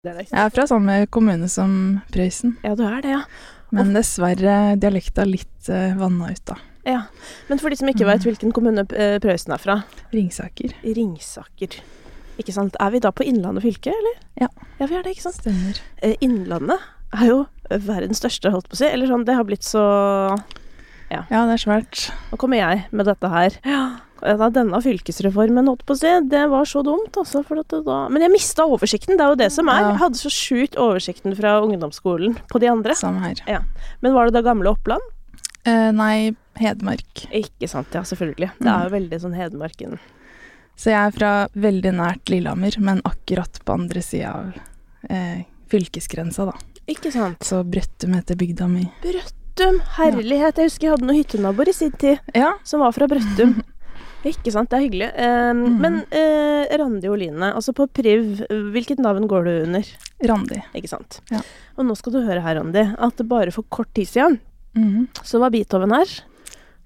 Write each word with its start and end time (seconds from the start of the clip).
Er. 0.00 0.22
Jeg 0.24 0.32
er 0.32 0.48
fra 0.48 0.64
samme 0.64 0.94
kommune 1.12 1.44
som 1.52 1.72
Prøysen, 2.08 2.54
Ja, 2.64 2.70
du 2.72 2.86
er 2.88 3.02
det, 3.04 3.10
ja. 3.12 3.18
men 3.76 3.90
dessverre 3.92 4.78
dialekta 4.80 5.26
litt 5.28 5.68
uh, 5.68 5.92
vanna 5.98 6.30
ut, 6.32 6.40
da. 6.48 6.56
ja. 6.88 7.02
Men 7.50 7.60
for 7.60 7.68
de 7.68 7.76
som 7.76 7.90
ikke 7.92 8.06
vet 8.08 8.24
hvilken 8.24 8.54
kommune 8.56 8.86
eh, 8.96 9.18
Prøysen 9.20 9.52
er 9.52 9.60
fra, 9.60 9.74
Ringsaker. 10.16 10.72
Ringsaker. 10.96 11.76
Ikke 12.40 12.54
sant. 12.56 12.78
Er 12.80 12.94
vi 12.94 13.02
da 13.04 13.12
på 13.12 13.26
Innlandet 13.28 13.66
fylke, 13.66 13.92
eller? 13.92 14.16
Ja. 14.40 14.48
Ja, 14.80 14.88
vi 14.88 14.96
er 14.96 15.04
det, 15.04 15.12
ikke 15.18 15.26
sant. 15.26 15.42
Stemmer. 15.42 15.82
Eh, 16.00 16.16
Innlandet 16.24 16.80
er 17.20 17.26
jo 17.28 17.38
verdens 17.68 18.22
største, 18.24 18.54
holdt 18.56 18.70
på 18.72 18.78
å 18.78 18.80
si. 18.80 18.88
Eller 18.88 19.10
sånn, 19.12 19.28
det 19.28 19.36
har 19.36 19.44
blitt 19.44 19.68
så 19.68 19.84
Ja, 21.12 21.26
det 21.28 21.58
er 21.58 21.60
svært. 21.60 22.06
Nå 22.32 22.40
kommer 22.40 22.56
jeg 22.62 22.86
med 22.88 23.04
dette 23.12 23.28
her. 23.36 23.60
Ja. 23.68 23.82
Denne 24.20 24.80
fylkesreformen, 24.84 25.68
holdt 25.70 25.84
på 25.88 25.94
å 25.96 26.00
si, 26.00 26.10
det 26.28 26.42
var 26.52 26.64
så 26.68 26.82
dumt, 26.84 27.16
altså. 27.16 27.40
Da 27.84 28.08
Men 28.12 28.22
jeg 28.22 28.32
mista 28.34 28.66
oversikten, 28.68 29.16
det 29.16 29.24
er 29.24 29.32
jo 29.32 29.38
det 29.40 29.50
som 29.54 29.68
er. 29.72 29.80
Ja. 29.80 29.88
Jeg 29.94 30.00
hadde 30.02 30.20
så 30.20 30.32
sjukt 30.34 30.76
oversikten 30.76 31.36
fra 31.38 31.58
ungdomsskolen 31.64 32.36
på 32.52 32.60
de 32.60 32.68
andre. 32.68 32.94
Samme 32.98 33.20
her. 33.24 33.64
Men 34.02 34.14
var 34.14 34.28
det 34.28 34.36
da 34.36 34.42
gamle 34.44 34.70
Oppland? 34.74 35.00
Eh, 35.64 35.90
nei, 35.92 36.34
Hedmark. 36.60 37.26
Ikke 37.32 37.68
sant, 37.68 37.92
ja, 37.96 38.02
selvfølgelig. 38.04 38.50
Det 38.60 38.68
er 38.72 38.86
jo 38.88 38.94
veldig 38.96 39.20
sånn 39.22 39.36
Hedmarken. 39.36 39.98
Så 40.80 40.92
jeg 40.92 41.00
er 41.00 41.12
fra 41.12 41.30
veldig 41.60 41.92
nært 41.98 42.30
Lillehammer, 42.32 42.76
men 42.80 43.02
akkurat 43.04 43.58
på 43.64 43.74
andre 43.76 44.00
sida 44.04 44.30
av 44.32 45.10
eh, 45.12 45.42
fylkesgrensa, 45.72 46.46
da. 46.48 46.54
Ikke 46.90 47.12
sant. 47.12 47.44
Så 47.44 47.60
Brøttum 47.68 48.16
heter 48.16 48.38
bygda 48.40 48.68
mi. 48.70 48.86
Brøttum, 49.04 49.82
herlighet. 49.98 50.56
Jeg 50.58 50.70
husker 50.72 50.88
jeg 50.88 50.94
hadde 50.96 51.06
noen 51.08 51.20
hyttenaboer 51.20 51.68
i 51.70 51.76
sin 51.76 51.92
tid 52.00 52.18
Ja. 52.34 52.54
som 52.64 52.80
var 52.84 52.96
fra 52.96 53.08
Brøttum. 53.10 53.58
Ikke 54.28 54.52
sant, 54.52 54.68
det 54.68 54.76
er 54.76 54.82
hyggelig. 54.84 55.06
Eh, 55.16 55.50
mm. 55.56 55.76
Men 55.80 55.94
uh, 56.12 56.72
Randi 56.80 57.08
Oline, 57.08 57.52
altså 57.56 57.72
på 57.76 57.86
Priv, 57.88 58.42
hvilket 58.74 59.00
navn 59.00 59.24
går 59.30 59.46
du 59.46 59.52
under? 59.64 59.92
Randi. 60.28 60.58
Ikke 60.76 60.90
sant? 60.92 61.20
Ja. 61.32 61.40
Og 61.78 61.86
nå 61.88 61.96
skal 61.96 62.12
du 62.12 62.20
høre 62.26 62.42
her, 62.44 62.58
Randi, 62.60 62.82
at 63.00 63.22
bare 63.30 63.54
for 63.54 63.64
kort 63.72 63.88
tid 63.96 64.10
siden 64.10 64.36
mm. 64.76 65.06
så 65.24 65.40
var 65.40 65.54
Beethoven 65.54 65.94
her 65.96 66.10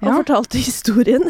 og 0.03 0.09
Ja. 0.11 0.15
fortalte 0.19 0.59
historien 0.69 1.23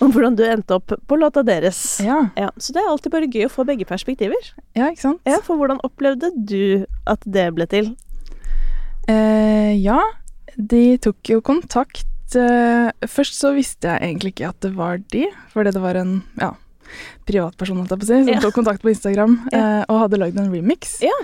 om 0.00 0.12
hvordan 0.12 0.36
du 0.38 0.44
endte 0.46 0.76
opp 0.76 0.92
på 1.08 1.16
låta 1.18 1.42
deres. 1.44 1.98
Ja. 2.04 2.30
Ja, 2.38 2.48
så 2.56 2.72
det 2.72 2.80
er 2.82 2.88
alltid 2.92 3.12
bare 3.12 3.28
gøy 3.28 3.46
å 3.48 3.52
få 3.52 3.64
begge 3.68 3.84
perspektiver. 3.88 4.52
ja, 4.78 4.88
ikke 4.92 5.04
sant? 5.04 5.20
Ja, 5.26 5.40
For 5.44 5.58
hvordan 5.60 5.80
opplevde 5.84 6.30
du 6.36 6.86
at 7.08 7.24
det 7.26 7.48
ble 7.56 7.66
til? 7.66 7.92
Eh, 9.10 9.72
ja, 9.82 9.98
de 10.56 10.96
tok 11.02 11.32
jo 11.32 11.40
kontakt. 11.44 12.06
Eh, 12.36 12.90
først 13.08 13.34
så 13.38 13.52
visste 13.56 13.88
jeg 13.88 14.00
egentlig 14.08 14.32
ikke 14.34 14.48
at 14.48 14.60
det 14.64 14.74
var 14.76 14.98
de, 15.12 15.26
fordi 15.52 15.72
det 15.74 15.82
var 15.82 15.98
en 16.00 16.22
ja, 16.40 16.52
privatperson 17.28 17.78
holdt 17.82 17.90
jeg 17.94 18.00
på 18.02 18.04
å 18.04 18.10
si, 18.10 18.18
som 18.24 18.32
Ja. 18.34 18.40
tok 18.40 18.54
kontakt 18.54 18.82
på 18.82 18.90
Instagram 18.92 19.38
Ja. 19.52 19.60
uh, 19.62 19.84
og 19.88 20.00
hadde 20.04 20.18
lagd 20.20 20.38
en 20.38 20.50
remix. 20.52 20.98
Ja. 21.02 21.14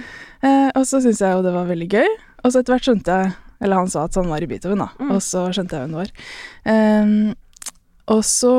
Uh, 0.42 0.70
og 0.76 0.84
så 0.86 1.00
syntes 1.02 1.20
jeg 1.20 1.32
jo 1.34 1.42
det 1.42 1.52
var 1.52 1.66
veldig 1.66 1.88
gøy, 1.90 2.08
og 2.44 2.52
så 2.52 2.60
etter 2.60 2.72
hvert 2.76 2.86
skjønte 2.88 3.18
jeg 3.24 3.34
Eller 3.60 3.74
han 3.74 3.88
sa 3.90 4.04
at 4.04 4.14
han 4.14 4.28
var 4.30 4.38
i 4.40 4.46
Beethoven, 4.46 4.78
da, 4.78 4.88
Mm. 5.00 5.10
og 5.10 5.18
så 5.20 5.48
skjønte 5.50 5.74
jeg 5.74 5.82
hvem 5.82 5.90
det 5.90 5.98
var. 5.98 7.02
Um, 7.02 7.34
og 8.06 8.22
så 8.22 8.52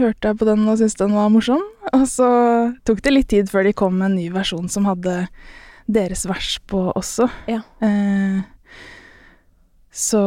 hørte 0.00 0.28
jeg 0.30 0.38
på 0.40 0.46
den 0.48 0.66
og 0.68 0.78
syntes 0.78 0.96
den 0.96 1.12
var 1.12 1.28
morsom, 1.28 1.60
og 1.92 2.06
så 2.08 2.74
tok 2.88 3.02
det 3.02 3.12
litt 3.12 3.28
tid 3.28 3.50
før 3.52 3.64
de 3.68 3.72
kom 3.76 3.98
med 3.98 4.06
en 4.10 4.16
ny 4.16 4.30
versjon 4.32 4.70
som 4.72 4.86
hadde 4.88 5.28
deres 5.86 6.24
vers 6.26 6.58
på 6.66 6.80
også. 6.96 7.28
Ja. 7.46 7.60
Eh, 7.84 8.40
så 9.92 10.22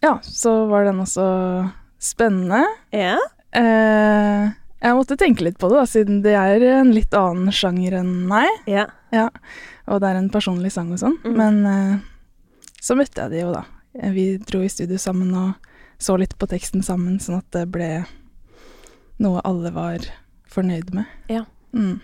ja, 0.00 0.18
så 0.22 0.54
var 0.70 0.86
den 0.88 1.02
også 1.02 1.26
spennende. 2.00 2.64
Ja. 2.94 3.16
Eh, 3.56 4.50
jeg 4.80 4.96
måtte 4.96 5.18
tenke 5.20 5.44
litt 5.44 5.58
på 5.60 5.68
det, 5.68 5.80
da, 5.82 5.88
siden 5.88 6.22
det 6.24 6.36
er 6.38 6.64
en 6.80 6.94
litt 6.96 7.12
annen 7.16 7.52
sjanger 7.52 7.98
enn 8.00 8.14
meg. 8.30 8.48
Ja. 8.70 8.86
ja. 9.12 9.28
Og 9.90 10.00
det 10.00 10.08
er 10.08 10.20
en 10.20 10.30
personlig 10.32 10.72
sang 10.72 10.92
og 10.94 11.02
sånn. 11.02 11.18
Mm. 11.26 11.36
Men 11.36 11.60
eh, 11.68 11.98
så 12.80 12.96
møtte 12.96 13.26
jeg 13.26 13.34
de 13.34 13.42
jo, 13.44 13.52
da. 13.58 13.66
Vi 14.14 14.24
dro 14.46 14.62
i 14.64 14.70
studio 14.72 14.96
sammen 15.02 15.34
og 15.36 15.70
så 16.00 16.16
litt 16.16 16.36
på 16.40 16.48
teksten 16.48 16.84
sammen, 16.86 17.18
sånn 17.20 17.42
at 17.42 17.50
det 17.52 17.66
ble 17.74 17.90
noe 19.20 19.42
alle 19.44 19.72
var 19.74 20.06
fornøyd 20.48 20.94
med. 20.96 21.10
Ja. 21.28 21.44
Mm. 21.76 21.98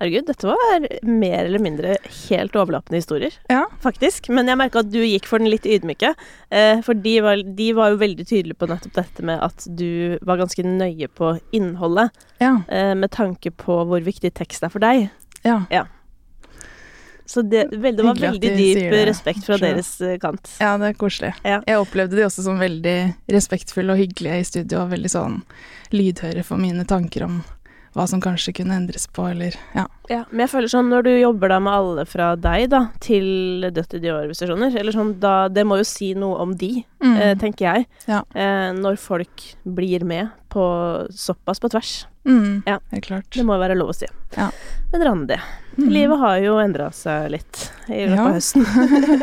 Herregud, 0.00 0.26
dette 0.26 0.48
var 0.50 0.84
mer 1.06 1.44
eller 1.44 1.62
mindre 1.62 1.96
helt 2.28 2.56
overlappende 2.58 2.98
historier, 2.98 3.32
Ja. 3.48 3.60
faktisk. 3.80 4.28
Men 4.28 4.48
jeg 4.50 4.58
merka 4.58 4.80
at 4.82 4.90
du 4.90 4.98
gikk 4.98 5.24
for 5.30 5.38
den 5.38 5.48
litt 5.52 5.64
ydmyke. 5.70 6.14
Eh, 6.50 6.80
for 6.82 6.94
de 6.98 7.20
var, 7.22 7.36
de 7.42 7.68
var 7.78 7.90
jo 7.94 8.00
veldig 8.02 8.26
tydelige 8.26 8.58
på 8.58 8.66
nettopp 8.72 8.92
dette 8.98 9.22
med 9.22 9.38
at 9.46 9.66
du 9.70 10.18
var 10.26 10.36
ganske 10.42 10.64
nøye 10.66 11.06
på 11.14 11.36
innholdet. 11.54 12.10
Ja. 12.42 12.56
Eh, 12.68 12.94
med 12.98 13.10
tanke 13.14 13.52
på 13.54 13.84
hvor 13.86 14.02
viktig 14.02 14.34
tekst 14.34 14.66
er 14.66 14.68
for 14.74 14.82
deg. 14.82 15.10
Ja. 15.44 15.62
Så 17.26 17.40
det, 17.42 17.70
vel, 17.72 17.94
det 17.96 18.04
var 18.04 18.18
veldig 18.20 18.50
dyp 18.58 18.92
respekt 19.08 19.46
fra 19.46 19.56
deres 19.56 19.94
eh, 20.04 20.18
kant. 20.20 20.50
ja, 20.60 20.74
det 20.76 20.90
er 20.90 20.98
koselig. 21.00 21.30
Ja. 21.46 21.62
Jeg 21.66 21.78
opplevde 21.80 22.18
de 22.18 22.26
også 22.26 22.42
som 22.44 22.58
veldig 22.60 23.14
respektfulle 23.32 23.94
og 23.94 24.02
hyggelige 24.02 24.40
i 24.42 24.44
studio, 24.44 24.82
og 24.82 24.90
veldig 24.92 25.08
sånn 25.14 25.38
lydhøre 25.94 26.42
for 26.44 26.60
mine 26.60 26.84
tanker 26.84 27.24
om 27.24 27.38
hva 27.94 28.06
som 28.10 28.20
kanskje 28.20 28.52
kunne 28.58 28.74
endres 28.74 29.06
på, 29.06 29.22
eller 29.30 29.54
ja. 29.74 29.84
Ja, 30.10 30.24
men 30.30 30.40
jeg 30.44 30.50
føler 30.50 30.68
sånn 30.68 30.88
når 30.90 31.04
du 31.06 31.10
jobber 31.14 31.48
da 31.48 31.60
med 31.62 31.72
alle 31.72 32.04
fra 32.10 32.32
deg 32.36 32.66
da, 32.72 32.80
til 33.00 33.62
Dødt 33.72 33.94
i 33.94 34.00
de 34.02 34.10
organisasjoner, 34.12 34.74
eller 34.76 34.92
sånn 34.92 35.12
da 35.22 35.48
Det 35.48 35.62
må 35.64 35.78
jo 35.78 35.84
si 35.88 36.12
noe 36.18 36.36
om 36.42 36.54
de, 36.58 36.84
Mm. 37.04 37.16
eh, 37.20 37.34
tenker 37.36 37.64
jeg. 37.68 37.86
Ja. 38.08 38.22
Eh, 38.34 38.72
når 38.72 38.96
folk 38.98 39.42
blir 39.66 40.04
med 40.04 40.30
på 40.50 40.64
såpass 41.12 41.60
på 41.60 41.68
tvers. 41.70 42.06
Mm. 42.24 42.62
Ja. 42.66 42.78
Helt 42.90 43.04
klart. 43.04 43.28
Det 43.30 43.44
må 43.44 43.54
jo 43.58 43.60
være 43.60 43.76
lov 43.76 43.90
å 43.92 43.94
si. 43.94 44.06
Ja. 44.36 44.50
Men 44.92 45.02
Randi, 45.04 45.36
Mm. 45.76 45.88
livet 45.90 46.18
har 46.18 46.36
jo 46.38 46.54
endra 46.62 46.90
seg 46.94 47.30
litt 47.30 47.70
i 47.88 48.06
løpet 48.06 48.16
Ja. 48.16 48.26
av 48.26 48.34
høsten. 48.34 48.64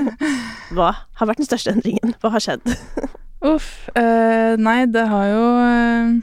Hva 0.75 0.95
har 1.15 1.27
vært 1.27 1.37
den 1.37 1.47
største 1.47 1.71
endringen? 1.73 2.13
Hva 2.21 2.31
har 2.31 2.39
skjedd? 2.39 2.61
Uff. 3.41 3.89
eh, 3.95 4.55
nei, 4.57 4.85
det 4.85 5.07
har 5.07 5.25
jo 5.27 5.45
eh, 5.65 6.21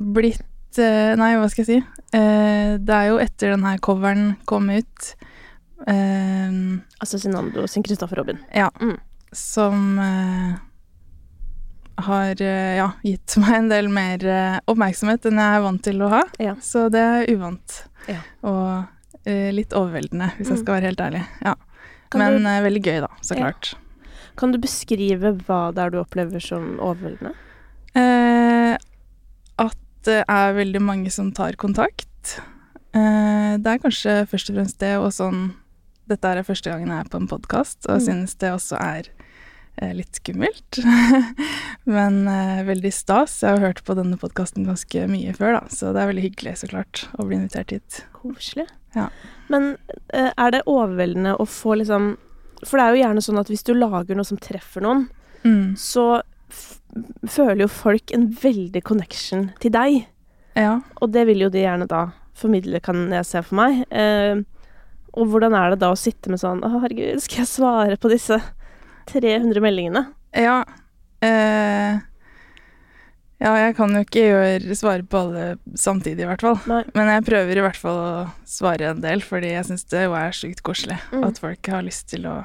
blitt 0.00 0.42
eh, 0.82 1.14
Nei, 1.20 1.32
hva 1.38 1.48
skal 1.52 1.64
jeg 1.64 1.70
si? 1.70 1.78
Eh, 2.16 2.74
det 2.78 2.94
er 2.94 3.08
jo 3.10 3.18
etter 3.22 3.50
den 3.54 3.64
her 3.66 3.78
coveren 3.82 4.36
kom 4.48 4.68
ut 4.70 5.14
eh, 5.86 6.50
Altså 7.00 7.18
Sinando 7.20 7.66
sin 7.70 7.82
Kristoffer 7.86 8.16
Robin. 8.22 8.38
Ja. 8.54 8.70
Mm. 8.80 8.96
Som 9.34 9.98
har 11.96 12.40
ja, 12.42 12.88
gitt 13.02 13.36
meg 13.42 13.54
en 13.58 13.68
del 13.70 13.88
mer 13.92 14.24
oppmerksomhet 14.70 15.26
enn 15.30 15.38
jeg 15.40 15.58
er 15.58 15.64
vant 15.64 15.82
til 15.86 16.02
å 16.02 16.10
ha. 16.12 16.22
Ja. 16.42 16.56
Så 16.62 16.88
det 16.92 17.02
er 17.02 17.30
uvant. 17.34 17.80
Ja. 18.10 18.20
Og 18.46 18.66
uh, 19.28 19.50
litt 19.54 19.72
overveldende, 19.76 20.32
hvis 20.38 20.50
jeg 20.50 20.58
Mm. 20.58 20.62
skal 20.64 20.74
være 20.78 20.90
helt 20.90 21.00
ærlig. 21.06 21.22
Ja. 21.46 21.54
Men 22.14 22.38
du- 22.42 22.48
uh, 22.50 22.60
veldig 22.66 22.82
gøy, 22.84 22.98
da. 23.06 23.10
Så 23.22 23.38
klart. 23.38 23.74
Kan 24.36 24.50
du 24.54 24.58
beskrive 24.58 25.30
hva 25.46 25.60
det 25.74 25.82
er 25.84 25.90
du 25.94 26.00
opplever 26.02 26.42
som 26.42 26.74
overveldende? 26.82 27.34
Eh, 27.94 28.74
at 29.62 29.76
det 30.04 30.24
er 30.28 30.54
veldig 30.56 30.80
mange 30.82 31.10
som 31.12 31.30
tar 31.32 31.56
kontakt. 31.60 32.38
Eh, 32.94 33.56
det 33.58 33.66
er 33.74 33.82
kanskje 33.82 34.20
først 34.30 34.50
og 34.50 34.56
fremst 34.58 34.78
det, 34.82 34.96
og 35.00 35.10
sånn 35.14 35.52
Dette 36.06 36.28
er 36.28 36.42
første 36.44 36.68
gangen 36.68 36.90
jeg 36.92 37.00
er 37.00 37.08
på 37.08 37.16
en 37.16 37.26
podkast, 37.30 37.86
og 37.88 37.96
Mm. 37.96 38.04
synes 38.04 38.34
det 38.36 38.50
også 38.52 38.76
er 38.76 39.06
eh, 39.80 39.92
litt 39.96 40.12
skummelt. 40.20 40.78
Men 41.88 42.28
eh, 42.28 42.60
veldig 42.68 42.92
stas. 42.92 43.38
Jeg 43.42 43.56
har 43.56 43.62
hørt 43.72 43.80
på 43.86 43.96
denne 43.96 44.18
podkasten 44.20 44.66
ganske 44.68 45.06
mye 45.08 45.32
før, 45.34 45.56
da, 45.60 45.62
så 45.72 45.94
det 45.94 46.02
er 46.02 46.10
veldig 46.12 46.24
hyggelig, 46.26 46.52
så 46.60 46.68
klart, 46.68 47.06
å 47.18 47.24
bli 47.26 47.38
invitert 47.40 47.72
hit. 47.72 48.02
Koselig. 48.12 48.66
Ja. 48.94 49.08
Men 49.48 49.74
er 50.12 50.52
det 50.54 50.62
overveldende 50.70 51.32
å 51.40 51.46
få 51.48 51.74
liksom 51.80 52.12
For 52.64 52.78
det 52.78 52.84
er 52.84 52.94
jo 52.94 53.02
gjerne 53.02 53.22
sånn 53.26 53.40
at 53.40 53.48
hvis 53.50 53.64
du 53.66 53.72
lager 53.74 54.14
noe 54.16 54.24
som 54.28 54.38
treffer 54.40 54.80
noen, 54.84 55.08
Mm. 55.44 55.74
så 55.76 56.22
føler 57.26 57.64
jo 57.64 57.70
folk 57.72 58.12
en 58.14 58.28
veldig 58.42 58.82
connection 58.86 59.48
til 59.62 59.72
deg. 59.74 60.04
Ja. 60.58 60.76
Og 61.02 61.10
det 61.14 61.26
vil 61.26 61.42
jo 61.46 61.50
de 61.50 61.64
gjerne 61.64 61.88
da 61.90 62.04
formidle, 62.38 62.80
kan 62.82 63.08
jeg 63.14 63.26
se 63.26 63.42
for 63.46 63.58
meg. 63.58 63.82
Eh, 63.90 64.42
og 65.14 65.30
hvordan 65.30 65.54
er 65.54 65.74
det 65.74 65.80
da 65.82 65.92
å 65.94 65.98
sitte 65.98 66.30
med 66.32 66.40
sånn 66.42 66.62
Å, 66.66 66.72
herregud, 66.82 67.20
skal 67.22 67.44
jeg 67.44 67.50
svare 67.52 67.98
på 68.02 68.10
disse 68.10 68.40
300 69.10 69.60
meldingene? 69.62 70.08
Ja. 70.34 70.64
Eh, 71.22 72.00
ja, 73.44 73.52
jeg 73.60 73.74
kan 73.76 73.92
jo 73.94 74.02
ikke 74.06 74.22
gjøre, 74.24 74.76
svare 74.78 75.04
på 75.10 75.20
alle 75.20 75.44
samtidig, 75.78 76.24
i 76.24 76.28
hvert 76.30 76.42
fall. 76.46 76.58
Nei. 76.70 76.82
Men 76.96 77.10
jeg 77.12 77.26
prøver 77.26 77.58
i 77.60 77.64
hvert 77.66 77.78
fall 77.78 77.98
å 78.00 78.12
svare 78.48 78.92
en 78.94 79.02
del, 79.04 79.22
fordi 79.26 79.50
jeg 79.52 79.66
syns 79.68 79.84
det 79.90 80.06
jo 80.06 80.14
er 80.18 80.34
sjukt 80.34 80.62
koselig 80.66 80.98
Mm. 81.12 81.24
at 81.28 81.38
folk 81.42 81.66
har 81.74 81.82
lyst 81.86 82.08
til 82.14 82.26
å 82.30 82.36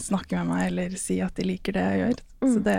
snakke 0.00 0.36
med 0.40 0.46
meg 0.52 0.66
eller 0.70 0.96
si 1.00 1.20
at 1.24 1.34
de 1.36 1.42
liker 1.48 1.72
det 1.76 1.82
jeg 1.84 2.00
gjør. 2.02 2.20
Mm. 2.44 2.52
Så 2.54 2.62
det 2.64 2.78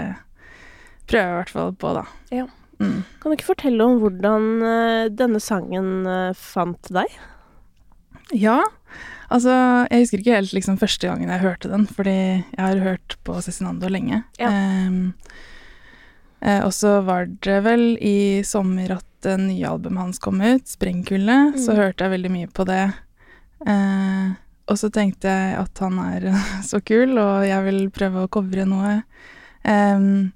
prøver 1.07 1.25
jeg 1.25 1.33
i 1.33 1.39
hvert 1.39 1.53
fall 1.53 1.73
på, 1.73 1.93
da. 1.99 2.05
Ja. 2.33 2.45
Mm. 2.79 3.03
Kan 3.21 3.31
du 3.31 3.35
ikke 3.37 3.47
fortelle 3.53 3.85
om 3.87 3.99
hvordan 4.01 4.47
eh, 4.67 5.09
denne 5.15 5.39
sangen 5.39 6.05
eh, 6.09 6.33
fant 6.35 6.89
deg? 6.91 7.07
Ja, 8.33 8.57
altså 9.29 9.53
jeg 9.91 10.01
husker 10.01 10.19
ikke 10.23 10.35
helt 10.39 10.53
liksom 10.57 10.79
første 10.81 11.07
gangen 11.07 11.29
jeg 11.29 11.43
hørte 11.45 11.69
den, 11.71 11.85
fordi 11.87 12.15
jeg 12.41 12.57
har 12.59 12.81
hørt 12.83 13.15
på 13.23 13.37
Cezinando 13.45 13.87
lenge. 13.93 14.23
Ja. 14.41 14.49
Um, 14.49 15.13
og 16.45 16.71
så 16.77 16.99
var 17.05 17.25
det 17.41 17.59
vel 17.65 17.83
i 18.05 18.41
sommer 18.45 18.91
at 18.99 19.05
det 19.25 19.37
nye 19.41 19.65
albumet 19.65 20.03
hans 20.03 20.19
kom 20.21 20.41
ut, 20.43 20.65
'Sprengkulde'. 20.69 21.55
Så 21.57 21.73
Mm. 21.73 21.77
hørte 21.79 22.03
jeg 22.03 22.11
veldig 22.11 22.31
mye 22.31 22.47
på 22.53 22.65
det. 22.65 22.93
Eh, 23.65 24.33
og 24.65 24.79
så 24.81 24.89
tenkte 24.93 25.29
jeg 25.29 25.57
at 25.61 25.81
han 25.83 25.99
er 26.01 26.29
så 26.69 26.81
kul, 26.81 27.17
og 27.21 27.45
jeg 27.47 27.65
vil 27.67 27.81
prøve 27.93 28.25
å 28.25 28.31
covre 28.31 28.67
noe. 28.69 28.99
Um, 29.65 30.29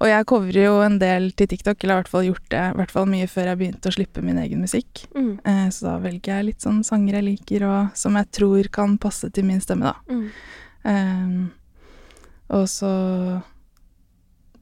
og 0.00 0.08
jeg 0.08 0.26
covrer 0.28 0.62
jo 0.62 0.76
en 0.80 0.96
del 1.00 1.30
til 1.36 1.50
TikTok, 1.50 1.82
eller 1.82 1.98
i 1.98 2.00
hvert 2.00 2.12
fall 2.12 2.26
gjort 2.30 2.46
det 2.52 2.62
i 2.70 2.76
hvert 2.78 2.92
fall 2.94 3.08
mye 3.10 3.26
før 3.28 3.50
jeg 3.50 3.60
begynte 3.60 3.90
å 3.90 3.96
slippe 3.96 4.24
min 4.24 4.40
egen 4.40 4.62
musikk. 4.64 5.04
Mm. 5.12 5.34
Uh, 5.44 5.66
så 5.72 5.90
da 5.90 5.96
velger 6.04 6.32
jeg 6.38 6.48
litt 6.48 6.64
sånn 6.64 6.80
sanger 6.86 7.18
jeg 7.18 7.28
liker, 7.28 7.66
og 7.68 7.98
som 8.00 8.16
jeg 8.16 8.30
tror 8.40 8.70
kan 8.72 8.96
passe 9.00 9.28
til 9.36 9.48
min 9.48 9.60
stemme, 9.64 9.92
da. 9.92 10.00
Mm. 10.08 10.28
Um, 10.80 11.40
og 12.56 12.64
så 12.72 12.92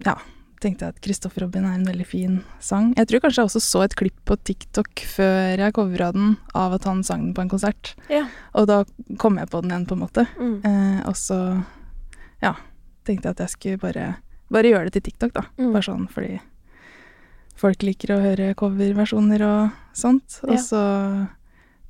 ja, 0.05 0.19
tenkte 0.61 0.85
jeg 0.87 0.95
at 0.95 1.01
Kristoffer 1.05 1.45
Robin 1.45 1.65
er 1.65 1.75
en 1.79 1.85
veldig 1.87 2.07
fin 2.07 2.37
sang. 2.61 2.93
Jeg 2.99 3.07
tror 3.09 3.21
kanskje 3.25 3.43
jeg 3.43 3.51
også 3.51 3.61
så 3.63 3.83
et 3.85 3.95
klipp 3.99 4.17
på 4.29 4.37
TikTok 4.49 5.03
før 5.07 5.59
jeg 5.63 5.75
covra 5.77 6.13
den, 6.13 6.37
av 6.55 6.75
at 6.79 6.85
han 6.85 7.03
sang 7.07 7.29
den 7.29 7.35
på 7.35 7.43
en 7.45 7.49
konsert. 7.53 7.95
Ja. 8.11 8.25
Og 8.55 8.67
da 8.71 8.83
kom 9.19 9.39
jeg 9.39 9.49
på 9.51 9.61
den 9.63 9.71
igjen, 9.71 9.87
på 9.87 9.95
en 9.99 10.03
måte. 10.05 10.27
Mm. 10.39 10.61
Eh, 10.65 11.01
og 11.09 11.15
så, 11.17 11.39
ja, 12.43 12.55
tenkte 13.05 13.29
jeg 13.31 13.37
at 13.39 13.45
jeg 13.47 13.55
skulle 13.55 13.79
bare, 13.79 14.07
bare 14.51 14.71
gjøre 14.73 14.91
det 14.91 14.99
til 14.99 15.07
TikTok, 15.13 15.33
da. 15.39 15.47
Mm. 15.59 15.73
Bare 15.73 15.87
sånn 15.87 16.09
fordi 16.13 16.39
folk 17.59 17.83
liker 17.83 18.15
å 18.15 18.21
høre 18.23 18.53
coverversjoner 18.59 19.43
og 19.43 19.71
sånt. 19.99 20.41
Og 20.47 20.55
Ja. 20.55 20.63
så 20.63 20.83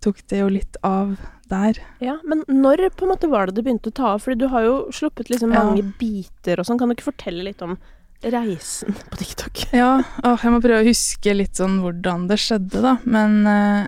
tok 0.01 0.21
det 0.31 0.39
jo 0.39 0.49
litt 0.49 0.77
av 0.87 1.17
der. 1.51 1.79
Ja, 2.01 2.19
men 2.25 2.45
når 2.49 2.89
på 2.97 3.05
en 3.05 3.13
måte 3.17 3.29
var 3.29 3.47
det 3.47 3.57
du 3.57 3.63
begynte 3.63 3.91
å 3.91 3.95
ta 3.95 4.15
av? 4.15 4.23
Fordi 4.23 4.39
du 4.39 4.49
har 4.49 4.63
jo 4.63 4.89
sluppet 4.93 5.29
liksom 5.29 5.53
Ja. 5.53 5.65
mange 5.65 5.83
biter 5.99 6.61
og 6.61 6.67
sånn. 6.67 6.79
Kan 6.79 6.89
du 6.89 6.95
ikke 6.95 7.11
fortelle 7.13 7.43
litt 7.45 7.61
om 7.63 7.77
reisen 8.23 8.95
på 9.11 9.17
TikTok? 9.21 9.65
Ja, 9.77 10.03
åh, 10.25 10.39
jeg 10.43 10.53
må 10.55 10.61
prøve 10.65 10.83
å 10.83 10.89
huske 10.89 11.35
litt 11.37 11.59
sånn 11.61 11.79
hvordan 11.83 12.27
det 12.31 12.39
skjedde, 12.43 12.81
da. 12.85 12.97
Men 13.05 13.39
eh, 13.47 13.87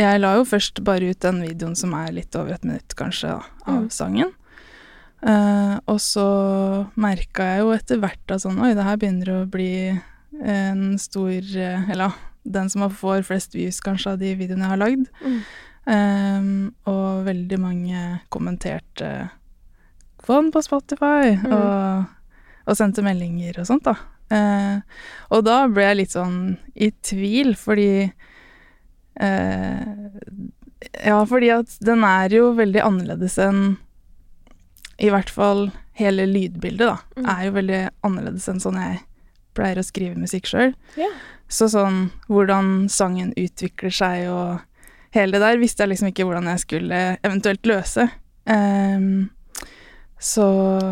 jeg 0.00 0.20
la 0.22 0.34
jo 0.38 0.44
først 0.48 0.82
bare 0.86 1.08
ut 1.12 1.20
den 1.24 1.40
videoen 1.44 1.76
som 1.78 1.94
er 1.98 2.12
litt 2.14 2.36
over 2.38 2.54
et 2.56 2.64
minutt, 2.66 2.94
kanskje, 2.98 3.36
da, 3.38 3.64
av 3.66 3.80
Mm. 3.84 3.88
sangen. 3.94 4.30
Eh, 5.22 5.74
og 5.86 5.98
så 6.00 6.26
merka 6.96 7.44
jeg 7.50 7.60
jo 7.64 7.72
etter 7.74 7.98
hvert 8.00 8.32
at 8.32 8.40
sånn 8.40 8.56
Oi, 8.64 8.70
det 8.72 8.86
her 8.86 8.96
begynner 8.96 9.28
å 9.34 9.40
bli 9.52 9.92
en 10.40 10.94
stor 10.96 11.44
eh, 11.60 11.90
Eller 11.92 12.14
den 12.48 12.70
som 12.72 12.86
får 12.88 13.26
flest 13.28 13.52
views, 13.52 13.82
kanskje, 13.84 14.14
av 14.14 14.22
de 14.22 14.30
videoene 14.38 14.64
jeg 14.64 14.72
har 14.72 14.80
lagd. 14.80 15.10
Mm. 15.20 15.42
Eh, 15.92 16.48
og 16.92 17.24
veldig 17.28 17.58
mange 17.60 18.00
kommenterte 18.32 19.28
Få 20.24 20.40
den 20.42 20.50
på 20.52 20.62
Spotify! 20.64 21.36
Mm. 21.36 21.52
Og, 21.52 22.08
og 22.70 22.78
sendte 22.78 23.04
meldinger 23.04 23.58
og 23.60 23.68
sånt, 23.68 23.88
da. 23.88 23.96
Eh, 24.30 24.78
og 25.34 25.44
da 25.46 25.64
ble 25.70 25.88
jeg 25.88 25.98
litt 25.98 26.14
sånn 26.14 26.38
i 26.78 26.92
tvil, 27.02 27.56
fordi 27.58 27.90
eh, 29.18 29.88
Ja, 31.02 31.16
fordi 31.26 31.50
at 31.50 31.74
den 31.82 32.06
er 32.06 32.30
jo 32.32 32.52
veldig 32.54 32.84
annerledes 32.86 33.34
enn 33.42 33.74
I 35.02 35.10
hvert 35.10 35.32
fall 35.34 35.66
hele 35.98 36.28
lydbildet, 36.30 36.86
da. 36.86 36.96
Mm. 37.18 37.26
Er 37.34 37.42
jo 37.48 37.56
veldig 37.58 37.82
annerledes 38.06 38.48
enn 38.48 38.62
sånn 38.62 38.78
jeg 38.80 39.02
pleier 39.58 39.80
å 39.80 39.84
skrive 39.84 40.16
musikk 40.16 40.46
sjøl. 40.48 40.72
Så 41.50 41.66
sånn 41.72 42.04
hvordan 42.30 42.86
sangen 42.92 43.34
utvikler 43.34 43.92
seg 43.92 44.28
og 44.30 44.60
hele 45.16 45.34
det 45.34 45.42
der, 45.42 45.58
visste 45.58 45.82
jeg 45.82 45.92
liksom 45.92 46.12
ikke 46.12 46.26
hvordan 46.28 46.46
jeg 46.52 46.62
skulle 46.62 47.00
eventuelt 47.26 47.66
løse. 47.66 48.06
Ehm, 48.50 49.30
så 50.20 50.44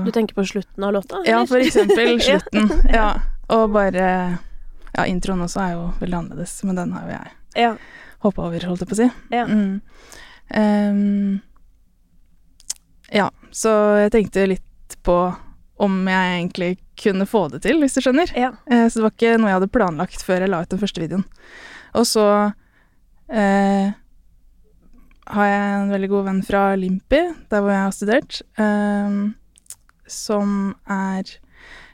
Du 0.07 0.11
tenker 0.15 0.35
på 0.39 0.45
slutten 0.49 0.85
av 0.89 0.93
låta? 0.97 1.21
Ja, 1.29 1.43
for 1.47 1.61
eksempel 1.61 2.17
slutten. 2.27 2.71
ja. 2.99 3.11
Og 3.53 3.71
bare 3.75 4.07
Ja, 4.97 5.05
introen 5.07 5.43
også 5.45 5.61
er 5.63 5.75
jo 5.77 5.83
veldig 6.01 6.17
annerledes, 6.23 6.55
men 6.65 6.79
den 6.81 6.93
har 6.97 7.05
jo 7.07 7.13
jeg 7.13 7.35
Ja. 7.63 7.73
hoppa 8.25 8.47
over, 8.49 8.65
holdt 8.67 8.81
jeg 8.83 8.89
på 8.89 8.97
å 8.97 9.01
si. 9.03 9.11
Ja. 9.37 9.45
Mm. 9.47 9.81
Um, 10.57 11.41
ja, 13.13 13.29
så 13.55 13.71
jeg 14.03 14.13
tenkte 14.17 14.47
litt 14.49 14.97
på 15.07 15.19
om 15.79 16.01
jeg 16.11 16.33
egentlig 16.41 16.71
kunne 16.99 17.29
få 17.31 17.45
det 17.53 17.61
til, 17.69 17.79
hvis 17.85 17.95
du 17.95 18.01
skjønner. 18.03 18.33
ja. 18.37 18.51
Uh, 18.67 18.89
så 18.89 18.99
det 18.99 19.05
var 19.07 19.13
ikke 19.15 19.37
noe 19.39 19.53
jeg 19.53 19.59
hadde 19.61 19.71
planlagt 19.77 20.25
før 20.27 20.43
jeg 20.43 20.51
la 20.51 20.63
ut 20.65 20.73
den 20.73 20.81
første 20.83 21.05
videoen. 21.05 21.25
Og 21.97 22.05
så 22.09 22.25
eh, 23.33 23.93
har 25.35 25.51
jeg 25.51 25.75
en 25.75 25.93
veldig 25.93 26.09
god 26.13 26.25
venn 26.31 26.41
fra 26.47 26.63
Limpi, 26.79 27.21
der 27.51 27.63
hvor 27.63 27.75
jeg 27.75 27.85
har 27.85 27.95
studert, 27.95 28.41
eh, 28.61 29.19
som 30.09 30.57
er 30.89 31.37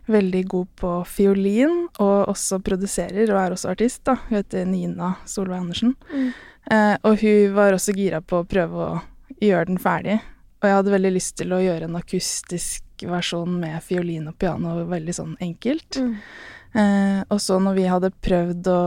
veldig 0.06 0.42
god 0.52 0.68
på 0.76 0.92
fiolin, 1.08 1.86
og 2.02 2.28
også 2.34 2.60
produserer, 2.64 3.30
og 3.32 3.40
er 3.40 3.54
også 3.56 3.72
artist, 3.72 4.02
da. 4.04 4.18
Hun 4.28 4.38
heter 4.38 4.66
Nina 4.68 5.14
Solveig 5.28 5.62
Andersen. 5.62 5.94
Mm. 6.12 6.30
Eh, 6.70 6.94
og 7.02 7.20
hun 7.20 7.56
var 7.56 7.76
også 7.76 7.94
gira 7.96 8.20
på 8.20 8.42
å 8.42 8.48
prøve 8.48 8.88
å 8.88 9.02
gjøre 9.40 9.70
den 9.72 9.80
ferdig. 9.80 10.18
Og 10.60 10.68
jeg 10.68 10.78
hadde 10.78 10.94
veldig 10.94 11.12
lyst 11.12 11.36
til 11.40 11.52
å 11.52 11.60
gjøre 11.60 11.88
en 11.88 11.98
akustisk 11.98 13.04
versjon 13.04 13.58
med 13.60 13.80
fiolin 13.84 14.30
og 14.30 14.38
piano, 14.40 14.76
veldig 14.88 15.16
sånn 15.16 15.34
enkelt. 15.44 15.98
Mm. 16.00 16.14
Eh, 16.74 17.20
og 17.28 17.40
så 17.42 17.58
når 17.62 17.76
vi 17.78 17.90
hadde 17.90 18.14
prøvd 18.24 18.70
å 18.72 18.84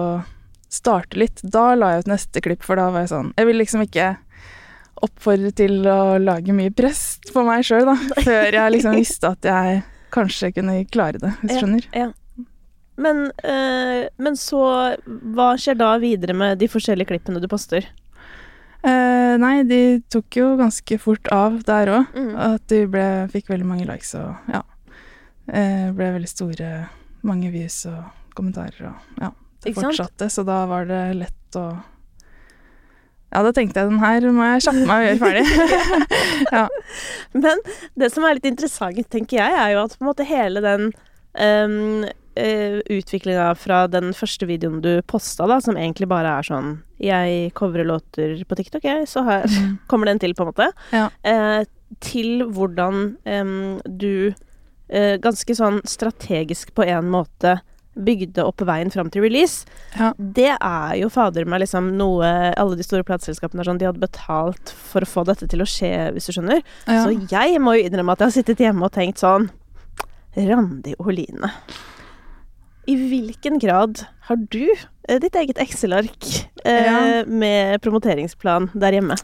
starte 0.70 1.20
litt, 1.20 1.42
da 1.44 1.72
la 1.78 1.94
jeg 1.94 2.06
ut 2.06 2.10
neste 2.12 2.44
klipp, 2.44 2.66
for 2.66 2.80
da 2.80 2.90
var 2.92 3.06
jeg 3.06 3.14
sånn 3.14 3.30
Jeg 3.38 3.48
vil 3.48 3.62
liksom 3.62 3.86
ikke 3.86 4.08
oppfordre 5.06 5.52
til 5.56 5.86
å 5.88 6.18
lage 6.22 6.54
mye 6.56 6.72
press 6.74 7.20
på 7.34 7.44
meg 7.48 7.66
sjøl, 7.68 7.86
da, 7.90 7.96
før 8.28 8.58
jeg 8.60 8.74
liksom 8.78 8.98
visste 8.98 9.34
at 9.36 9.48
jeg 9.48 9.84
kanskje 10.16 10.54
kunne 10.56 10.80
klare 10.92 11.20
det, 11.22 11.34
hvis 11.42 11.52
du 11.52 11.56
Ja. 11.56 11.62
skjønner. 11.62 11.88
Ja. 11.94 12.10
Men, 12.98 13.28
øh, 13.46 14.08
men 14.18 14.34
så 14.42 14.60
Hva 15.06 15.52
skjer 15.62 15.76
da 15.78 15.92
videre 16.02 16.34
med 16.34 16.58
de 16.58 16.66
forskjellige 16.72 17.12
klippene 17.12 17.42
du 17.44 17.48
poster? 17.52 17.86
Uh, 18.88 19.36
nei, 19.42 19.64
de 19.68 20.00
tok 20.14 20.38
jo 20.38 20.52
ganske 20.60 20.98
fort 21.02 21.28
av 21.34 21.60
der 21.68 21.90
òg. 21.92 22.14
Mm. 22.16 22.32
At 22.54 22.66
de 22.72 22.84
ble, 22.88 23.04
fikk 23.34 23.50
veldig 23.52 23.68
mange 23.68 23.88
likes 23.90 24.14
og 24.16 24.36
ja. 24.54 24.62
Uh, 25.50 25.90
ble 25.98 26.12
veldig 26.16 26.30
store, 26.30 26.70
mange 27.28 27.50
views 27.52 27.82
og 27.90 28.06
kommentarer 28.38 28.90
og 28.92 29.22
ja. 29.22 29.32
Det 29.66 29.74
fortsatte, 29.76 30.30
så 30.32 30.46
da 30.48 30.62
var 30.70 30.86
det 30.88 31.02
lett 31.18 31.58
å 31.60 31.66
Ja, 33.34 33.42
da 33.44 33.52
tenkte 33.52 33.82
jeg 33.82 33.92
den 33.92 34.00
her 34.00 34.28
må 34.32 34.46
jeg 34.54 34.64
kjappe 34.68 34.86
meg 34.88 35.02
og 35.02 35.08
gjøre 35.08 35.20
ferdig. 35.26 36.06
ja. 36.56 36.64
Men 37.36 37.66
det 38.00 38.12
som 38.14 38.24
er 38.24 38.38
litt 38.38 38.48
interessant, 38.48 39.02
tenker 39.12 39.42
jeg, 39.42 39.58
er 39.60 39.74
jo 39.74 39.84
at 39.84 39.98
på 39.98 40.06
en 40.06 40.10
måte 40.10 40.28
hele 40.28 40.64
den 40.64 40.88
um, 41.36 42.06
utviklinga 42.38 43.50
fra 43.58 43.82
den 43.92 44.14
første 44.16 44.48
videoen 44.48 44.80
du 44.84 44.92
posta, 45.10 45.48
da, 45.50 45.60
som 45.64 45.78
egentlig 45.78 46.08
bare 46.12 46.38
er 46.38 46.46
sånn 46.46 46.76
Jeg 47.02 47.52
covrer 47.58 47.88
låter 47.88 48.38
på 48.48 48.58
TikTok, 48.60 48.86
jeg, 48.86 49.08
så 49.10 49.26
her 49.28 49.48
kommer 49.90 50.12
den 50.12 50.22
til, 50.24 50.36
på 50.38 50.46
en 50.46 50.52
måte. 50.54 50.72
Ja. 50.96 51.10
Uh, 51.26 51.66
til 52.04 52.46
hvordan 52.52 53.18
um, 53.26 53.80
du 53.86 54.32
uh, 54.32 55.16
ganske 55.24 55.56
sånn 55.56 55.82
strategisk 55.88 56.74
på 56.78 56.88
en 56.88 57.12
måte 57.12 57.60
bygde 58.06 58.44
opp 58.46 58.62
veien 58.68 58.92
fram 58.94 59.10
til 59.14 59.24
release. 59.26 59.66
Ja. 59.98 60.12
Det 60.18 60.52
er 60.56 60.96
jo 61.02 61.10
fader 61.14 61.46
meg 61.50 61.64
liksom 61.64 61.92
noe 61.98 62.28
Alle 62.58 62.78
de 62.78 62.86
store 62.86 63.04
plateselskapene 63.08 63.66
sånn, 63.66 63.80
de 63.82 63.88
hadde 63.90 64.02
betalt 64.04 64.74
for 64.92 65.02
å 65.06 65.10
få 65.10 65.24
dette 65.28 65.48
til 65.50 65.64
å 65.64 65.68
skje, 65.70 65.94
hvis 66.16 66.30
du 66.30 66.36
skjønner. 66.38 66.62
Ja. 66.88 67.04
Så 67.06 67.16
jeg 67.32 67.62
må 67.64 67.78
jo 67.78 67.88
innrømme 67.90 68.14
at 68.14 68.22
jeg 68.24 68.30
har 68.32 68.38
sittet 68.40 68.62
hjemme 68.64 68.86
og 68.88 68.94
tenkt 68.96 69.22
sånn 69.24 69.50
Randi 70.38 70.94
Oline. 71.02 71.50
I 72.88 72.96
hvilken 72.96 73.58
grad 73.60 74.06
har 74.30 74.38
du 74.54 74.62
eh, 74.70 75.18
ditt 75.20 75.36
eget 75.36 75.58
Excel-ark 75.60 76.28
eh, 76.64 76.86
Ja. 76.86 77.24
med 77.28 77.82
promoteringsplan 77.84 78.70
der 78.80 78.96
hjemme? 79.00 79.18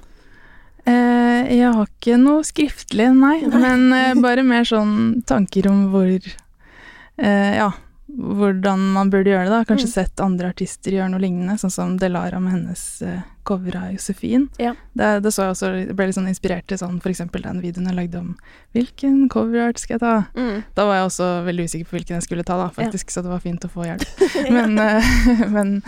Eh, 0.84 1.48
jeg 1.56 1.70
har 1.72 1.88
ikke 1.88 2.18
noe 2.20 2.44
skriftlig, 2.44 3.06
nei. 3.16 3.38
Men 3.48 3.86
eh, 3.96 4.14
bare 4.20 4.44
mer 4.44 4.68
sånn 4.68 5.22
tanker 5.30 5.70
om 5.72 5.86
hvor 5.94 6.12
eh, 6.12 7.54
Ja, 7.56 7.70
hvordan 8.18 8.82
man 8.94 9.10
burde 9.10 9.32
gjøre 9.32 9.48
det. 9.48 9.54
da. 9.56 9.66
Kanskje 9.66 9.88
Mm. 9.88 9.94
sett 9.94 10.20
andre 10.20 10.50
artister 10.54 10.92
gjøre 10.92 11.10
noe 11.12 11.20
lignende, 11.20 11.56
sånn 11.58 11.72
som 11.72 11.98
Delara 11.98 12.40
med 12.40 12.54
hennes 12.54 13.02
uh, 13.02 13.22
cover 13.44 13.76
av 13.76 13.92
Josefin. 13.94 14.50
Ja. 14.60 14.76
Det, 14.94 15.24
det 15.24 15.32
så 15.34 15.48
jeg 15.48 15.56
også, 15.56 15.96
ble 15.96 16.06
litt 16.08 16.16
sånn 16.16 16.30
inspirert 16.30 16.68
til 16.68 16.78
sånn 16.78 17.00
f.eks. 17.02 17.24
den 17.32 17.62
videoen 17.64 17.88
jeg 17.90 17.96
lagde 17.98 18.20
om 18.20 18.36
hvilken 18.74 19.30
coverart 19.34 19.80
skal 19.82 19.96
jeg 19.96 20.04
ta. 20.04 20.14
Mm. 20.38 20.64
Da 20.76 20.86
var 20.86 21.00
jeg 21.00 21.08
også 21.10 21.30
veldig 21.48 21.66
usikker 21.66 21.90
på 21.90 21.98
hvilken 21.98 22.20
jeg 22.20 22.28
skulle 22.28 22.46
ta, 22.48 22.58
da, 22.58 22.70
faktisk, 22.70 23.10
så 23.12 23.24
det 23.26 23.34
var 23.34 23.42
fint 23.44 23.66
å 23.66 23.72
få 23.74 23.88
hjelp. 23.90 24.06
Men, 24.54 24.78
uh, 24.78 25.50
men, 25.50 25.82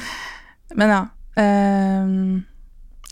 men 0.75 0.89
ja. 0.89 1.03
Um, 1.35 2.45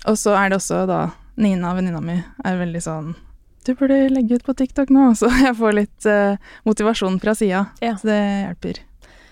og 0.08 0.17
så 0.17 0.34
er 0.39 0.50
det 0.50 0.58
også 0.62 0.86
da 0.88 1.01
Nina, 1.36 1.74
venninna 1.75 2.00
mi, 2.03 2.15
er 2.46 2.58
veldig 2.60 2.82
sånn 2.86 3.13
Du 3.65 3.74
burde 3.75 3.98
legge 4.13 4.38
ut 4.38 4.46
på 4.46 4.53
TikTok 4.55 4.91
nå, 4.93 5.10
så 5.20 5.27
jeg 5.41 5.55
får 5.60 5.75
litt 5.77 6.08
uh, 6.08 6.36
motivasjon 6.67 7.20
fra 7.24 7.36
sida. 7.36 7.65
Ja. 7.84 7.96
Så 8.00 8.08
det 8.10 8.20
hjelper. 8.20 8.82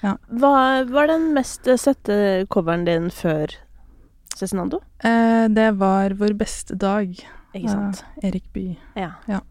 Hva 0.01 0.53
var 0.89 1.08
den 1.12 1.27
mest 1.36 1.67
sette 1.77 2.46
coveren 2.50 2.86
din 2.88 3.10
før 3.13 3.53
Cezinando? 4.36 4.79
Eh, 5.03 5.48
det 5.53 5.67
var 5.77 6.15
Vår 6.17 6.34
beste 6.39 6.75
dag 6.79 7.12
Ikke 7.53 7.70
sant? 7.70 8.03
Erik 8.24 8.48
Bye. 8.55 8.77
Ja. 8.98 9.12
Ja. 9.29 9.41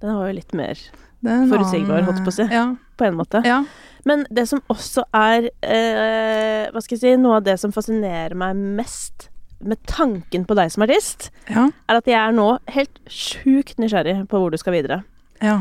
Den 0.00 0.16
var 0.16 0.30
jo 0.30 0.36
litt 0.40 0.54
mer 0.56 0.78
er 1.20 1.42
Forutsigbar, 1.50 2.00
holdt 2.06 2.22
på 2.24 2.32
å 2.32 2.36
si. 2.38 2.46
Ja. 2.48 2.62
på 2.96 3.04
en 3.04 3.18
måte. 3.18 3.42
ja. 3.44 3.62
Men 4.08 4.22
det 4.32 4.46
som 4.48 4.62
også 4.72 5.02
er 5.12 5.50
eh, 5.60 6.70
Hva 6.72 6.80
skal 6.80 6.96
jeg 6.96 7.02
si 7.02 7.10
Noe 7.20 7.36
av 7.36 7.44
det 7.44 7.58
som 7.60 7.72
fascinerer 7.74 8.32
meg 8.34 8.56
mest 8.56 9.28
med 9.60 9.76
tanken 9.84 10.46
på 10.48 10.56
deg 10.56 10.70
som 10.72 10.82
artist, 10.86 11.26
Ja. 11.52 11.66
er 11.86 11.98
at 12.00 12.06
jeg 12.08 12.16
er 12.16 12.32
nå 12.32 12.46
helt 12.72 12.96
sjukt 13.12 13.76
nysgjerrig 13.76 14.22
på 14.30 14.38
hvor 14.40 14.50
du 14.50 14.56
skal 14.56 14.72
videre. 14.72 15.02
ja. 15.42 15.58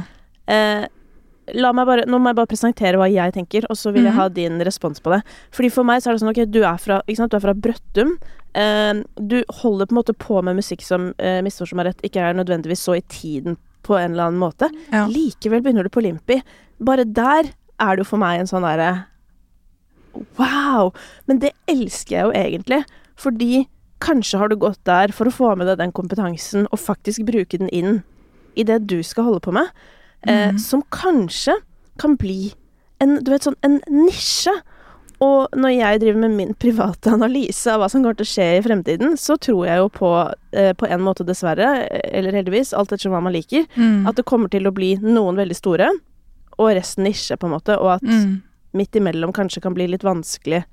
Eh, 0.48 0.88
bare, 1.53 2.06
nå 2.08 2.20
må 2.20 2.29
jeg 2.29 2.36
bare 2.36 2.48
presentere 2.48 2.98
hva 3.00 3.08
jeg 3.12 3.34
tenker, 3.34 3.65
og 3.70 3.75
så 3.77 3.91
vil 3.94 4.03
jeg 4.03 4.13
Mhm. 4.13 4.20
ha 4.20 4.27
din 4.29 4.60
respons 4.62 5.00
på 5.01 5.12
det. 5.12 5.24
Fordi 5.51 5.72
For 5.72 5.84
meg 5.84 6.01
så 6.01 6.10
er 6.10 6.13
det 6.13 6.22
sånn 6.22 6.29
ok, 6.29 6.51
du 6.51 6.63
er 6.63 6.77
fra, 6.77 7.01
du 7.08 7.13
er 7.36 7.39
fra 7.39 7.53
Brøttum. 7.53 8.18
Eh, 8.56 9.03
du 9.20 9.44
holder 9.50 9.86
på 9.86 9.91
en 9.91 10.03
måte 10.03 10.13
på 10.18 10.44
med 10.44 10.56
musikk 10.56 10.82
som 10.82 11.13
eh, 11.20 11.41
misforstå 11.41 11.75
meg 11.75 11.86
rett, 11.86 12.01
ikke 12.01 12.18
er 12.22 12.34
nødvendigvis 12.34 12.82
så 12.82 12.98
i 12.98 13.01
tiden 13.08 13.58
på 13.84 13.96
en 13.98 14.12
eller 14.13 14.27
annen 14.29 14.39
måte. 14.39 14.70
Ja. 14.91 15.08
Likevel 15.08 15.62
begynner 15.62 15.84
du 15.84 15.89
på 15.89 16.01
Limpi. 16.01 16.41
Bare 16.82 17.03
der 17.06 17.51
er 17.79 17.96
det 17.96 18.00
jo 18.06 18.10
for 18.10 18.18
meg 18.18 18.39
en 18.39 18.48
sånn 18.48 18.62
derre 18.63 19.06
Wow! 20.38 20.94
Men 21.27 21.39
det 21.39 21.53
elsker 21.70 22.15
jeg 22.15 22.25
jo 22.25 22.32
egentlig, 22.36 22.84
fordi 23.15 23.68
kanskje 24.01 24.39
har 24.39 24.50
du 24.50 24.56
gått 24.60 24.82
der 24.88 25.12
for 25.15 25.29
å 25.29 25.34
få 25.34 25.51
med 25.60 25.68
deg 25.68 25.77
den 25.77 25.91
kompetansen, 25.96 26.65
og 26.72 26.79
faktisk 26.79 27.25
bruke 27.27 27.60
den 27.60 27.70
inn 27.70 28.01
i 28.58 28.63
det 28.68 28.82
du 28.89 29.01
skal 29.06 29.27
holde 29.27 29.44
på 29.46 29.53
med, 29.56 29.70
eh, 30.27 30.51
Mhm. 30.51 30.59
som 30.59 30.83
kanskje 30.91 31.55
kan 31.97 32.15
bli 32.17 32.53
en, 33.01 33.23
du 33.23 33.31
vet, 33.31 33.41
sånn, 33.43 33.55
en 33.63 33.79
nisje. 33.88 34.51
Og 35.21 35.49
når 35.55 35.69
jeg 35.77 35.99
driver 35.99 36.19
med 36.19 36.31
min 36.31 36.53
private 36.59 37.07
analyse 37.11 37.67
av 37.67 37.79
hva 37.81 37.89
som 37.89 38.01
kommer 38.03 38.15
til 38.15 38.25
å 38.25 38.33
skje 38.33 38.57
i 38.57 38.61
fremtiden, 38.63 39.17
så 39.19 39.38
tror 39.38 39.65
jeg 39.67 39.77
jo 39.77 39.89
på, 39.89 40.11
eh, 40.53 40.73
på 40.73 40.88
en 40.89 41.01
måte 41.01 41.25
dessverre, 41.27 41.88
eller 42.13 42.31
heldigvis, 42.31 42.73
alt 42.73 42.91
ettersom 42.91 43.11
hva 43.11 43.21
man 43.21 43.33
liker, 43.33 43.65
Mm. 43.75 44.07
at 44.07 44.15
det 44.15 44.25
kommer 44.25 44.49
til 44.49 44.63
å 44.63 44.73
bli 44.73 44.95
noen 44.97 45.35
veldig 45.35 45.55
store, 45.55 45.89
og 46.57 46.75
resten 46.75 47.03
nisje, 47.05 47.38
på 47.38 47.47
en 47.47 47.51
måte, 47.59 47.77
og 47.79 47.95
at 47.97 48.01
mm. 48.01 48.41
midt 48.73 48.91
imellom 48.95 49.31
kanskje 49.33 49.61
kan 49.61 49.73
bli 49.73 49.88
litt 49.88 50.03
vanskelig 50.03 50.63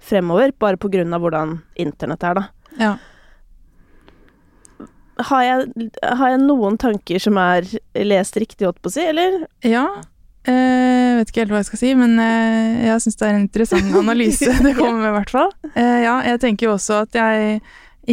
fremover, 0.00 0.52
bare 0.58 0.76
på 0.76 0.90
grunn 0.90 1.12
av 1.14 1.20
hvordan 1.22 1.62
internett 1.76 2.22
er, 2.24 2.34
da. 2.34 2.48
Ja. 2.78 2.96
Har 5.18 5.42
jeg, 5.46 5.90
har 6.02 6.32
jeg 6.34 6.40
noen 6.42 6.76
tanker 6.80 7.22
som 7.22 7.36
er 7.38 7.68
lest 8.02 8.36
riktig, 8.40 8.66
holdt 8.66 8.80
på 8.82 8.90
å 8.90 8.94
si, 8.96 9.04
eller? 9.06 9.44
Ja. 9.62 9.84
Jeg 10.44 11.16
vet 11.20 11.30
ikke 11.30 11.40
helt 11.44 11.54
hva 11.54 11.60
jeg 11.62 11.68
skal 11.70 11.80
si, 11.80 11.92
men 11.96 12.18
eh, 12.20 12.82
jeg 12.90 13.00
syns 13.00 13.16
det 13.16 13.24
er 13.28 13.32
en 13.36 13.44
interessant 13.46 13.94
analyse 13.96 14.50
det 14.66 14.74
kommer 14.76 14.98
med, 15.00 15.08
i 15.12 15.16
hvert 15.16 15.32
fall. 15.32 15.52
Eh, 15.72 16.00
ja, 16.04 16.18
jeg 16.26 16.40
tenker 16.42 16.68
jo 16.68 16.74
også 16.74 16.98
at 17.06 17.16
jeg 17.16 17.62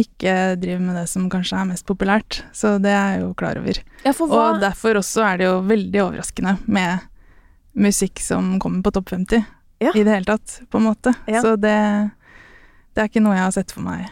ikke 0.00 0.34
driver 0.56 0.80
med 0.86 0.96
det 0.96 1.02
som 1.10 1.26
kanskje 1.28 1.58
er 1.60 1.66
mest 1.68 1.84
populært, 1.84 2.38
så 2.56 2.78
det 2.80 2.94
er 2.96 3.18
jeg 3.18 3.24
jo 3.26 3.32
klar 3.36 3.58
over. 3.60 3.82
Ja, 4.06 4.14
Og 4.24 4.62
derfor 4.62 4.96
også 5.02 5.26
er 5.26 5.42
det 5.42 5.50
jo 5.50 5.58
veldig 5.68 6.00
overraskende 6.06 6.54
med 6.64 7.04
musikk 7.76 8.22
som 8.24 8.54
kommer 8.62 8.80
på 8.86 8.94
topp 8.96 9.12
50 9.12 9.42
Ja. 9.82 9.90
i 9.92 10.04
det 10.06 10.14
hele 10.14 10.24
tatt, 10.28 10.60
på 10.70 10.78
en 10.80 10.86
måte. 10.88 11.12
Så 11.42 11.56
det, 11.60 11.76
det 12.94 13.02
er 13.02 13.08
ikke 13.10 13.20
noe 13.24 13.36
jeg 13.36 13.44
har 13.44 13.54
sett 13.58 13.72
for 13.74 13.84
meg, 13.84 14.08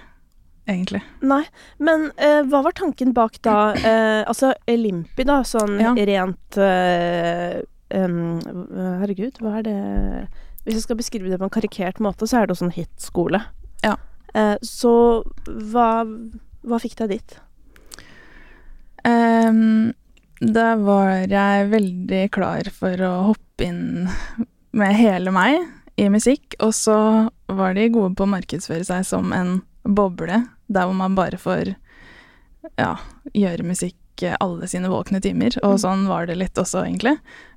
egentlig. 0.70 1.00
Nei, 1.26 1.42
men 1.78 2.08
eh, 2.16 2.40
hva 2.48 2.62
var 2.66 2.74
tanken 2.78 3.12
bak 3.16 3.40
da 3.46 3.72
eh, 3.90 4.22
Altså 4.28 4.52
Limpi, 4.70 5.26
da, 5.28 5.40
sånn 5.46 5.76
Ja. 5.82 5.92
rent 5.94 6.58
eh, 6.60 7.60
um, 7.94 8.38
Herregud, 9.02 9.40
hva 9.42 9.58
er 9.60 9.66
det 9.66 9.76
Hvis 10.64 10.78
jeg 10.78 10.86
skal 10.86 11.00
beskrive 11.00 11.32
det 11.32 11.40
på 11.40 11.48
en 11.48 11.54
karikert 11.54 12.00
måte, 12.04 12.28
så 12.28 12.40
er 12.40 12.46
det 12.46 12.54
jo 12.54 12.60
sånn 12.64 12.74
hitskole. 12.76 13.40
Ja. 13.84 13.94
Eh, 14.34 14.56
så 14.62 14.92
hva, 15.48 15.88
hva 16.62 16.78
fikk 16.82 16.98
deg 17.00 17.16
dit? 17.16 17.38
Um, 19.08 19.92
da 20.40 20.74
var 20.80 21.24
jeg 21.28 21.70
veldig 21.72 22.22
klar 22.32 22.68
for 22.76 23.00
å 23.04 23.12
hoppe 23.30 23.66
inn 23.66 24.08
med 24.76 24.94
hele 24.96 25.32
meg 25.34 25.64
i 26.00 26.06
musikk, 26.12 26.54
og 26.64 26.72
så 26.76 26.96
var 27.50 27.74
de 27.76 27.88
gode 27.92 28.14
på 28.16 28.24
å 28.24 28.32
markedsføre 28.36 28.86
seg 28.88 29.04
som 29.08 29.32
en 29.36 29.58
boble, 29.84 30.42
der 30.70 30.86
hvor 30.86 30.94
man 30.96 31.16
bare 31.18 31.38
får 31.40 31.72
ja, 32.78 32.92
gjøre 33.34 33.66
musikk 33.66 33.96
alle 34.40 34.66
sine 34.68 34.90
våkne 34.92 35.20
timer, 35.24 35.54
og 35.64 35.78
Mm. 35.78 35.80
sånn 35.80 36.02
var 36.06 36.26
det 36.28 36.36
litt 36.36 36.58
også, 36.60 36.82
egentlig. 36.84 37.14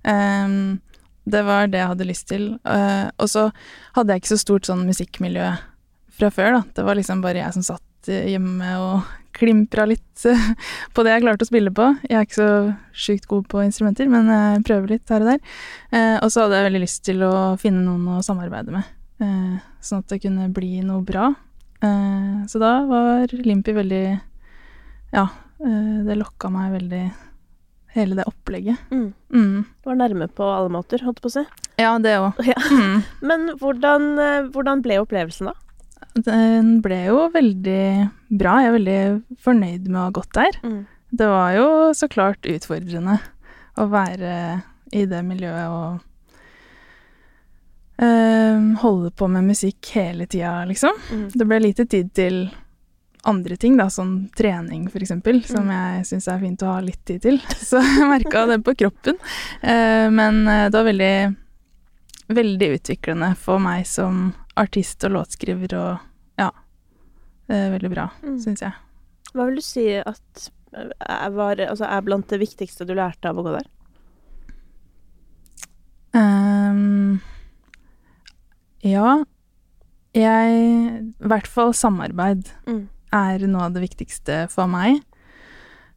Um, 0.08 0.80
det 1.28 1.42
var 1.44 1.68
det 1.68 1.82
jeg 1.82 1.90
hadde 1.92 2.08
lyst 2.08 2.28
til. 2.30 2.46
Uh, 2.64 3.10
og 3.20 3.28
så 3.32 3.52
hadde 3.98 4.14
jeg 4.16 4.22
ikke 4.24 4.32
så 4.32 4.40
stort 4.40 4.70
sånn 4.70 4.86
musikkmiljø 4.88 5.50
fra 6.16 6.30
før, 6.32 6.52
da. 6.56 6.62
Det 6.78 6.86
var 6.88 6.96
liksom 6.96 7.22
bare 7.24 7.42
jeg 7.44 7.54
som 7.58 7.66
satt 7.68 8.08
eh, 8.08 8.30
hjemme 8.32 8.72
og 8.80 9.12
klimpra 9.40 9.84
litt 9.90 10.24
uh, 10.30 10.50
på 10.96 11.04
det 11.04 11.12
jeg 11.18 11.26
klarte 11.26 11.44
å 11.44 11.52
spille 11.52 11.72
på. 11.76 11.90
Jeg 12.08 12.16
er 12.22 12.28
ikke 12.30 12.40
så 12.40 12.52
sjukt 12.96 13.28
god 13.28 13.48
på 13.52 13.64
instrumenter, 13.68 14.08
men 14.08 14.32
jeg 14.32 14.64
prøver 14.68 14.96
litt 14.96 15.10
her 15.12 15.26
og 15.26 15.34
der. 15.34 15.42
Uh, 15.92 16.18
og 16.24 16.32
så 16.32 16.46
hadde 16.46 16.62
jeg 16.62 16.70
veldig 16.72 16.84
lyst 16.86 17.04
til 17.08 17.24
å 17.28 17.34
finne 17.60 17.84
noen 17.84 18.08
å 18.20 18.24
samarbeide 18.24 18.72
med, 18.72 18.88
eh, 19.20 19.58
sånn 19.84 20.00
at 20.06 20.16
det 20.16 20.22
kunne 20.24 20.48
bli 20.54 20.78
noe 20.86 21.04
bra. 21.04 21.34
Eh, 21.84 22.46
så 22.48 22.62
da 22.62 22.74
var 22.88 23.34
Limpi 23.44 23.74
veldig 23.76 24.06
Ja, 25.14 25.28
eh, 25.60 25.98
det 26.08 26.16
lokka 26.20 26.52
meg 26.54 26.72
veldig 26.78 27.04
Hele 27.94 28.16
det 28.18 28.24
opplegget. 28.26 28.80
Mm. 28.90 29.12
Mm. 29.30 29.66
Du 29.84 29.90
var 29.92 29.98
nærme 30.00 30.26
på 30.34 30.48
alle 30.50 30.72
måter, 30.74 31.04
holdt 31.06 31.20
på 31.22 31.30
å 31.30 31.34
si. 31.36 31.44
Ja, 31.78 31.92
det 32.02 32.16
òg. 32.18 32.40
Ja. 32.50 32.58
Mm. 32.74 33.04
Men 33.22 33.52
hvordan, 33.62 34.08
eh, 34.18 34.48
hvordan 34.50 34.82
ble 34.82 34.98
opplevelsen, 35.04 35.52
da? 35.52 35.54
Den 36.26 36.80
ble 36.82 36.98
jo 37.06 37.28
veldig 37.34 37.84
bra. 38.34 38.56
Jeg 38.64 38.72
er 38.72 38.76
veldig 38.80 38.98
fornøyd 39.46 39.86
med 39.92 40.00
å 40.00 40.08
ha 40.08 40.16
gått 40.18 40.34
der. 40.34 40.58
Mm. 40.66 40.80
Det 41.14 41.30
var 41.30 41.54
jo 41.54 41.68
så 41.94 42.10
klart 42.10 42.50
utfordrende 42.50 43.20
å 43.78 43.86
være 43.94 44.34
i 44.94 45.06
det 45.10 45.22
miljøet 45.26 45.70
og 45.70 46.02
eh, 47.98 48.60
holde 48.82 49.12
på 49.12 49.28
med 49.30 49.44
musikk 49.44 49.92
hele 49.96 50.26
tida, 50.26 50.66
liksom. 50.66 50.92
Mm. 51.12 51.30
Det 51.34 51.46
ble 51.48 51.60
lite 51.60 51.86
tid 51.86 52.14
til 52.14 52.52
andre 53.26 53.56
ting, 53.56 53.78
da, 53.80 53.86
sånn 53.88 54.30
trening 54.36 54.90
for 54.92 55.00
eksempel, 55.00 55.42
som 55.48 55.64
Mm. 55.70 55.72
jeg 55.72 56.06
syns 56.10 56.28
er 56.28 56.40
fint 56.42 56.62
å 56.64 56.74
ha 56.74 56.80
litt 56.82 57.06
tid 57.06 57.22
til. 57.22 57.38
Så 57.70 57.80
jeg 57.80 58.08
merka 58.10 58.46
det 58.50 58.58
på 58.66 58.76
kroppen. 58.76 59.16
Eh, 59.62 60.10
men 60.12 60.48
eh, 60.48 60.66
det 60.70 60.76
var 60.76 60.90
veldig, 60.90 61.36
veldig 62.28 62.70
utviklende 62.80 63.36
for 63.38 63.60
meg 63.60 63.86
som 63.88 64.34
artist 64.56 65.04
og 65.08 65.12
låtskriver 65.16 65.74
og 65.80 66.00
ja. 66.38 66.50
eh, 67.48 67.70
veldig 67.78 67.90
bra, 67.94 68.10
Mm. 68.24 68.40
syns 68.44 68.62
jeg. 68.62 68.74
Hva 69.34 69.46
vil 69.48 69.56
du 69.56 69.62
si 69.66 69.88
at 69.98 70.50
er, 70.74 71.30
var, 71.32 71.56
altså, 71.58 71.86
er 71.88 72.02
blant 72.02 72.28
det 72.30 72.40
viktigste 72.42 72.86
du 72.86 72.94
lærte 72.98 73.30
av 73.30 73.38
å 73.40 73.44
gå 73.46 73.52
der? 73.56 73.68
Ehm, 76.14 77.20
ja. 78.84 79.24
Jeg 80.14 80.58
I 81.10 81.26
hvert 81.26 81.48
fall 81.50 81.72
samarbeid 81.74 82.52
Mm. 82.70 82.84
er 83.14 83.48
noe 83.48 83.66
av 83.66 83.74
det 83.74 83.82
viktigste 83.88 84.44
for 84.52 84.68
meg. 84.70 85.00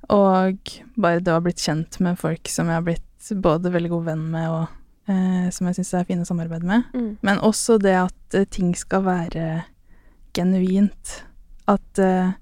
Og 0.08 0.56
bare 0.96 1.20
det 1.20 1.32
å 1.32 1.36
ha 1.40 1.44
blitt 1.44 1.60
kjent 1.60 1.98
med 2.00 2.18
folk 2.20 2.48
som 2.48 2.68
jeg 2.70 2.78
har 2.78 2.86
blitt 2.86 3.30
både 3.42 3.72
veldig 3.74 3.90
god 3.90 4.04
venn 4.06 4.24
med, 4.30 4.48
og 4.48 4.68
eh, 5.10 5.48
som 5.50 5.66
jeg 5.66 5.80
syns 5.80 5.94
er 5.98 6.04
fine 6.08 6.22
å 6.22 6.28
samarbeide 6.28 6.64
med. 6.68 6.84
Mm. 6.94 7.16
Men 7.26 7.42
også 7.42 7.78
det 7.82 7.96
at 8.04 8.34
eh, 8.38 8.44
ting 8.48 8.72
skal 8.78 9.02
være 9.02 9.64
genuint. 10.36 11.22
At 11.66 11.98
eh, 11.98 12.32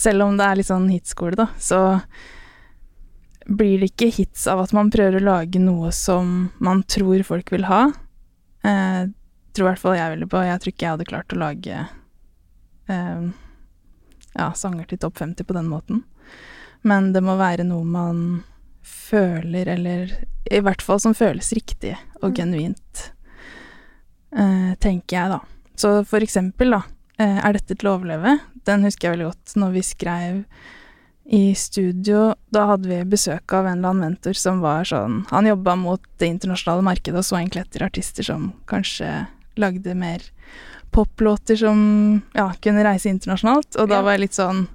selv 0.00 0.24
om 0.24 0.38
det 0.40 0.46
er 0.46 0.56
litt 0.56 0.70
sånn 0.70 0.88
hitskole, 0.90 1.36
da, 1.36 1.50
så 1.60 2.00
blir 3.50 3.80
det 3.82 3.90
ikke 3.92 4.10
hits 4.14 4.46
av 4.50 4.62
at 4.64 4.72
man 4.76 4.90
prøver 4.92 5.18
å 5.20 5.24
lage 5.26 5.60
noe 5.60 5.90
som 5.92 6.50
man 6.62 6.82
tror 6.88 7.22
folk 7.26 7.50
vil 7.52 7.66
ha. 7.68 7.90
Eh, 8.64 9.04
tror 9.52 9.66
i 9.66 9.70
hvert 9.70 9.82
fall 9.82 9.96
jeg 9.98 10.14
veldig 10.14 10.28
på. 10.30 10.42
Jeg 10.46 10.60
tror 10.62 10.72
ikke 10.72 10.86
jeg 10.86 10.94
hadde 10.96 11.08
klart 11.10 11.34
å 11.34 11.40
lage 11.40 11.80
eh, 12.90 13.24
ja, 14.34 14.52
sanger 14.54 14.86
til 14.90 15.00
topp 15.02 15.18
50 15.18 15.46
på 15.48 15.56
den 15.56 15.70
måten. 15.70 16.04
Men 16.82 17.12
det 17.12 17.22
må 17.24 17.36
være 17.40 17.66
noe 17.68 17.84
man 17.84 18.22
føler, 18.86 19.68
eller 19.68 20.12
i 20.50 20.60
hvert 20.64 20.82
fall 20.82 21.00
som 21.02 21.14
føles 21.14 21.52
riktig 21.52 21.96
og 22.22 22.30
Mm. 22.30 22.36
genuint, 22.36 23.12
eh, 24.36 24.74
tenker 24.80 25.16
jeg, 25.16 25.28
da. 25.30 25.40
Så 25.76 26.04
for 26.06 26.20
eksempel, 26.20 26.70
da, 26.70 26.82
eh, 27.18 27.38
er 27.44 27.52
dette 27.52 27.76
til 27.76 27.88
å 27.88 27.98
overleve? 27.98 28.40
Den 28.64 28.82
husker 28.84 29.08
jeg 29.08 29.18
veldig 29.18 29.32
godt 29.32 29.56
når 29.56 29.72
vi 29.72 29.82
skrev 29.82 30.44
i 31.30 31.54
studio. 31.54 32.34
Da 32.50 32.66
hadde 32.66 32.88
vi 32.88 33.04
besøk 33.04 33.52
av 33.52 33.66
en 33.66 33.78
eller 33.78 33.90
annen 33.90 34.10
mentor 34.10 34.34
som 34.34 34.60
var 34.60 34.84
sånn 34.84 35.26
Han 35.30 35.46
jobba 35.46 35.76
mot 35.76 36.00
det 36.18 36.28
internasjonale 36.28 36.82
markedet 36.82 37.18
og 37.18 37.24
så 37.24 37.38
egentlig 37.38 37.66
etter 37.66 37.86
artister 37.86 38.22
som 38.24 38.52
kanskje 38.66 39.26
lagde 39.56 39.94
mer 39.94 40.22
poplåter 40.90 41.56
som 41.56 42.20
ja, 42.34 42.52
kunne 42.62 42.84
reise 42.84 43.08
internasjonalt. 43.08 43.76
Og 43.78 43.88
da 43.90 44.02
var 44.02 44.16
jeg 44.16 44.26
litt 44.28 44.38
sånn 44.38 44.66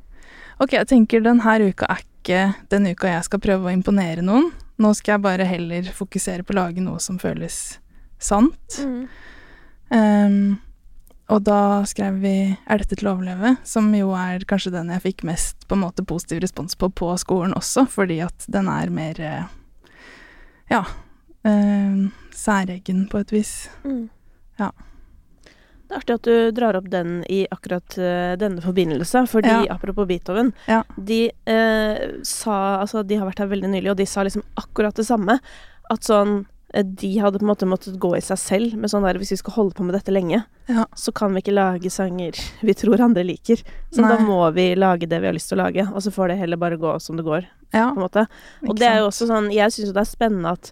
Ok, 0.55 0.71
jeg 0.71 0.87
tenker 0.87 1.19
denne 1.19 1.43
uka 1.67 1.87
er 1.91 1.99
ikke 1.99 2.37
den 2.71 2.87
uka 2.87 3.09
jeg 3.11 3.25
skal 3.27 3.41
prøve 3.43 3.67
å 3.67 3.73
imponere 3.75 4.23
noen. 4.23 4.53
Nå 4.79 4.93
skal 4.95 5.17
jeg 5.17 5.23
bare 5.25 5.47
heller 5.47 5.89
fokusere 5.91 6.45
på 6.47 6.55
å 6.55 6.59
lage 6.61 6.83
noe 6.83 7.01
som 7.03 7.19
føles 7.19 7.77
sant. 8.23 8.79
Mm. 8.79 9.01
Um, 9.91 10.37
og 11.27 11.43
da 11.43 11.83
skrev 11.83 12.21
vi 12.21 12.57
'Er 12.67 12.77
dette 12.77 12.95
til 12.95 13.07
å 13.07 13.17
overleve?', 13.17 13.57
som 13.63 13.93
jo 13.93 14.11
er 14.13 14.45
kanskje 14.45 14.71
den 14.71 14.89
jeg 14.89 15.01
fikk 15.01 15.23
mest 15.23 15.67
på 15.67 15.75
en 15.75 15.81
måte 15.81 16.05
positiv 16.05 16.41
respons 16.41 16.75
på 16.75 16.89
på 16.89 17.17
skolen 17.17 17.53
også, 17.53 17.87
fordi 17.89 18.21
at 18.23 18.45
den 18.47 18.67
er 18.67 18.89
mer 18.89 19.19
eh, 19.19 19.43
Ja. 20.71 20.85
øh, 21.45 22.11
særegen 22.31 23.09
på 23.09 23.19
et 23.19 23.31
vis. 23.31 23.69
Ja. 24.59 24.71
Det 25.85 25.93
er 25.93 25.99
artig 26.01 26.15
at 26.15 26.25
du 26.25 26.51
drar 26.57 26.77
opp 26.79 26.87
den 26.89 27.19
i 27.29 27.43
akkurat 27.53 27.97
uh, 28.01 28.33
denne 28.41 28.61
forbindelse, 28.63 29.27
fordi 29.29 29.51
Ja. 29.67 29.75
apropos 29.75 30.07
Beethoven 30.09 30.51
Ja. 30.67 30.81
De 30.97 31.29
uh, 31.47 32.23
sa 32.23 32.79
Altså, 32.81 33.03
de 33.05 33.15
har 33.19 33.27
vært 33.29 33.43
her 33.43 33.51
veldig 33.51 33.69
nylig, 33.69 33.91
og 33.91 33.97
de 33.97 34.05
sa 34.09 34.23
liksom 34.25 34.43
akkurat 34.57 34.95
det 34.97 35.05
samme. 35.05 35.39
At 35.91 36.01
sånn 36.01 36.47
eh, 36.73 36.81
De 36.81 37.11
hadde 37.21 37.37
på 37.37 37.45
en 37.45 37.51
måte 37.51 37.67
måttet 37.69 37.99
gå 38.01 38.15
i 38.17 38.21
seg 38.25 38.37
selv 38.41 38.73
med 38.73 38.89
sånn 38.89 39.05
der 39.05 39.19
Hvis 39.21 39.35
vi 39.35 39.37
skal 39.37 39.53
holde 39.53 39.75
på 39.77 39.85
med 39.85 39.93
dette 39.93 40.11
lenge, 40.11 40.43
Ja. 40.67 40.87
så 40.97 41.13
kan 41.13 41.31
vi 41.35 41.43
ikke 41.43 41.53
lage 41.53 41.91
sanger 41.93 42.33
vi 42.65 42.73
tror 42.73 42.99
andre 42.99 43.23
liker. 43.23 43.61
Så 43.93 44.01
da 44.01 44.17
må 44.17 44.41
vi 44.55 44.73
lage 44.73 45.05
det 45.07 45.21
vi 45.21 45.27
har 45.27 45.37
lyst 45.37 45.49
til 45.53 45.59
å 45.59 45.67
lage, 45.69 45.85
og 45.93 46.01
så 46.01 46.09
får 46.09 46.29
det 46.29 46.39
heller 46.39 46.57
bare 46.57 46.77
gå 46.81 46.99
som 46.99 47.15
det 47.15 47.25
går, 47.25 47.45
Ja. 47.71 47.91
Og 47.93 48.75
det 48.79 48.87
er 48.89 48.97
jo 49.03 49.11
også 49.11 49.27
sånn 49.29 49.53
Jeg 49.53 49.69
syns 49.69 49.93
jo 49.93 49.93
det 49.93 50.01
er 50.01 50.17
spennende 50.17 50.51
at 50.57 50.71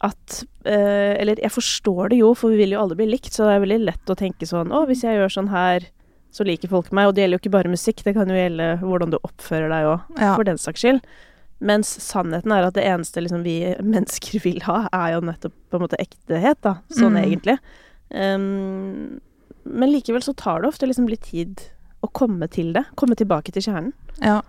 at 0.00 0.44
eh, 0.64 1.16
Eller 1.18 1.40
jeg 1.42 1.50
forstår 1.50 2.10
det 2.12 2.18
jo, 2.20 2.34
for 2.38 2.50
vi 2.50 2.56
vil 2.62 2.70
jo 2.76 2.80
alle 2.84 2.94
bli 2.94 3.06
likt, 3.10 3.32
så 3.34 3.48
det 3.48 3.54
er 3.56 3.62
veldig 3.64 3.78
lett 3.86 4.10
å 4.12 4.16
tenke 4.18 4.46
sånn 4.46 4.70
Å, 4.70 4.84
hvis 4.86 5.02
jeg 5.02 5.16
gjør 5.18 5.32
sånn 5.34 5.48
her, 5.50 5.88
så 6.30 6.44
liker 6.46 6.68
folk 6.70 6.92
meg. 6.92 7.08
Og 7.08 7.14
det 7.16 7.22
gjelder 7.24 7.38
jo 7.38 7.42
ikke 7.42 7.54
bare 7.56 7.72
musikk, 7.72 8.04
det 8.04 8.14
kan 8.14 8.28
jo 8.30 8.36
gjelde 8.36 8.68
hvordan 8.84 9.10
du 9.10 9.18
oppfører 9.24 9.68
deg 9.72 9.88
òg, 9.90 10.20
Ja. 10.20 10.34
for 10.36 10.44
den 10.44 10.58
saks 10.60 10.80
skyld. 10.84 11.00
Mens 11.60 11.88
sannheten 11.98 12.52
er 12.54 12.62
at 12.68 12.74
det 12.74 12.84
eneste 12.86 13.18
liksom 13.24 13.42
vi 13.42 13.56
mennesker 13.82 14.38
vil 14.44 14.60
ha, 14.68 14.88
er 14.92 15.16
jo 15.16 15.20
nettopp 15.26 15.56
på 15.70 15.80
en 15.80 15.86
måte 15.88 15.98
ektehet, 15.98 16.60
da. 16.62 16.76
Sånn 16.94 17.16
Mm. 17.18 17.24
egentlig. 17.24 17.58
Um, 18.14 19.20
men 19.64 19.90
likevel 19.92 20.22
så 20.22 20.34
tar 20.36 20.62
det 20.62 20.68
ofte 20.70 20.86
liksom 20.86 21.08
litt 21.10 21.26
tid 21.28 21.60
å 22.04 22.08
komme 22.14 22.46
til 22.48 22.72
det. 22.72 22.84
Komme 22.96 23.16
tilbake 23.18 23.50
til 23.52 23.62
kjernen. 23.66 23.92
ja. 24.22 24.40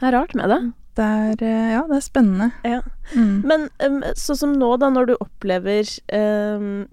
Det 0.00 0.08
er 0.08 0.16
rart 0.18 0.32
med 0.34 0.48
det. 0.50 0.72
Det 0.96 1.04
er, 1.04 1.42
eh, 1.46 1.70
ja, 1.72 1.82
det 1.88 1.96
er 1.96 2.04
spennende. 2.04 2.50
Ja. 2.68 2.80
Mm. 3.16 3.38
Men 3.48 3.68
um, 3.80 4.02
sånn 4.18 4.36
som 4.42 4.52
nå, 4.60 4.74
da, 4.82 4.90
når 4.92 5.06
du 5.08 5.14
opplever 5.24 5.88
um, 6.12 6.84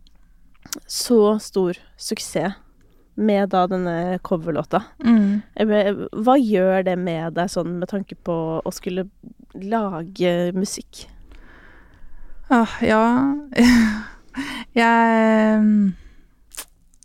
så 0.88 1.34
stor 1.44 1.80
suksess 2.00 2.56
med 3.20 3.50
da 3.52 3.66
denne 3.68 4.20
coverlåta, 4.24 4.80
Mm. 5.04 5.42
hva 6.24 6.36
gjør 6.40 6.86
det 6.88 6.94
med 6.98 7.34
deg 7.36 7.50
sånn 7.52 7.74
med 7.82 7.90
tanke 7.92 8.16
på 8.24 8.36
å 8.64 8.72
skulle 8.72 9.10
lage 9.60 10.54
musikk? 10.56 11.02
Ah, 12.50 12.78
ja 12.82 13.02
Jeg 14.80 15.92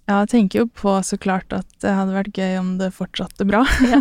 ja, 0.07 0.21
jeg 0.21 0.29
tenker 0.31 0.61
jo 0.63 0.67
på 0.69 0.95
så 1.03 1.17
klart 1.19 1.51
at 1.57 1.67
det 1.83 1.91
hadde 1.97 2.15
vært 2.15 2.37
gøy 2.39 2.59
om 2.61 2.75
det 2.79 2.93
fortsatte 2.95 3.47
bra. 3.49 3.65
Ja. 3.89 4.01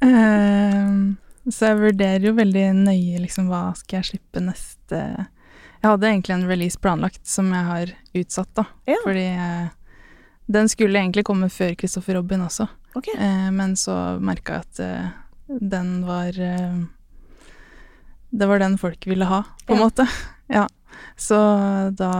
Så 1.50 1.66
jeg 1.68 1.76
vurderer 1.80 2.24
jo 2.24 2.32
veldig 2.38 2.62
nøye 2.86 3.18
liksom 3.20 3.50
hva 3.52 3.74
skal 3.76 3.98
jeg 4.00 4.08
slippe 4.14 4.40
neste 4.40 5.00
Jeg 5.82 5.90
hadde 5.90 6.08
egentlig 6.08 6.34
en 6.38 6.46
release 6.48 6.80
planlagt 6.80 7.26
som 7.28 7.50
jeg 7.52 7.64
har 7.68 7.92
utsatt, 8.16 8.48
da. 8.56 8.64
Ja. 8.88 8.96
Fordi 9.04 9.26
eh, 9.36 9.66
den 10.46 10.68
skulle 10.72 10.98
egentlig 11.02 11.24
komme 11.28 11.50
før 11.52 11.74
Christopher 11.76 12.14
Robin 12.20 12.40
også. 12.46 12.66
okay. 12.94 13.14
Eh, 13.18 13.50
men 13.52 13.76
så 13.76 14.18
merka 14.20 14.54
jeg 14.58 14.64
at 14.64 14.80
eh, 14.80 15.58
den 15.60 16.06
var 16.06 16.40
eh, 16.40 16.78
Det 18.30 18.46
var 18.48 18.58
den 18.58 18.78
folk 18.78 19.06
ville 19.06 19.24
ha, 19.28 19.42
på 19.66 19.74
en 19.74 19.78
Ja. 19.78 19.84
måte. 19.84 20.08
Ja. 20.48 20.66
Så 21.16 21.36
da 21.96 22.10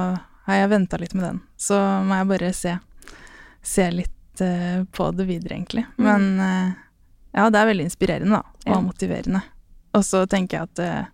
har 0.46 0.54
jeg 0.56 0.68
venta 0.70 0.96
litt 1.00 1.14
med 1.14 1.24
den. 1.24 1.40
Så 1.56 1.76
må 2.04 2.16
jeg 2.16 2.26
bare 2.30 2.52
se, 2.56 2.72
se 3.62 3.84
litt 3.92 4.40
eh, 4.40 4.84
på 4.92 5.10
det 5.16 5.26
videre, 5.28 5.54
egentlig. 5.58 5.84
Mm. 5.98 6.04
Men 6.06 6.40
eh, 6.40 6.72
ja, 7.34 7.48
det 7.50 7.60
er 7.60 7.66
veldig 7.72 7.88
inspirerende, 7.88 8.38
da. 8.38 8.70
Og 8.70 8.76
Ja. 8.76 8.80
motiverende. 8.80 9.42
Og 9.94 10.02
så 10.06 10.24
tenker 10.26 10.58
jeg 10.58 10.68
at 10.70 10.78
eh, 10.78 11.04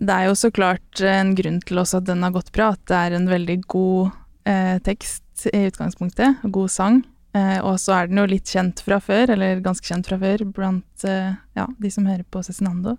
det 0.00 0.14
er 0.16 0.26
jo 0.30 0.34
så 0.38 0.50
klart 0.52 1.00
en 1.04 1.34
grunn 1.36 1.60
til 1.60 1.80
også 1.82 1.98
at 2.00 2.08
den 2.08 2.22
har 2.24 2.32
gått 2.32 2.52
bra, 2.52 2.70
at 2.72 2.84
det 2.88 2.96
er 2.96 3.16
en 3.16 3.28
veldig 3.28 3.58
god 3.68 4.12
eh, 4.48 4.78
tekst 4.84 5.46
i 5.52 5.66
utgangspunktet, 5.68 6.40
god 6.52 6.70
sang. 6.72 7.02
Eh, 7.36 7.58
og 7.62 7.76
så 7.78 7.94
er 7.94 8.08
den 8.10 8.18
jo 8.18 8.26
litt 8.26 8.48
kjent 8.50 8.80
fra 8.82 8.98
før, 9.00 9.30
eller 9.36 9.60
ganske 9.64 9.86
kjent 9.86 10.08
fra 10.08 10.18
før, 10.18 10.44
blant 10.56 11.04
eh, 11.04 11.34
ja, 11.56 11.66
de 11.78 11.90
som 11.92 12.08
hører 12.08 12.24
på 12.24 12.42
Cezinando. 12.42 12.96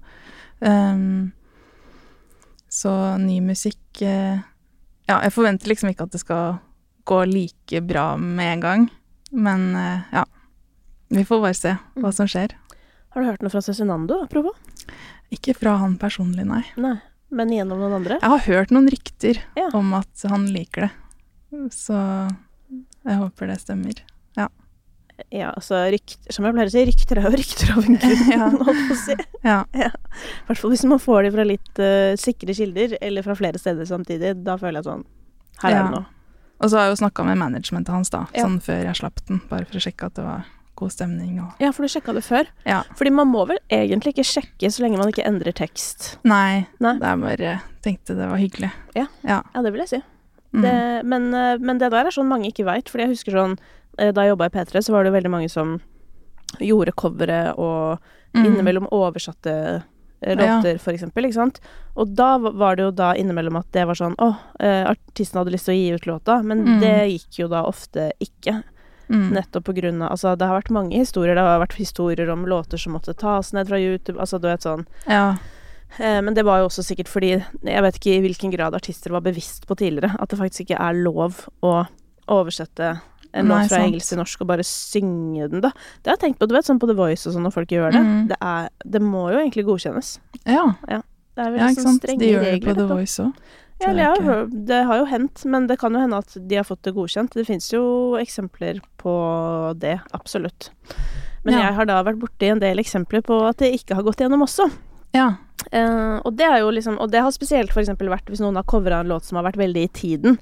Um, 0.61 1.31
så 2.69 3.17
ny 3.17 3.39
musikk 3.41 4.01
eh, 4.05 4.37
Ja, 5.09 5.17
jeg 5.25 5.33
forventer 5.33 5.71
liksom 5.71 5.89
ikke 5.89 6.05
at 6.05 6.13
det 6.13 6.21
skal 6.21 6.59
gå 7.09 7.23
like 7.25 7.81
bra 7.83 8.13
med 8.21 8.53
en 8.53 8.61
gang, 8.61 8.85
men 9.33 9.65
eh, 9.75 10.05
ja. 10.13 10.23
Vi 11.11 11.23
får 11.27 11.41
bare 11.43 11.57
se 11.57 11.73
hva 11.99 12.11
som 12.15 12.27
skjer. 12.31 12.53
Har 13.11 13.21
du 13.21 13.27
hørt 13.27 13.41
noe 13.43 13.51
fra 13.51 13.61
Cezinando, 13.65 14.21
apropos? 14.23 14.55
Ikke 15.35 15.53
fra 15.57 15.73
han 15.81 15.97
personlig, 15.99 16.45
nei. 16.47 16.63
Nei. 16.79 16.95
Men 17.31 17.51
gjennom 17.51 17.79
noen 17.79 17.97
andre? 17.99 18.17
Jeg 18.21 18.31
har 18.33 18.45
hørt 18.47 18.71
noen 18.75 18.87
rykter 18.91 19.39
Ja. 19.55 19.69
om 19.77 19.93
at 19.95 20.23
han 20.27 20.47
liker 20.51 20.87
det. 20.87 20.91
Så 21.75 21.95
jeg 23.05 23.17
håper 23.19 23.47
det 23.51 23.59
stemmer. 23.61 23.99
Ja, 25.29 25.51
altså 25.53 25.77
rykter 25.93 26.33
Som 26.33 26.45
jeg 26.47 26.55
pleier 26.55 26.65
å 26.65 26.71
si, 26.73 26.81
rykter 26.87 27.19
er 27.19 27.27
jo 27.27 27.37
rykter 27.37 27.71
av 27.75 27.83
en 27.85 27.97
grunn, 28.01 28.31
Ja. 28.33 28.47
holdt 28.49 28.79
på 28.87 28.95
å 28.95 28.97
si. 28.97 29.15
Ja. 29.45 29.57
I 29.77 29.89
hvert 30.47 30.57
fall 30.57 30.71
hvis 30.73 30.85
man 30.89 30.97
får 31.03 31.27
de 31.27 31.31
fra 31.35 31.43
litt 31.45 31.81
uh, 31.83 32.15
sikre 32.17 32.55
kilder, 32.57 32.95
eller 33.05 33.21
fra 33.27 33.35
flere 33.37 33.61
steder 33.61 33.85
samtidig. 33.85 34.31
Da 34.47 34.55
føler 34.57 34.79
jeg 34.81 34.87
sånn 34.89 35.03
Her 35.61 35.69
Ja. 35.75 35.77
er 35.77 35.83
det 35.83 35.93
noe. 35.99 36.05
Og 36.61 36.71
så 36.71 36.77
har 36.79 36.87
jeg 36.87 36.95
jo 36.95 37.01
snakka 37.03 37.25
med 37.27 37.37
managementet 37.37 37.93
hans, 37.93 38.09
da, 38.09 38.23
Ja. 38.33 38.47
sånn 38.47 38.57
før 38.65 38.81
jeg 38.87 38.95
slapp 38.97 39.21
den, 39.27 39.41
bare 39.51 39.65
for 39.69 39.77
å 39.77 39.83
sjekke 39.85 40.09
at 40.09 40.15
det 40.17 40.25
var 40.25 40.43
god 40.81 40.91
stemning 40.93 41.37
og 41.43 41.61
Ja, 41.63 41.69
for 41.75 41.85
du 41.85 41.91
sjekka 41.93 42.13
det 42.17 42.23
før. 42.25 42.49
Ja. 42.67 42.81
Fordi 42.99 43.13
man 43.15 43.29
må 43.31 43.45
vel 43.49 43.59
egentlig 43.71 44.15
ikke 44.15 44.25
sjekke 44.27 44.71
så 44.73 44.83
lenge 44.83 44.97
man 44.99 45.11
ikke 45.13 45.25
endrer 45.29 45.53
tekst. 45.55 46.15
Nei, 46.27 46.65
Nei. 46.83 46.95
det 46.99 47.07
er 47.13 47.21
bare 47.21 47.53
Tenkte 47.85 48.13
det 48.17 48.27
var 48.29 48.37
hyggelig. 48.41 48.71
Ja. 48.97 49.07
Ja. 49.25 49.39
Ja, 49.55 49.61
det 49.65 49.71
vil 49.73 49.81
jeg 49.85 49.89
si. 49.95 50.01
Mm. 50.53 50.61
Det, 50.65 50.73
men, 51.07 51.29
eh, 51.33 51.57
men 51.63 51.77
det 51.79 51.89
der 51.93 52.05
er 52.05 52.11
sånn 52.13 52.27
mange 52.29 52.49
ikke 52.51 52.65
veit. 52.67 52.89
Fordi 52.91 53.05
jeg 53.07 53.13
husker 53.15 53.31
sånn 53.37 53.55
eh, 53.97 54.11
Da 54.11 54.21
jeg 54.25 54.33
jobba 54.35 54.49
i 54.49 54.53
P3, 54.53 54.81
så 54.83 54.91
var 54.93 55.03
det 55.07 55.13
veldig 55.15 55.31
mange 55.31 55.49
som 55.49 55.79
gjorde 56.59 56.91
covere 56.99 57.53
og 57.57 57.99
Mm. 58.33 58.45
innimellom 58.45 58.85
oversatte 58.91 59.83
låter, 60.23 60.71
Ja. 60.73 60.77
for 60.77 60.93
eksempel, 60.93 61.25
ikke 61.25 61.33
sant. 61.33 61.59
Og 61.97 62.13
da 62.15 62.37
var 62.37 62.75
det 62.77 62.83
jo 62.83 62.91
da 62.91 63.13
innimellom 63.13 63.57
at 63.59 63.71
det 63.73 63.85
var 63.87 63.95
sånn 63.95 64.15
Å, 64.15 64.37
eh, 64.59 64.85
artisten 64.85 65.39
hadde 65.41 65.51
lyst 65.51 65.65
til 65.65 65.73
å 65.73 65.77
gi 65.77 65.93
ut 65.95 66.05
låta, 66.07 66.43
men 66.43 66.63
Mm. 66.63 66.79
det 66.79 67.09
gikk 67.11 67.39
jo 67.39 67.47
da 67.49 67.63
ofte 67.65 68.11
ikke. 68.21 68.63
Mm. 69.11 69.29
Nettopp 69.35 69.65
på 69.67 69.73
grunn 69.75 70.01
av 70.01 70.13
Altså, 70.15 70.31
det 70.39 70.47
har 70.47 70.55
vært 70.61 70.71
mange 70.71 70.95
historier. 70.95 71.35
Det 71.35 71.43
har 71.43 71.59
vært 71.59 71.75
historier 71.79 72.29
om 72.31 72.45
låter 72.47 72.79
som 72.79 72.93
måtte 72.95 73.13
tas 73.19 73.51
ned 73.53 73.67
fra 73.67 73.79
YouTube. 73.81 74.17
Altså, 74.19 74.39
du 74.39 74.47
vet 74.47 74.63
sånn 74.63 74.85
Ja. 75.09 75.35
Eh, 75.99 76.21
Men 76.23 76.33
det 76.33 76.45
var 76.47 76.61
jo 76.61 76.69
også 76.69 76.83
sikkert 76.87 77.09
fordi 77.11 77.33
Jeg 77.67 77.81
vet 77.83 77.95
ikke 77.99 78.13
i 78.15 78.21
hvilken 78.23 78.51
grad 78.55 78.73
artister 78.77 79.11
var 79.11 79.21
bevisst 79.25 79.67
på 79.67 79.75
tidligere 79.75 80.15
at 80.19 80.29
det 80.31 80.39
faktisk 80.39 80.63
ikke 80.69 80.79
er 80.79 80.93
lov 81.03 81.43
å 81.61 81.85
oversette 82.31 83.01
en 83.33 83.47
låt 83.47 83.67
fra 83.69 83.77
sant. 83.77 83.87
engelsk 83.87 84.09
til 84.09 84.17
norsk 84.19 84.41
og 84.41 84.47
bare 84.47 84.63
synge 84.67 85.49
den, 85.51 85.61
da. 85.63 85.69
Det 86.03 86.11
har 86.11 86.17
jeg 86.17 86.23
tenkt 86.33 86.39
på, 86.39 86.47
du 86.47 86.53
vet, 86.55 86.65
sånn 86.67 86.79
på 86.79 86.87
The 86.87 86.95
Voice 86.95 87.27
og 87.27 87.33
sånn 87.35 87.43
når 87.47 87.53
folk 87.55 87.71
gjør 87.71 87.91
det. 87.95 88.01
Mm. 88.03 88.27
Det, 88.27 88.37
er, 88.43 88.69
det 88.83 89.01
må 89.01 89.29
jo 89.31 89.39
egentlig 89.39 89.63
godkjennes. 89.65 90.19
ja. 90.45 91.01
Det 91.31 91.45
er 91.45 91.51
vel 91.53 91.61
ja, 91.61 91.67
sånn 91.71 91.85
sant. 91.95 92.05
regler. 92.09 92.19
De 92.19 92.31
gjør 92.33 92.43
det 92.43 92.61
på 92.65 92.73
The. 92.75 92.87
Voice 92.89 93.23
òg. 93.23 93.31
Ja, 93.81 93.93
det, 93.97 94.05
har 94.25 94.45
det 94.71 94.79
har 94.85 94.97
jo 95.01 95.05
hendt, 95.09 95.43
men 95.45 95.67
det 95.67 95.79
kan 95.81 95.93
jo 95.93 96.01
hende 96.03 96.17
at 96.21 96.35
de 96.37 96.55
har 96.59 96.65
fått 96.67 96.83
det 96.85 96.93
godkjent. 96.95 97.33
Det 97.33 97.45
fins 97.47 97.71
jo 97.73 97.81
eksempler 98.21 98.79
på 99.01 99.13
det, 99.81 99.99
absolutt. 100.13 100.69
Men 101.43 101.55
Ja. 101.55 101.61
jeg 101.67 101.73
har 101.79 101.85
da 101.89 102.03
vært 102.05 102.19
borti 102.21 102.51
en 102.51 102.59
del 102.61 102.77
eksempler 102.77 103.23
på 103.25 103.39
at 103.47 103.57
det 103.57 103.71
ikke 103.73 103.95
har 103.97 104.03
gått 104.05 104.21
gjennom 104.21 104.43
også. 104.45 104.69
Ja. 105.13 105.31
Uh, 105.73 106.21
og 106.25 106.33
det 106.37 106.45
er 106.47 106.59
jo 106.63 106.71
liksom 106.73 106.95
Og 106.97 107.11
det 107.11 107.19
har 107.21 107.29
spesielt 107.35 107.69
for 107.71 107.81
eksempel 107.83 108.07
vært 108.09 108.25
hvis 108.31 108.39
noen 108.41 108.55
har 108.57 108.63
covra 108.65 109.01
en 109.03 109.07
låt 109.11 109.27
som 109.27 109.35
har 109.37 109.43
vært 109.45 109.59
veldig 109.61 109.83
i 109.83 109.91
tiden. 109.93 110.39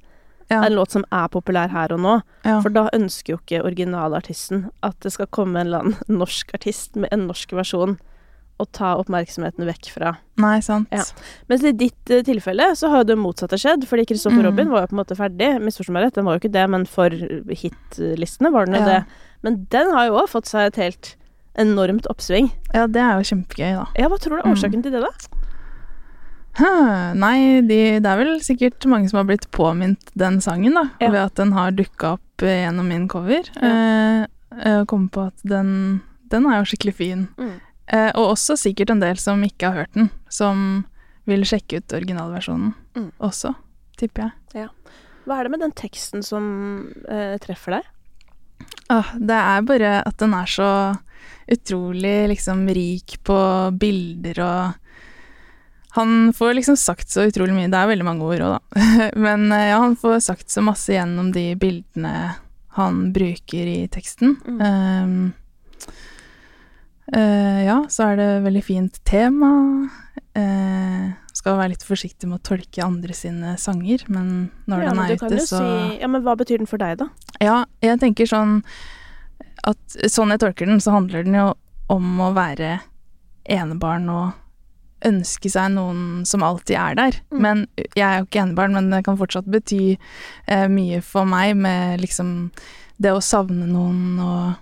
Ja. 0.49 0.63
En 0.63 0.73
låt 0.73 0.91
som 0.91 1.03
er 1.11 1.27
populær 1.27 1.69
her 1.69 1.91
og 1.93 1.99
nå. 1.99 2.21
ja. 2.45 2.59
For 2.61 2.69
da 2.69 2.87
ønsker 2.93 3.33
jo 3.35 3.39
ikke 3.41 3.63
originalartisten 3.65 4.69
at 4.81 4.95
det 5.01 5.11
skal 5.13 5.27
komme 5.27 5.59
en 5.59 5.67
eller 5.67 5.79
annen 5.79 5.97
norsk 6.21 6.53
artist 6.53 6.95
med 6.95 7.09
en 7.11 7.27
norsk 7.27 7.51
versjon 7.53 7.97
og 8.59 8.67
ta 8.75 8.95
oppmerksomheten 8.99 9.65
vekk 9.69 9.89
fra 9.95 10.17
Nei, 10.39 10.59
sant. 10.63 10.87
Ja. 10.91 11.03
Mens 11.49 11.63
i 11.63 11.71
ditt 11.75 12.11
uh, 12.11 12.21
tilfelle 12.23 12.69
så 12.79 12.89
har 12.91 13.01
jo 13.03 13.09
det 13.13 13.17
motsatte 13.19 13.57
skjedd, 13.59 13.83
fordi 13.87 14.05
Kristoffer 14.07 14.39
Mm. 14.39 14.45
Robin 14.49 14.69
var 14.71 14.81
jo 14.85 14.87
på 14.91 14.95
en 14.97 15.01
måte 15.03 15.17
ferdig. 15.19 15.49
Misforstå 15.63 15.91
meg 15.95 16.03
rett, 16.05 16.15
den 16.15 16.25
var 16.27 16.37
jo 16.37 16.43
ikke 16.43 16.51
det, 16.53 16.65
men 16.69 16.85
for 16.87 17.09
hitlistene 17.11 18.51
var 18.51 18.65
den 18.69 18.75
jo 18.75 18.81
Ja. 18.81 18.85
det. 18.85 19.05
Men 19.43 19.65
den 19.71 19.91
har 19.95 20.07
jo 20.07 20.19
òg 20.21 20.29
fått 20.29 20.45
seg 20.47 20.67
et 20.67 20.75
helt 20.79 21.15
enormt 21.59 22.07
oppsving. 22.07 22.51
Ja, 22.73 22.85
det 22.87 23.01
er 23.01 23.19
jo 23.19 23.27
kjempegøy, 23.35 23.73
da. 23.75 23.85
Ja, 23.99 24.07
hva 24.07 24.17
tror 24.19 24.37
du 24.37 24.41
er 24.43 24.47
Mm. 24.47 24.53
årsaken 24.55 24.83
til 24.83 24.91
det, 24.91 25.01
da? 25.01 25.11
Nei, 27.15 27.61
de, 27.61 27.99
det 28.03 28.09
er 28.09 28.17
vel 28.19 28.39
sikkert 28.43 28.83
mange 28.89 29.09
som 29.09 29.17
har 29.21 29.27
blitt 29.29 29.45
påminnet 29.55 30.11
den 30.19 30.39
sangen, 30.43 30.73
da. 30.75 30.89
Ja. 30.99 31.09
Ved 31.13 31.21
at 31.21 31.35
den 31.39 31.53
har 31.55 31.71
dukka 31.71 32.17
opp 32.17 32.43
eh, 32.43 32.65
gjennom 32.65 32.87
min 32.91 33.07
cover. 33.11 33.47
Ja. 33.55 33.69
Eh, 33.69 34.25
eh, 34.65 34.79
og 34.81 34.87
kommet 34.91 35.11
på 35.15 35.27
at 35.29 35.45
den, 35.47 36.01
den 36.31 36.45
er 36.49 36.59
jo 36.59 36.67
skikkelig 36.71 36.95
fin. 36.97 37.27
Eh, 37.89 38.11
og 38.15 38.35
også 38.35 38.55
sikkert 38.59 38.91
en 38.93 39.01
del 39.01 39.17
som 39.21 39.41
ikke 39.45 39.69
har 39.71 39.83
hørt 39.83 39.95
den, 39.97 40.09
som 40.29 40.85
vil 41.29 41.41
sjekke 41.45 41.81
ut 41.81 41.93
originalversjonen 41.97 42.73
Mm. 42.97 43.11
også, 43.21 43.53
tipper 43.97 44.31
jeg. 44.53 44.69
Hva 45.25 45.37
er 45.39 45.43
det 45.45 45.51
med 45.53 45.61
den 45.61 45.73
teksten 45.77 46.23
som 46.25 46.45
eh, 47.07 47.35
treffer 47.41 47.77
deg? 47.77 47.89
Ah, 48.89 49.11
det 49.15 49.35
er 49.37 49.61
bare 49.67 49.91
at 50.05 50.17
den 50.17 50.33
er 50.33 50.49
så 50.49 50.69
utrolig 51.49 52.29
liksom 52.31 52.63
rik 52.73 53.17
på 53.25 53.37
bilder 53.79 54.39
og 54.45 54.73
Han 55.97 56.33
får 56.33 56.53
liksom 56.53 56.75
sagt 56.77 57.09
så 57.09 57.23
utrolig 57.25 57.53
mye. 57.55 57.69
Det 57.71 57.77
er 57.79 57.87
veldig 57.89 58.05
mange 58.05 58.21
ord 58.27 58.41
òg, 58.45 58.51
da. 58.57 58.83
Men 59.25 59.47
eh, 59.51 59.69
ja, 59.71 59.79
han 59.81 59.95
får 59.97 60.19
sagt 60.21 60.49
så 60.53 60.61
masse 60.61 60.93
gjennom 60.93 61.31
de 61.33 61.47
bildene 61.57 62.35
han 62.77 62.99
bruker 63.13 63.65
i 63.71 63.87
teksten. 63.89 64.35
Mm. 64.45 64.59
Um, 64.61 65.33
ja, 67.13 67.79
så 67.89 68.11
er 68.11 68.19
det 68.19 68.27
veldig 68.45 68.61
fint 68.65 68.99
tema. 69.07 69.49
Eh, 70.37 71.09
skal 71.39 71.57
være 71.57 71.73
litt 71.73 71.85
forsiktig 71.87 72.27
med 72.29 72.39
å 72.39 72.47
tolke 72.51 72.83
andre 72.83 73.15
sine 73.17 73.55
sanger, 73.61 74.03
men 74.11 74.49
når 74.69 74.83
ja, 74.83 74.91
den 74.91 75.01
er 75.03 75.15
ute, 75.15 75.41
så 75.47 75.61
si 75.61 75.99
Ja, 76.01 76.09
men 76.11 76.23
hva 76.25 76.35
betyr 76.39 76.61
den 76.61 76.69
for 76.69 76.81
deg, 76.81 76.99
da? 76.99 77.09
Ja, 77.43 77.63
jeg 77.85 78.01
tenker 78.01 78.29
sånn 78.29 78.59
at 79.67 79.97
sånn 80.11 80.33
jeg 80.33 80.41
tolker 80.43 80.69
den, 80.69 80.81
så 80.83 80.93
handler 80.95 81.25
den 81.25 81.37
jo 81.39 81.47
om 81.91 82.21
å 82.21 82.29
være 82.35 82.77
enebarn 83.49 84.07
og 84.13 85.07
ønske 85.07 85.49
seg 85.51 85.71
noen 85.73 86.25
som 86.27 86.43
alltid 86.43 86.75
er 86.77 86.97
der. 86.99 87.19
Mm. 87.31 87.39
Men 87.45 87.65
jeg 87.95 88.03
er 88.05 88.19
jo 88.19 88.27
ikke 88.27 88.43
enebarn, 88.43 88.75
men 88.75 88.89
det 88.91 89.03
kan 89.07 89.19
fortsatt 89.19 89.47
bety 89.49 89.83
eh, 89.95 90.67
mye 90.71 90.99
for 91.05 91.27
meg 91.29 91.55
med 91.59 92.03
liksom 92.03 92.49
det 92.99 93.13
å 93.15 93.23
savne 93.23 93.67
noen 93.69 94.19
og 94.19 94.59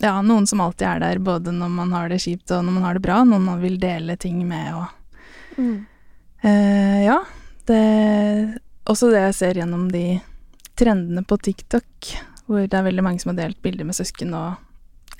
ja, 0.00 0.14
noen 0.24 0.46
som 0.48 0.60
alltid 0.64 0.86
er 0.88 1.00
der, 1.02 1.18
både 1.22 1.52
når 1.52 1.68
man 1.74 1.92
har 1.92 2.08
det 2.08 2.20
kjipt 2.24 2.50
og 2.56 2.64
når 2.64 2.72
man 2.78 2.82
har 2.88 2.96
det 2.96 3.02
bra. 3.04 3.20
Noen 3.24 3.44
man 3.44 3.60
vil 3.62 3.78
dele 3.80 4.16
ting 4.20 4.40
med 4.48 4.74
og 4.74 4.86
Eh, 6.40 7.04
ja, 7.04 7.18
det 7.68 8.58
Også 8.88 9.10
det 9.12 9.20
jeg 9.26 9.34
ser 9.36 9.58
gjennom 9.60 9.90
de 9.92 10.20
trendene 10.80 11.20
på 11.28 11.36
TikTok, 11.36 12.14
hvor 12.46 12.64
det 12.64 12.74
er 12.78 12.86
veldig 12.86 13.04
mange 13.04 13.20
som 13.20 13.34
har 13.34 13.42
delt 13.42 13.60
bilder 13.62 13.84
med 13.84 13.94
søsken 13.98 14.32
og 14.34 14.54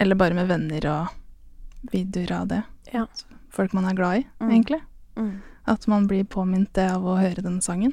Eller 0.01 0.17
bare 0.17 0.33
med 0.35 0.49
venner 0.49 0.87
og 0.89 1.91
videoer 1.93 2.33
av 2.39 2.47
det. 2.49 2.63
Ja. 2.95 3.05
Folk 3.53 3.75
man 3.77 3.85
er 3.85 3.95
glad 3.99 4.23
i, 4.23 4.27
Mm. 4.41 4.51
egentlig. 4.51 4.81
Mm. 5.17 5.43
At 5.67 5.87
man 5.87 6.07
blir 6.09 6.25
påminnet 6.25 6.73
det 6.73 6.91
av 6.91 7.05
å 7.05 7.19
høre 7.21 7.43
den 7.43 7.61
sangen. 7.61 7.93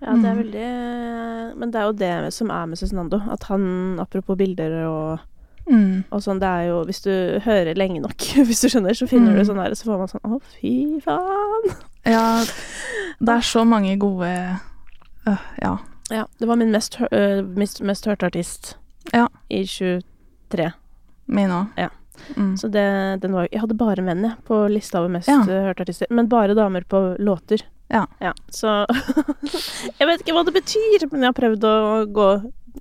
Ja, 0.00 0.12
det 0.14 0.24
er 0.24 0.34
Mm. 0.34 0.42
veldig 0.42 1.58
Men 1.58 1.70
det 1.70 1.80
er 1.80 1.86
jo 1.86 1.92
det 1.92 2.32
som 2.32 2.50
er 2.50 2.66
med 2.66 2.78
Cezinando. 2.78 3.20
At 3.32 3.42
han, 3.44 3.98
apropos 4.00 4.36
bilder 4.38 4.84
og, 4.86 5.18
Mm. 5.68 6.04
og 6.10 6.20
sånn, 6.22 6.38
det 6.40 6.48
er 6.48 6.68
jo 6.68 6.84
Hvis 6.84 7.02
du 7.02 7.40
hører 7.44 7.74
lenge 7.76 8.00
nok, 8.00 8.16
hvis 8.48 8.60
du 8.62 8.68
skjønner, 8.68 8.94
så 8.96 9.08
finner 9.08 9.32
Mm. 9.32 9.38
du 9.38 9.44
sånn 9.44 9.60
her, 9.62 9.70
så 9.74 9.84
får 9.84 9.98
man 9.98 10.08
sånn 10.08 10.24
Å, 10.24 10.40
fy 10.60 11.00
faen. 11.00 11.76
Ja, 12.06 12.44
det 13.20 13.28
er 13.28 13.40
så 13.44 13.66
mange 13.66 13.98
gode 13.98 14.58
øh, 15.26 15.38
Ja. 15.62 15.76
Ja, 16.10 16.24
det 16.40 16.48
var 16.48 16.56
min 16.56 16.70
mest, 16.72 16.96
øh, 17.12 17.44
mest, 17.56 17.82
mest 17.82 18.06
hørte 18.06 18.24
artist 18.30 18.76
Ja. 19.12 19.26
i 19.50 19.64
23. 19.64 20.72
Min 21.26 21.50
òg. 21.50 21.66
Ja. 21.76 21.88
Mm. 22.34 22.54
Så 22.56 22.70
det, 22.70 23.20
den 23.20 23.32
var 23.32 23.46
Jeg 23.52 23.60
hadde 23.60 23.76
bare 23.76 24.02
menn, 24.02 24.22
jeg, 24.22 24.32
på 24.46 24.68
lista 24.72 24.98
over 25.00 25.08
mest 25.10 25.28
Ja. 25.28 25.40
øh, 25.42 25.66
hørte 25.68 25.80
artister. 25.84 26.06
Men 26.10 26.28
bare 26.28 26.54
damer 26.54 26.80
på 26.88 27.16
låter. 27.20 27.60
Ja. 27.90 28.32
Så 28.52 28.84
Jeg 29.98 30.06
vet 30.10 30.22
ikke 30.22 30.34
hva 30.36 30.44
det 30.46 30.54
betyr, 30.58 31.08
men 31.12 31.24
jeg 31.24 31.30
har 31.32 31.36
prøvd 31.38 31.64
å 31.68 31.74
gå 32.12 32.28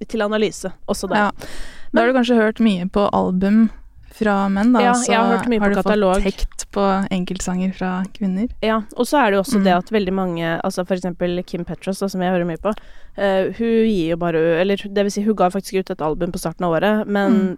til 0.07 0.21
analyse 0.25 0.71
også 0.87 1.09
der. 1.09 1.27
Ja. 1.27 1.51
Da 1.93 2.01
har 2.03 2.11
du 2.11 2.17
kanskje 2.17 2.35
hørt 2.37 2.59
mye 2.63 2.85
på 2.91 3.07
album 3.15 3.69
fra 4.17 4.47
menn, 4.49 4.71
da. 4.73 4.81
Ja, 4.81 4.93
så 4.97 5.11
jeg 5.11 5.17
har 5.19 5.29
hørt 5.37 5.47
mye 5.51 5.61
på 5.61 5.69
du 5.71 5.75
katalog. 5.77 6.23
fått 6.25 6.37
tekt 6.41 6.65
på 6.73 6.83
enkeltsanger 7.13 7.73
fra 7.77 7.91
kvinner. 8.15 8.49
Ja, 8.65 8.79
og 8.97 9.05
så 9.07 9.19
er 9.21 9.31
det 9.31 9.37
jo 9.37 9.43
også 9.43 9.59
Mm. 9.59 9.63
det 9.67 9.73
at 9.77 9.91
veldig 9.93 10.13
mange, 10.13 10.61
altså 10.65 10.85
for 10.87 10.95
eksempel 10.97 11.43
Kim 11.45 11.63
Petros, 11.65 11.99
da, 11.99 12.07
som 12.09 12.21
jeg 12.21 12.33
hører 12.33 12.45
mye 12.49 12.57
på, 12.61 12.73
uh, 12.73 13.53
hun 13.57 13.85
gir 13.87 14.09
jo 14.11 14.17
bare 14.17 14.41
Eller 14.61 14.75
det 14.77 15.03
vil 15.05 15.11
si, 15.11 15.21
hun 15.23 15.35
ga 15.35 15.49
faktisk 15.53 15.79
ut 15.79 15.89
et 15.91 16.01
album 16.01 16.31
på 16.33 16.39
starten 16.41 16.65
av 16.65 16.73
året, 16.73 17.07
men 17.07 17.31
Mm. 17.37 17.57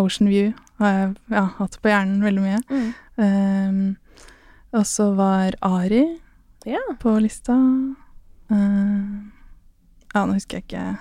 Ocean 0.00 0.26
View 0.30 0.50
har 0.80 0.90
jeg 0.96 1.12
ja, 1.30 1.44
hatt 1.60 1.76
på 1.84 1.92
hjernen 1.92 2.24
veldig 2.24 2.42
mye. 2.42 2.90
Eh, 3.20 3.78
og 4.74 4.86
så 4.90 5.10
var 5.14 5.54
Ari 5.66 6.02
Ja. 6.66 6.82
på 7.00 7.14
lista. 7.22 7.54
Uh, 8.50 9.30
ja, 10.10 10.24
nå 10.26 10.34
husker 10.34 10.58
jeg 10.58 10.64
ikke 10.66 10.98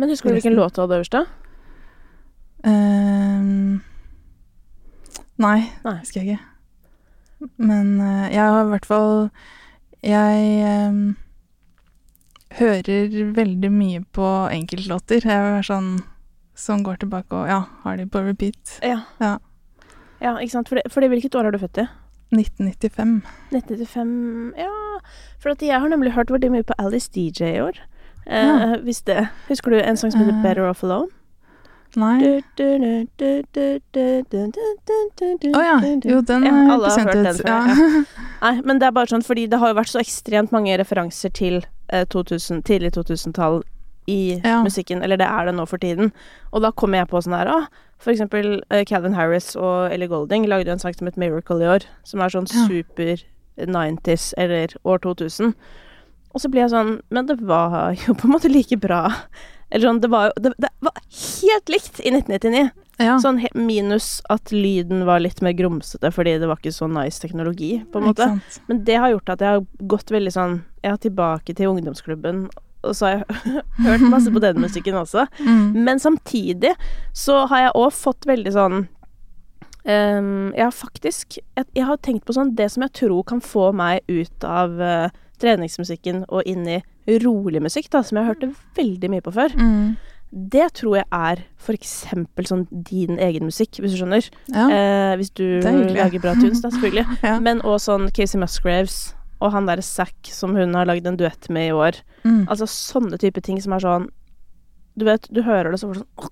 Men 0.00 0.08
husker 0.08 0.30
du 0.32 0.38
hvilken 0.38 0.54
låt 0.56 0.72
du 0.74 0.80
hadde 0.80 0.96
øverst, 0.96 1.12
da? 1.12 1.26
Ehm, 2.64 3.80
nei, 5.40 5.58
Nei. 5.84 5.94
husker 6.00 6.22
jeg 6.22 6.38
ikke. 6.38 7.50
Men 7.60 8.00
uh, 8.00 8.26
jeg 8.32 8.40
har 8.40 8.64
i 8.64 8.70
hvert 8.72 8.88
fall 8.88 9.30
Jeg 10.04 10.48
ehm, 10.64 11.16
hører 12.60 13.32
veldig 13.36 13.70
mye 13.72 14.00
på 14.16 14.26
enkeltlåter. 14.52 15.24
Jeg 15.26 15.52
er 15.58 15.66
sånn 15.66 15.94
som 16.60 16.82
går 16.84 17.00
tilbake 17.00 17.32
og 17.32 17.48
ja, 17.48 17.62
har 17.84 17.96
de 17.96 18.06
på 18.06 18.20
repeat. 18.26 18.78
Ja. 18.84 19.00
Ja. 19.20 19.38
Ja, 20.20 20.34
ikke 20.36 20.52
sant. 20.52 20.68
Fordi 20.92 21.08
hvilket 21.08 21.34
år 21.40 21.48
er 21.48 21.56
du 21.56 21.58
født 21.62 21.80
i? 21.80 21.86
1995. 22.30 23.22
1995 23.50 24.52
Ja, 24.60 24.70
for 25.42 25.50
at 25.56 25.62
jeg 25.64 25.80
har 25.80 25.88
nemlig 25.90 26.12
hørt 26.14 26.30
veldig 26.30 26.50
mye 26.52 26.66
på 26.68 26.76
Alice 26.78 27.08
DJ 27.10 27.56
i 27.56 27.62
år. 27.64 27.80
Eh, 28.26 28.44
Ja. 28.44 28.76
Hvis 28.84 29.00
det 29.08 29.28
Husker 29.48 29.70
du 29.72 29.80
en 29.80 29.96
sang 29.96 30.12
som 30.12 30.20
heter 30.20 30.36
Eh, 30.36 30.42
Better 30.44 30.68
Off 30.68 30.84
Alone? 30.84 31.08
Nei. 31.98 32.42
Å 35.50 35.62
ja. 35.64 35.76
Jo, 36.04 36.20
den 36.22 36.44
Ja, 36.46 36.52
alle 36.74 36.90
har 36.90 37.00
hørt 37.04 37.24
den 37.24 37.34
før, 37.34 37.48
Ja. 37.48 37.60
Nei, 38.42 38.60
men 38.64 38.78
det 38.78 38.86
er 38.88 38.94
bare 38.96 39.10
sånn 39.10 39.24
fordi 39.26 39.48
det 39.50 39.58
har 39.58 39.72
jo 39.72 39.78
vært 39.80 39.90
så 39.92 40.00
ekstremt 40.02 40.52
mange 40.54 40.76
referanser 40.78 41.32
til 41.34 41.60
eh, 41.90 42.04
2000, 42.06 42.62
tidlig 42.68 42.92
2000-tall 42.96 43.62
i 44.10 44.40
Ja. 44.44 44.62
musikken, 44.64 45.02
eller 45.02 45.16
det 45.20 45.26
er 45.26 45.46
det 45.50 45.54
nå 45.58 45.66
for 45.68 45.78
tiden. 45.78 46.12
Og 46.52 46.62
da 46.62 46.70
kommer 46.72 46.98
jeg 47.02 47.08
på 47.10 47.20
sånn 47.22 47.36
her, 47.36 47.48
ah, 47.50 47.66
for 47.98 48.12
eksempel 48.14 48.62
uh, 48.72 48.82
Calvin 48.88 49.12
Harris 49.14 49.52
og 49.56 49.90
Ellie 49.92 50.08
Golding 50.08 50.46
lagde 50.48 50.66
jo 50.70 50.72
en 50.72 50.78
sang 50.82 50.94
som 50.96 51.06
het 51.10 51.18
Miracle 51.20 51.60
i 51.60 51.68
år, 51.68 51.84
som 52.04 52.20
er 52.24 52.28
sånn 52.32 52.48
Ja. 52.48 52.66
super 52.66 53.16
90s, 53.60 54.32
eller 54.38 54.68
år 54.84 54.98
2000. 55.04 55.54
Og 56.32 56.40
så 56.40 56.48
blir 56.48 56.62
jeg 56.62 56.70
sånn 56.70 57.00
Men 57.10 57.26
det 57.26 57.40
var 57.42 57.92
jo 58.06 58.14
på 58.14 58.24
en 58.28 58.32
måte 58.38 58.48
like 58.50 58.78
bra. 58.80 59.10
Eller 59.70 59.86
sånn, 59.88 60.00
det 60.02 60.08
var 60.10 60.28
jo 60.30 60.42
Det, 60.42 60.52
det 60.58 60.70
var 60.82 60.96
helt 61.00 61.68
likt 61.72 62.00
i 62.00 62.10
1999. 62.10 62.70
ja. 63.00 63.18
Sånn 63.22 63.38
minus 63.54 64.20
at 64.28 64.50
lyden 64.52 65.04
var 65.06 65.20
litt 65.22 65.40
mer 65.40 65.52
grumsete 65.56 66.10
fordi 66.12 66.38
det 66.42 66.48
var 66.50 66.58
ikke 66.60 66.72
så 66.74 66.88
nice 66.90 67.20
teknologi, 67.22 67.84
på 67.92 67.98
en 68.00 68.08
måte. 68.10 68.26
Men 68.68 68.84
det 68.84 68.98
har 69.00 69.10
gjort 69.14 69.28
at 69.36 69.40
jeg 69.40 69.48
har 69.56 69.66
gått 69.88 70.10
veldig 70.10 70.32
sånn 70.34 70.58
Jeg 70.82 70.90
har 70.96 70.98
tilbake 71.00 71.54
til 71.54 71.70
ungdomsklubben, 71.70 72.48
og 72.82 72.94
så 72.96 73.06
har 73.06 73.12
jeg 73.20 73.64
hørt 73.86 74.06
masse 74.10 74.30
på 74.32 74.40
den 74.42 74.60
musikken 74.60 74.94
også. 75.00 75.26
Mm. 75.40 75.72
Men 75.84 75.98
samtidig 76.00 76.74
så 77.16 77.46
har 77.46 77.66
jeg 77.68 77.76
òg 77.76 77.92
fått 77.92 78.26
veldig 78.26 78.52
sånn 78.56 78.88
Um, 79.80 80.52
Jeg 80.52 80.66
har 80.66 80.74
faktisk 80.76 81.38
jeg, 81.56 81.64
jeg 81.72 81.86
har 81.88 81.96
tenkt 82.04 82.26
på 82.28 82.34
sånn 82.36 82.50
Det 82.54 82.66
som 82.68 82.82
jeg 82.84 82.92
tror 82.98 83.22
kan 83.24 83.40
få 83.40 83.70
meg 83.72 84.02
ut 84.12 84.44
av 84.44 84.74
uh, 84.76 85.08
treningsmusikken 85.40 86.26
og 86.28 86.44
inn 86.44 86.66
i 86.68 86.82
rolig 87.18 87.60
musikk, 87.62 87.90
da, 87.90 88.02
som 88.02 88.18
jeg 88.18 88.26
hørte 88.26 88.54
veldig 88.76 89.10
mye 89.10 89.20
på 89.22 89.32
før, 89.32 89.50
Mm. 89.56 89.96
det 90.32 90.72
tror 90.74 90.96
jeg 90.96 91.06
er 91.12 91.44
eksempel 91.74 92.46
sånn 92.46 92.66
din 92.70 93.18
egen 93.18 93.44
musikk, 93.44 93.80
hvis 93.80 93.92
du 93.96 93.98
skjønner. 94.04 94.28
Ja. 94.48 94.68
Eh, 94.70 95.16
hvis 95.16 95.30
du 95.34 95.58
er 95.58 95.94
lager 95.94 96.20
bra 96.20 96.34
tunes, 96.34 96.60
da, 96.62 96.68
selvfølgelig. 96.74 97.06
ja. 97.22 97.40
Men 97.40 97.60
òg 97.62 97.80
sånn 97.80 98.10
Casey 98.14 98.38
Musgraves 98.38 99.14
og 99.40 99.52
han 99.52 99.66
derre 99.66 99.82
Zack 99.82 100.14
som 100.30 100.54
hun 100.54 100.74
har 100.74 100.84
lagd 100.86 101.06
en 101.06 101.16
duett 101.16 101.48
med 101.50 101.68
i 101.70 101.72
år. 101.72 101.96
Mm. 102.24 102.46
Altså 102.48 102.66
sånne 102.68 103.18
type 103.18 103.40
ting 103.42 103.60
som 103.60 103.72
er 103.72 103.80
sånn 103.80 104.08
Du 104.98 105.04
vet, 105.06 105.26
du 105.32 105.42
hører 105.42 105.70
det 105.70 105.80
så 105.80 105.88
får 105.88 105.94
du 105.94 106.00
sånn 106.00 106.18
åh, 106.18 106.28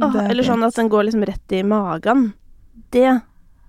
åh, 0.00 0.14
er 0.24 0.30
Eller 0.30 0.42
sånn 0.46 0.64
at 0.64 0.74
den 0.78 0.88
går 0.88 1.04
liksom 1.10 1.24
rett 1.28 1.52
i 1.52 1.62
magen. 1.62 2.32
Det 2.90 3.20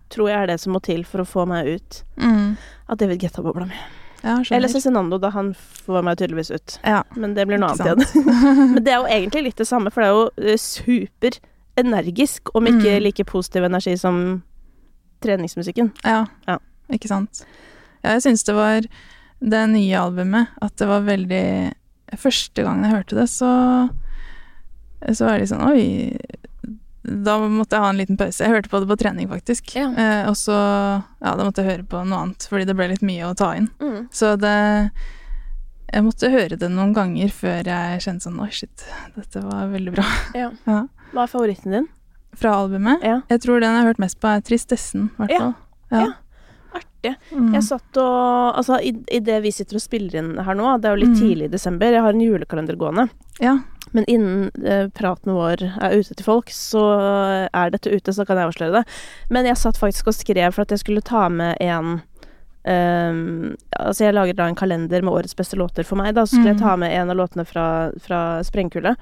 tror 0.10 0.30
jeg 0.30 0.38
er 0.44 0.48
det 0.48 0.60
som 0.62 0.74
må 0.74 0.82
til 0.86 1.04
for 1.04 1.24
å 1.24 1.28
få 1.28 1.46
meg 1.48 1.68
ut 1.68 2.04
Mm. 2.18 2.56
av 2.88 2.98
David 2.98 3.20
Getta-bobla 3.22 3.66
mi. 3.68 3.76
Ja, 4.24 4.38
Eller. 4.56 4.72
Cezinando, 4.72 5.18
da 5.20 5.30
han 5.36 5.50
får 5.54 6.04
meg 6.08 6.18
tydeligvis 6.18 6.52
ut. 6.56 6.78
Ja, 6.88 7.02
Men 7.16 7.34
det 7.36 7.44
blir 7.50 7.60
noe 7.60 7.74
annet 7.74 7.86
igjen. 7.86 8.28
Men 8.76 8.84
det 8.86 8.94
er 8.94 9.02
jo 9.02 9.10
egentlig 9.12 9.44
litt 9.50 9.58
det 9.60 9.68
samme, 9.68 9.92
for 9.92 10.02
det 10.02 10.08
er 10.08 10.14
jo 10.16 10.52
eh, 10.54 10.58
super 10.62 11.40
energisk, 11.76 12.54
om 12.56 12.68
ikke 12.70 12.94
Mm. 13.00 13.04
like 13.04 13.26
positiv 13.26 13.64
energi 13.68 13.98
som 14.00 14.44
treningsmusikken. 15.24 15.92
ja. 16.06 16.26
Ja. 16.48 16.58
Ikke 16.92 17.08
sant. 17.08 17.46
Ja, 18.04 18.12
jeg 18.18 18.22
syns 18.26 18.44
det 18.44 18.54
var 18.56 18.82
det 19.44 19.62
nye 19.72 19.96
albumet 20.00 20.48
at 20.62 20.76
det 20.78 20.88
var 20.88 21.02
veldig 21.08 21.74
Første 22.20 22.62
gangen 22.64 22.84
jeg 22.86 22.94
hørte 22.94 23.16
det, 23.18 23.28
så 23.32 23.90
så 25.16 25.26
var 25.26 25.40
det 25.40 25.48
sånn 25.50 25.64
Oi. 25.68 26.16
Da 27.04 27.38
måtte 27.52 27.76
jeg 27.76 27.84
ha 27.84 27.90
en 27.92 27.98
liten 28.00 28.18
pause. 28.18 28.40
Jeg 28.46 28.54
hørte 28.54 28.70
på 28.72 28.80
det 28.80 28.88
på 28.88 28.96
trening, 29.02 29.28
faktisk. 29.28 29.74
Ja. 29.76 29.90
Eh, 29.92 30.30
og 30.30 30.36
så 30.40 30.54
Ja, 30.56 31.34
da 31.36 31.44
måtte 31.44 31.64
jeg 31.64 31.72
høre 31.78 31.84
på 31.92 32.04
noe 32.08 32.22
annet, 32.24 32.48
fordi 32.50 32.66
det 32.70 32.76
ble 32.80 32.88
litt 32.94 33.02
mye 33.04 33.28
å 33.28 33.36
ta 33.36 33.54
inn. 33.60 33.68
Mm. 33.84 34.08
Så 34.12 34.36
det 34.40 34.92
Jeg 35.94 36.04
måtte 36.08 36.32
høre 36.34 36.58
det 36.58 36.70
noen 36.72 36.94
ganger 36.96 37.30
før 37.30 37.68
jeg 37.70 38.00
kjente 38.02 38.26
sånn 38.26 38.40
Oi, 38.42 38.50
shit, 38.50 38.86
dette 39.16 39.44
var 39.46 39.68
veldig 39.70 39.94
bra. 39.94 40.06
Ja. 40.42 40.50
Ja. 40.66 40.80
Hva 41.14 41.28
er 41.28 41.30
favoritten 41.30 41.72
din? 41.76 41.88
Fra 42.34 42.56
albumet. 42.64 43.04
Ja. 43.06 43.20
Jeg 43.30 43.44
tror 43.44 43.60
den 43.62 43.70
jeg 43.76 43.84
har 43.84 43.92
hørt 43.92 44.00
mest 44.02 44.18
på, 44.20 44.26
er 44.32 44.42
Tristessen, 44.42 45.12
i 45.12 45.20
hvert 45.22 45.36
fall. 45.38 45.52
Ja. 45.94 46.08
Artig. 46.74 47.12
Mm. 47.30 47.52
Jeg 47.54 47.64
satt 47.68 47.98
og 48.02 48.56
Altså, 48.58 48.80
i, 48.82 48.96
i 49.14 49.20
det 49.22 49.36
vi 49.44 49.52
sitter 49.54 49.78
og 49.78 49.84
spiller 49.84 50.16
inn 50.18 50.32
her 50.42 50.56
nå, 50.58 50.72
det 50.82 50.90
er 50.90 50.96
jo 50.96 51.02
litt 51.04 51.14
Mm. 51.14 51.20
tidlig 51.22 51.46
i 51.46 51.54
desember, 51.54 51.92
jeg 51.94 52.02
har 52.02 52.10
en 52.16 52.24
julekalender 52.26 52.76
gående. 52.80 53.06
Ja. 53.44 53.60
Men 53.94 54.06
innen 54.10 54.52
eh, 54.66 54.88
praten 54.90 55.34
vår 55.36 55.62
er 55.82 55.98
ute 56.00 56.16
til 56.18 56.26
folk, 56.26 56.50
så 56.50 56.82
er 57.54 57.70
dette 57.70 57.92
ute, 57.94 58.14
så 58.14 58.26
kan 58.26 58.38
jeg 58.42 58.50
avsløre 58.50 58.80
det. 58.80 58.84
Men 59.30 59.46
jeg 59.46 59.58
satt 59.62 59.78
faktisk 59.78 60.08
og 60.10 60.14
skrev 60.18 60.52
for 60.56 60.62
at 60.66 60.74
jeg 60.74 60.80
skulle 60.80 61.02
ta 61.06 61.28
med 61.30 61.58
en 61.62 62.02
Um, 62.64 63.58
Altså, 63.76 64.06
jeg 64.06 64.14
lager 64.16 64.38
da 64.38 64.46
en 64.48 64.56
kalender 64.56 65.02
med 65.04 65.12
årets 65.12 65.36
beste 65.36 65.58
låter 65.60 65.84
for 65.84 66.00
meg, 66.00 66.14
da. 66.16 66.22
Så 66.24 66.38
skulle 66.38 66.54
jeg 66.54 66.62
Mm. 66.62 66.64
ta 66.64 66.76
med 66.78 66.94
en 66.96 67.10
av 67.12 67.18
låtene 67.18 67.46
fra, 67.46 67.92
fra 68.00 68.40
Sprengkulde. 68.42 68.96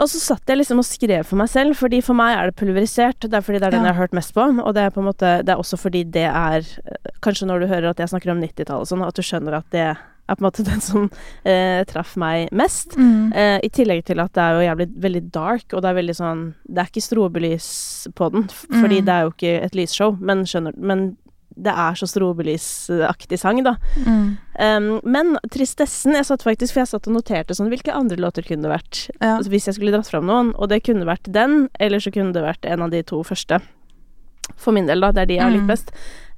Og 0.00 0.08
så 0.08 0.18
satt 0.18 0.42
jeg 0.48 0.58
liksom 0.58 0.78
og 0.78 0.84
skrev 0.84 1.24
for 1.24 1.36
meg 1.36 1.48
selv, 1.48 1.76
fordi 1.76 2.02
for 2.02 2.14
meg 2.14 2.36
er 2.36 2.50
det 2.50 2.56
pulverisert. 2.56 3.20
Det 3.20 3.32
er 3.34 3.40
fordi 3.40 3.60
det 3.60 3.68
er 3.68 3.70
den 3.70 3.84
Ja. 3.84 3.92
jeg 3.92 3.94
har 3.94 4.02
hørt 4.02 4.12
mest 4.18 4.34
på, 4.34 4.42
og 4.66 4.74
det 4.74 4.82
er 4.82 4.90
på 4.90 4.98
en 4.98 5.06
måte 5.06 5.44
Det 5.44 5.48
er 5.54 5.56
også 5.62 5.78
fordi 5.78 6.02
det 6.10 6.26
er 6.26 6.56
eh, 6.58 7.10
Kanskje 7.22 7.46
når 7.46 7.60
du 7.60 7.66
hører 7.68 7.90
at 7.90 7.98
jeg 7.98 8.08
snakker 8.08 8.30
om 8.32 8.40
90-tallet 8.40 8.80
og 8.80 8.88
sånn, 8.88 9.06
at 9.06 9.14
du 9.14 9.22
skjønner 9.22 9.54
at 9.54 9.70
det 9.70 9.96
er 10.28 10.34
på 10.34 10.42
en 10.42 10.48
måte 10.50 10.64
den 10.70 10.80
som 10.80 11.10
eh, 11.44 11.84
traff 11.84 12.16
meg 12.16 12.48
mest. 12.52 12.96
Mm. 12.96 13.32
Eh, 13.32 13.58
I 13.62 13.68
tillegg 13.70 14.04
til 14.04 14.20
at 14.20 14.32
det 14.32 14.42
er 14.42 14.56
jo 14.56 14.66
jævlig 14.68 14.88
veldig 15.06 15.24
dark, 15.32 15.72
og 15.72 15.82
det 15.82 15.90
er 15.90 16.00
veldig 16.02 16.16
sånn 16.18 16.54
Det 16.66 16.78
er 16.82 16.90
ikke 16.90 17.06
strobelys 17.08 17.68
på 18.14 18.30
den, 18.32 18.44
f- 18.50 18.66
fordi 18.70 19.00
Mm. 19.00 19.04
det 19.06 19.14
er 19.14 19.22
jo 19.22 19.30
ikke 19.36 19.54
et 19.64 19.74
lysshow, 19.74 20.16
men 20.20 20.44
skjønner 20.44 20.76
Men 20.76 21.16
det 21.56 21.72
er 21.72 21.94
så 21.96 22.04
strobelysaktig 22.04 23.38
sang, 23.40 23.62
da. 23.64 23.76
Mm. 24.04 24.36
Um, 24.60 24.88
men 25.08 25.38
Tristessen 25.50 26.12
Jeg 26.12 26.26
satt 26.28 26.42
faktisk 26.44 26.74
For 26.74 26.82
jeg 26.82 26.90
satt 26.90 27.08
og 27.08 27.14
noterte 27.16 27.54
sånn 27.56 27.70
Hvilke 27.72 27.94
andre 27.96 28.18
låter 28.20 28.44
kunne 28.44 28.66
det 28.66 28.72
vært 28.74 29.00
Ja. 29.20 29.36
altså, 29.38 29.48
hvis 29.54 29.66
jeg 29.70 29.74
skulle 29.78 29.92
dratt 29.94 30.10
fram 30.10 30.26
noen? 30.28 30.52
Og 30.56 30.68
det 30.68 30.82
kunne 30.84 31.06
vært 31.08 31.30
den, 31.32 31.68
eller 31.80 31.98
så 32.02 32.12
kunne 32.12 32.32
det 32.36 32.42
vært 32.44 32.66
en 32.68 32.82
av 32.82 32.90
de 32.92 33.02
to 33.02 33.22
første. 33.24 33.60
For 34.56 34.72
min 34.72 34.86
del, 34.86 35.00
da. 35.00 35.10
Det 35.12 35.22
er 35.22 35.26
de 35.26 35.34
jeg 35.38 35.42
har 35.42 35.50
likt 35.50 35.64
Mm. 35.64 35.72
best. 35.72 35.90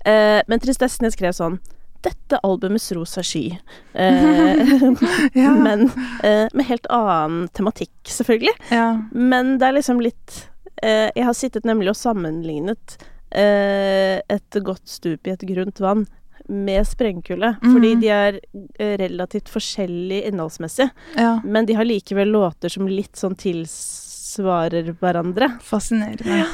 Eh, 0.06 0.42
men 0.48 0.60
Tristessen 0.60 1.04
jeg 1.10 1.12
skrev 1.18 1.34
sånn 1.34 1.58
Dette 2.04 2.38
albumets 2.46 2.92
rosa 2.92 3.22
sky. 3.26 3.58
Eh, 3.98 4.60
Ja. 5.34 5.50
Men 5.58 5.88
eh, 6.22 6.46
med 6.54 6.66
helt 6.68 6.86
annen 6.90 7.48
tematikk, 7.56 7.90
selvfølgelig. 8.06 8.54
ja. 8.70 9.00
Men 9.12 9.56
det 9.58 9.66
er 9.68 9.74
liksom 9.80 9.98
litt 10.00 10.44
eh, 10.82 11.08
Jeg 11.16 11.24
har 11.26 11.34
sittet 11.34 11.64
nemlig 11.66 11.90
og 11.90 11.96
sammenlignet 11.98 12.98
eh, 13.34 14.20
et 14.30 14.60
godt 14.64 14.86
stup 14.88 15.26
i 15.26 15.34
et 15.34 15.42
grunt 15.50 15.80
vann 15.82 16.06
med 16.48 16.86
sprengkulde. 16.88 17.56
Fordi 17.60 17.90
Mhm. 17.96 18.00
de 18.00 18.08
er 18.08 18.38
eh, 18.78 18.94
relativt 19.02 19.50
forskjellige 19.52 20.30
innholdsmessig, 20.30 20.86
ja. 21.18 21.40
men 21.44 21.66
de 21.66 21.74
har 21.76 21.84
likevel 21.84 22.30
låter 22.32 22.70
som 22.72 22.86
litt 22.88 23.16
sånn 23.20 23.34
tilsvarer 23.36 24.94
hverandre. 25.00 25.50
Fascinerende. 25.62 26.46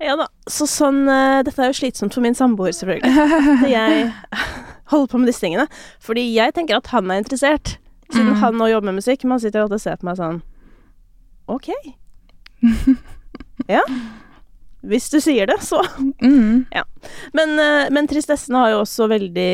Ja 0.00 0.14
da. 0.16 0.28
Så 0.48 0.68
sånn 0.70 1.02
eh, 1.08 1.40
Dette 1.44 1.60
er 1.64 1.72
jo 1.72 1.80
slitsomt 1.80 2.14
for 2.14 2.22
min 2.24 2.34
samboer, 2.38 2.72
selvfølgelig. 2.76 3.10
Jeg 3.74 4.12
holder 4.90 5.06
på 5.12 5.18
med 5.22 5.30
disse 5.30 5.40
tingene. 5.44 5.66
Fordi 6.02 6.24
jeg 6.34 6.54
tenker 6.56 6.76
at 6.80 6.90
han 6.92 7.10
er 7.10 7.22
interessert, 7.22 7.76
siden 8.12 8.32
Mm. 8.34 8.40
han 8.42 8.54
nå 8.58 8.66
jobber 8.72 8.90
med 8.92 8.98
musikk. 9.02 9.24
Men 9.24 9.36
han 9.38 9.40
sitter 9.40 9.64
og 9.66 9.80
ser 9.80 9.96
på 10.00 10.04
meg 10.10 10.16
sånn 10.18 10.42
OK. 11.48 11.70
Ja. 13.70 13.82
Hvis 14.82 15.10
du 15.12 15.18
sier 15.20 15.46
det, 15.46 15.58
så. 15.62 15.82
Mm. 16.24 16.64
Men, 17.36 17.50
eh, 17.60 17.90
men 17.92 18.08
Tristessen 18.08 18.56
har 18.56 18.70
jo 18.72 18.78
også 18.80 19.06
veldig 19.12 19.50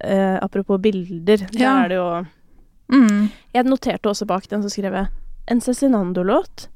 eh, 0.00 0.38
Apropos 0.42 0.80
bilder, 0.80 1.36
der 1.52 1.60
Ja. 1.60 1.74
er 1.84 1.88
det 1.88 1.96
jo 2.00 2.26
Mm. 2.92 3.30
Jeg 3.54 3.64
noterte 3.64 4.08
også 4.10 4.26
bak 4.26 4.48
den, 4.50 4.62
så 4.62 4.68
skrev 4.68 4.92
jeg 4.92 5.06
en 5.48 5.60
Cezinando-låt 5.60 6.66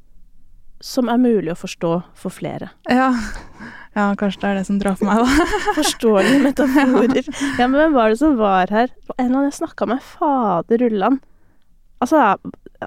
som 0.80 1.08
er 1.08 1.18
mulig 1.18 1.50
å 1.52 1.56
forstå 1.58 1.90
for 2.14 2.30
flere. 2.30 2.70
Ja. 2.88 3.10
Ja, 3.96 4.10
kanskje 4.20 4.42
det 4.42 4.48
er 4.50 4.58
det 4.60 4.66
som 4.68 4.78
drar 4.82 4.98
for 5.00 5.08
meg, 5.08 5.22
da. 5.24 5.46
Forståelige 5.78 6.42
metaforer. 6.44 7.30
Ja, 7.60 7.64
men 7.66 7.78
hvem 7.80 7.96
var 7.96 8.12
det 8.12 8.20
som 8.20 8.36
var 8.38 8.68
her? 8.70 8.92
En 9.16 9.26
eller 9.30 9.38
annen 9.40 9.50
jeg 9.50 9.58
snakka 9.62 9.88
med. 9.88 10.04
Fader 10.04 10.86
Ulland. 10.90 11.22
Altså 12.04 12.36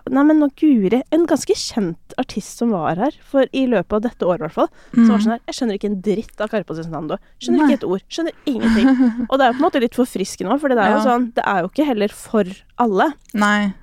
Nei, 0.06 0.22
men 0.22 0.38
nå 0.38 0.52
guri. 0.54 1.00
En 1.10 1.24
ganske 1.26 1.56
kjent 1.58 2.14
artist 2.22 2.60
som 2.62 2.70
var 2.76 3.00
her, 3.02 3.16
for 3.26 3.50
i 3.58 3.64
løpet 3.66 3.96
av 3.98 4.04
dette 4.06 4.28
året 4.30 4.44
i 4.44 4.46
hvert 4.46 4.54
fall. 4.60 4.68
Som 4.94 5.08
var 5.10 5.24
sånn 5.24 5.34
her 5.34 5.42
Jeg 5.50 5.58
skjønner 5.58 5.80
ikke 5.80 5.90
en 5.90 5.96
dritt 6.06 6.44
av 6.46 6.52
Carpe 6.52 6.76
Cezinando. 6.78 7.18
Skjønner 7.42 7.64
Nei. 7.64 7.70
ikke 7.72 7.80
et 7.80 7.88
ord. 7.90 8.04
Skjønner 8.06 8.38
ingenting. 8.54 8.92
Og 9.32 9.34
det 9.34 9.48
er 9.48 9.50
jo 9.50 9.56
på 9.58 9.64
en 9.64 9.66
måte 9.66 9.82
litt 9.82 9.98
forfriskende 9.98 10.54
òg, 10.54 10.62
for 10.62 10.70
det 10.70 10.78
er 10.84 10.94
jo 10.94 11.00
Ja. 11.00 11.06
sånn 11.08 11.26
Det 11.34 11.42
er 11.50 11.64
jo 11.66 11.72
ikke 11.72 11.88
heller 11.90 12.14
for 12.14 12.54
alle. 12.86 13.10
Nei. 13.34 13.74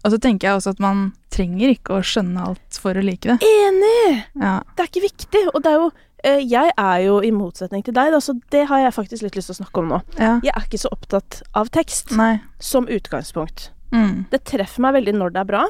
Og 0.00 0.14
så 0.14 0.18
tenker 0.24 0.48
jeg 0.48 0.56
også 0.62 0.72
at 0.72 0.80
man 0.80 1.10
trenger 1.28 1.74
ikke 1.74 1.98
å 1.98 2.00
skjønne 2.00 2.40
alt 2.48 2.80
for 2.80 2.96
å 2.96 3.04
like 3.04 3.28
det. 3.28 3.36
Enig! 3.44 4.24
Ja. 4.40 4.54
Det 4.78 4.86
er 4.86 4.88
ikke 4.88 5.04
viktig. 5.10 5.42
Og 5.52 5.60
det 5.60 5.74
er 5.74 5.76
jo 5.76 5.90
Jeg 6.24 6.72
er 6.76 6.98
jo 7.04 7.20
i 7.24 7.30
motsetning 7.32 7.82
til 7.84 7.94
deg, 7.96 8.10
da, 8.12 8.18
så 8.20 8.34
det 8.50 8.66
har 8.68 8.80
jeg 8.84 8.92
faktisk 8.92 9.22
litt 9.22 9.36
lyst 9.38 9.48
til 9.50 9.54
å 9.56 9.60
snakke 9.64 9.80
om 9.80 9.88
nå. 9.88 10.00
ja. 10.18 10.38
Jeg 10.44 10.52
er 10.54 10.66
ikke 10.66 10.78
så 10.82 10.90
opptatt 10.92 11.42
av 11.56 11.70
tekst 11.72 12.10
Nei. 12.16 12.40
som 12.58 12.86
utgangspunkt. 12.88 13.70
Mm. 13.92 14.26
Det 14.30 14.44
treffer 14.44 14.80
meg 14.84 14.94
veldig 15.00 15.14
når 15.18 15.32
det 15.34 15.40
er 15.40 15.48
bra, 15.48 15.64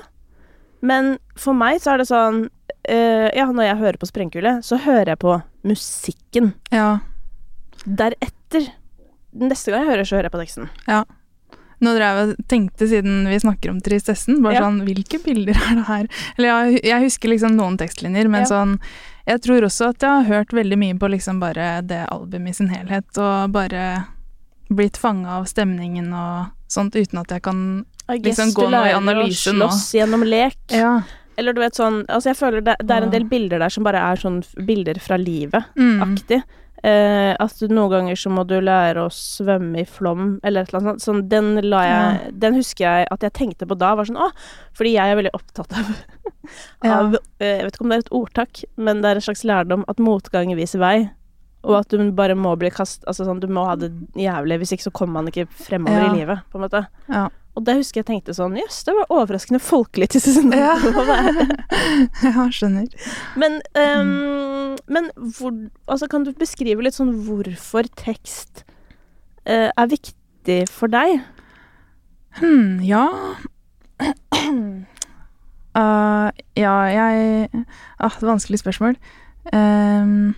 men 0.82 1.18
for 1.36 1.52
meg 1.56 1.80
så 1.80 1.92
er 1.94 1.98
det 2.02 2.08
sånn 2.08 2.42
uh, 2.48 3.28
Ja, 3.36 3.46
når 3.52 3.64
jeg 3.66 3.76
hører 3.80 3.98
på 4.00 4.08
Sprengkulde, 4.08 4.58
så 4.64 4.76
hører 4.80 5.12
jeg 5.14 5.18
på 5.20 5.38
musikken. 5.68 6.52
Ja. 6.72 6.98
Deretter 7.84 8.70
Neste 9.30 9.70
gang 9.70 9.84
jeg 9.84 9.92
hører, 9.92 10.04
så 10.08 10.16
hører 10.16 10.26
jeg 10.26 10.34
på 10.34 10.40
teksten. 10.42 10.70
Ja. 10.90 11.04
Nå 11.80 11.92
drev 11.94 12.16
jeg 12.18 12.32
tenkte, 12.50 12.88
siden 12.90 13.22
vi 13.30 13.36
snakker 13.40 13.70
om 13.70 13.78
tristessen, 13.80 14.40
bare 14.42 14.54
Ja. 14.58 14.64
sånn 14.66 14.82
Hvilke 14.84 15.20
bilder 15.22 15.54
er 15.54 15.76
det 15.78 15.84
her? 15.86 16.08
Eller 16.36 16.48
jeg, 16.50 16.80
jeg 16.84 17.04
husker 17.06 17.30
liksom 17.30 17.54
noen 17.56 17.78
tekstlinjer, 17.78 18.28
men 18.28 18.42
Ja. 18.42 18.48
sånn 18.50 18.74
Jeg 19.26 19.42
tror 19.44 19.66
også 19.66 19.90
at 19.92 20.02
jeg 20.02 20.10
har 20.10 20.28
hørt 20.28 20.52
veldig 20.56 20.78
mye 20.80 20.96
på 20.98 21.10
liksom 21.12 21.40
bare 21.42 21.82
det 21.86 22.06
albumet 22.10 22.54
i 22.54 22.58
sin 22.60 22.70
helhet, 22.72 23.06
og 23.18 23.52
bare 23.54 24.06
blitt 24.70 24.96
fanga 25.00 25.40
av 25.40 25.48
stemningen 25.50 26.12
og 26.14 26.50
sånt, 26.70 26.94
uten 26.94 27.18
at 27.22 27.30
jeg 27.34 27.42
kan 27.42 27.62
Liksom 28.10 28.52
gå 28.56 28.64
noe 28.66 28.80
i 28.80 28.90
lærer 28.90 28.96
analyse 28.98 29.52
å 29.52 29.54
nå. 29.54 29.68
slåss 29.68 29.94
gjennom 29.94 30.24
lek. 30.26 30.56
Ja. 30.74 31.02
Eller 31.38 31.54
du 31.54 31.60
vet 31.62 31.76
sånn 31.78 32.00
Altså, 32.08 32.32
jeg 32.32 32.38
føler 32.40 32.64
det, 32.66 32.74
det 32.82 32.96
er 32.96 33.06
en 33.06 33.12
del 33.12 33.24
bilder 33.30 33.62
der 33.62 33.70
som 33.70 33.86
bare 33.86 34.00
er 34.02 34.18
sånn 34.18 34.40
bilder 34.66 34.98
fra 35.02 35.16
livet. 35.20 35.68
Mm. 35.78 36.00
Eh, 36.82 37.34
at 37.36 37.60
noen 37.68 37.90
ganger 37.92 38.16
så 38.16 38.30
må 38.32 38.46
du 38.48 38.54
lære 38.64 39.02
å 39.04 39.10
svømme 39.12 39.82
i 39.82 39.84
flom, 39.84 40.38
eller 40.42 40.62
et 40.64 40.70
eller 40.72 40.80
annet 40.80 41.02
sånt. 41.02 41.04
Sånn, 41.04 41.28
den 41.28 41.50
la 41.68 41.82
jeg 41.84 42.32
Den 42.40 42.54
husker 42.56 42.86
jeg 42.86 43.08
at 43.12 43.20
jeg 43.26 43.34
tenkte 43.36 43.66
på 43.68 43.76
da, 43.76 43.90
var 43.98 44.08
sånn 44.08 44.16
å, 44.16 44.30
fordi 44.72 44.94
jeg 44.94 45.12
er 45.12 45.18
veldig 45.20 45.34
opptatt 45.36 45.76
av, 45.76 45.90
Ja. 46.84 46.94
av 47.02 47.18
eh, 47.38 47.58
Jeg 47.60 47.66
vet 47.66 47.74
ikke 47.76 47.84
om 47.84 47.92
det 47.92 47.98
er 47.98 48.04
et 48.06 48.12
ordtak, 48.16 48.62
men 48.80 49.02
det 49.04 49.10
er 49.10 49.20
en 49.20 49.26
slags 49.28 49.44
lærdom 49.44 49.84
at 49.92 50.00
motgang 50.00 50.54
viser 50.56 50.80
vei. 50.80 51.10
Og 51.68 51.74
at 51.82 51.92
du 51.92 52.00
bare 52.16 52.32
må 52.34 52.54
bli 52.56 52.70
kast... 52.72 53.04
Altså 53.04 53.26
sånn, 53.28 53.42
du 53.42 53.46
må 53.52 53.66
ha 53.68 53.74
det 53.76 53.90
jævlig, 54.16 54.56
hvis 54.62 54.72
ikke 54.72 54.86
så 54.88 54.92
kommer 54.96 55.20
man 55.20 55.28
ikke 55.28 55.44
fremover 55.52 56.00
Ja. 56.00 56.08
i 56.08 56.16
livet, 56.22 56.40
på 56.48 56.56
en 56.56 56.64
måte. 56.64 56.86
Ja. 57.12 57.26
Og 57.58 57.64
det 57.66 57.76
husker 57.80 58.00
jeg 58.00 58.08
tenkte 58.08 58.34
sånn 58.36 58.54
Jøss, 58.58 58.82
det 58.86 58.94
var 58.94 59.10
overraskende 59.10 59.60
folkelig 59.62 60.10
til 60.14 60.22
Cezinando 60.22 60.60
Ja. 60.60 60.74
å 61.00 61.04
være. 61.08 61.46
ja, 62.28 62.46
skjønner. 62.54 63.08
Men, 63.40 63.58
ehm, 63.78 64.76
men 64.92 65.10
hvor, 65.36 65.56
altså 65.90 66.08
kan 66.10 66.26
du 66.26 66.32
beskrive 66.38 66.86
litt 66.86 66.98
sånn 66.98 67.12
hvorfor 67.26 67.90
tekst 67.98 68.64
uh, 69.48 69.68
er 69.68 69.90
viktig 69.90 70.62
for 70.70 70.92
deg? 70.92 71.20
Hm, 72.40 72.78
ja 72.86 73.06
Uh, 74.00 76.30
Ja, 76.56 76.76
jeg 76.88 77.48
ah, 78.00 78.14
Vanskelig 78.24 78.62
spørsmål. 78.62 78.94
Ehm, 79.52 80.32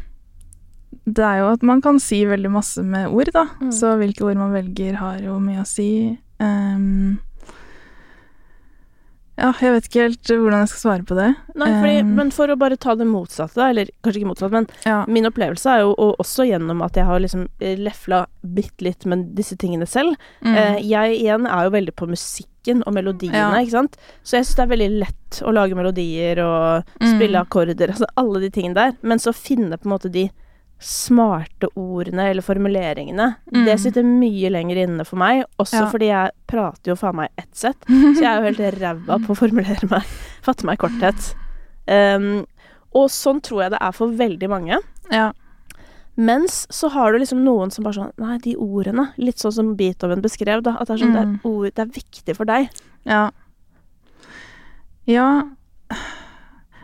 det 1.07 1.25
er 1.25 1.41
jo 1.41 1.49
at 1.53 1.63
man 1.67 1.83
kan 1.83 1.99
si 2.03 2.23
veldig 2.29 2.51
masse 2.53 2.83
med 2.83 3.11
ord, 3.11 3.33
da. 3.35 3.47
Mm. 3.61 3.73
Så 3.75 3.95
hvilke 4.01 4.27
ord 4.29 4.39
man 4.39 4.55
velger, 4.55 4.97
har 5.01 5.23
jo 5.25 5.39
mye 5.43 5.63
å 5.63 5.69
si. 5.69 5.89
Ehm, 6.43 7.21
Ja, 9.41 9.49
jeg 9.65 9.73
vet 9.73 9.87
ikke 9.89 10.03
helt 10.05 10.29
hvordan 10.29 10.61
jeg 10.61 10.69
skal 10.71 10.83
svare 10.83 11.05
på 11.09 11.17
det. 11.17 11.29
Nei, 11.57 11.69
fordi, 11.81 11.93
Um, 12.05 12.11
men 12.19 12.31
for 12.31 12.53
å 12.53 12.57
bare 12.61 12.77
ta 12.79 12.93
det 12.95 13.07
motsatte, 13.09 13.57
da, 13.57 13.71
eller 13.73 13.89
kanskje 14.05 14.21
ikke 14.21 14.29
motsatt, 14.29 14.53
men 14.53 14.67
Ja. 14.85 15.05
min 15.09 15.25
opplevelse 15.25 15.67
er 15.73 15.81
jo 15.81 15.95
og 15.97 16.19
også 16.21 16.45
gjennom 16.47 16.83
at 16.85 16.93
jeg 16.95 17.07
har 17.09 17.19
liksom 17.19 17.49
eh, 17.59 17.75
lefla 17.81 18.27
bitte 18.45 18.83
litt 18.85 19.07
med 19.07 19.35
disse 19.35 19.57
tingene 19.57 19.89
selv. 19.89 20.15
Mm. 20.45 20.55
Eh, 20.55 20.79
jeg 20.85 21.17
igjen 21.25 21.47
er 21.49 21.65
jo 21.65 21.71
veldig 21.71 21.95
på 21.97 22.07
musikken 22.13 22.83
og 22.87 22.93
melodiene, 22.93 23.33
Ja. 23.35 23.51
ikke 23.55 23.71
sant. 23.71 23.97
Så 24.23 24.37
jeg 24.37 24.45
syns 24.45 24.55
det 24.57 24.63
er 24.69 24.77
veldig 24.77 24.99
lett 25.01 25.41
å 25.43 25.53
lage 25.53 25.75
melodier 25.75 26.39
og 26.45 26.85
Mm. 27.01 27.17
spille 27.17 27.41
akkorder, 27.41 27.89
altså 27.89 28.05
alle 28.17 28.39
de 28.39 28.51
tingene 28.51 28.75
der. 28.75 28.93
Men 29.03 29.19
så 29.19 29.33
finne 29.35 29.79
på 29.79 29.87
en 29.87 29.99
måte 29.99 30.13
de 30.13 30.31
smarte 30.83 31.69
ordene 31.79 32.29
eller 32.31 32.43
formuleringene, 32.43 33.37
Mm. 33.53 33.65
det 33.67 33.79
sitter 33.81 34.03
mye 34.03 34.51
lenger 34.51 34.77
inne 34.85 35.05
for 35.07 35.17
meg. 35.17 35.45
Også 35.59 35.81
Ja. 35.85 35.91
fordi 35.91 36.07
jeg 36.11 36.31
prater 36.49 36.93
jo 36.93 36.97
faen 36.97 37.17
meg 37.17 37.31
ett 37.39 37.55
sett, 37.55 37.79
så 37.89 38.21
jeg 38.21 38.25
er 38.25 38.41
jo 38.43 38.49
helt 38.53 38.81
ræva 38.81 39.19
på 39.25 39.33
å 39.35 39.39
formulere 39.39 39.89
meg, 39.91 40.03
fatte 40.43 40.65
meg 40.65 40.79
i 40.79 40.83
korthet. 40.87 41.35
Um, 41.89 42.47
og 42.95 43.09
sånn 43.11 43.41
tror 43.43 43.63
jeg 43.63 43.71
det 43.73 43.79
er 43.83 43.93
for 43.93 44.09
veldig 44.09 44.49
mange. 44.49 44.79
Ja. 45.11 45.33
Mens 46.17 46.67
så 46.71 46.91
har 46.91 47.13
du 47.13 47.19
liksom 47.19 47.43
noen 47.43 47.71
som 47.73 47.85
bare 47.85 47.95
sånn 47.95 48.13
Nei, 48.19 48.37
de 48.39 48.55
ordene. 48.57 49.13
Litt 49.17 49.39
sånn 49.41 49.53
som 49.53 49.75
Beethoven 49.77 50.21
beskrev, 50.21 50.63
da. 50.63 50.77
At 50.79 50.89
det 50.89 51.01
er 51.01 51.07
sånn, 51.07 51.15
det, 51.15 51.25
Mm. 51.25 51.35
er 51.41 51.49
ord, 51.49 51.75
det 51.75 51.79
er 51.79 51.87
viktig 52.01 52.37
for 52.37 52.45
deg. 52.45 52.69
Ja. 53.07 53.31
Ja 55.07 55.43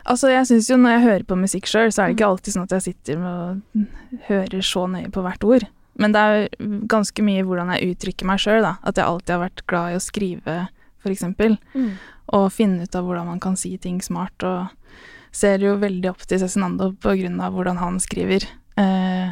Altså, 0.09 0.31
jeg 0.33 0.47
syns 0.49 0.69
jo 0.71 0.77
når 0.79 0.95
jeg 0.95 1.05
hører 1.05 1.25
på 1.29 1.37
musikk 1.37 1.67
sjøl, 1.69 1.91
så 1.93 2.01
er 2.01 2.09
det 2.09 2.17
ikke 2.17 2.29
alltid 2.31 2.55
sånn 2.55 2.65
at 2.65 2.75
jeg 2.77 2.85
sitter 2.87 3.25
og 3.29 3.83
hører 4.29 4.63
så 4.65 4.87
nøye 4.89 5.11
på 5.13 5.21
hvert 5.25 5.45
ord. 5.45 5.65
Men 5.99 6.15
det 6.15 6.23
er 6.23 6.69
ganske 6.89 7.25
mye 7.25 7.43
hvordan 7.45 7.73
jeg 7.75 7.93
uttrykker 7.93 8.29
meg 8.29 8.41
sjøl, 8.41 8.63
da. 8.65 8.77
At 8.87 8.97
jeg 8.97 9.05
alltid 9.05 9.35
har 9.35 9.43
vært 9.43 9.65
glad 9.69 9.91
i 9.91 9.99
å 9.99 10.03
skrive, 10.03 10.55
for 11.03 11.13
eksempel. 11.13 11.59
Og 12.39 12.49
finne 12.55 12.87
ut 12.87 12.95
av 12.97 13.05
hvordan 13.05 13.29
man 13.29 13.41
kan 13.43 13.57
si 13.59 13.75
ting 13.81 13.99
smart. 14.01 14.47
Og 14.47 14.71
ser 15.35 15.61
jo 15.61 15.75
veldig 15.81 16.09
opp 16.09 16.25
til 16.25 16.41
Cezinando 16.41 16.93
på 16.97 17.13
grunn 17.19 17.37
av 17.43 17.53
hvordan 17.53 17.77
han 17.81 17.99
skriver. 18.01 18.47
Eh, 18.79 19.29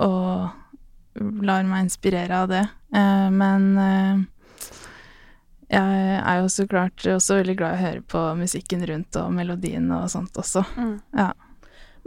og 0.00 1.44
lar 1.44 1.66
meg 1.68 1.88
inspirere 1.88 2.44
av 2.44 2.50
det. 2.52 2.64
Eh, 2.94 3.28
men 3.34 3.66
eh, 3.84 4.22
jeg 5.70 6.18
er 6.18 6.40
jo 6.40 6.48
så 6.50 6.66
klart 6.66 7.04
også 7.06 7.40
veldig 7.40 7.54
glad 7.60 7.76
i 7.76 7.78
å 7.78 7.84
høre 7.84 8.02
på 8.10 8.24
musikken 8.40 8.82
rundt 8.90 9.16
og 9.20 9.30
melodien 9.36 9.86
og 9.94 10.08
sånt 10.10 10.36
også. 10.40 10.64
Ja. 11.14 11.30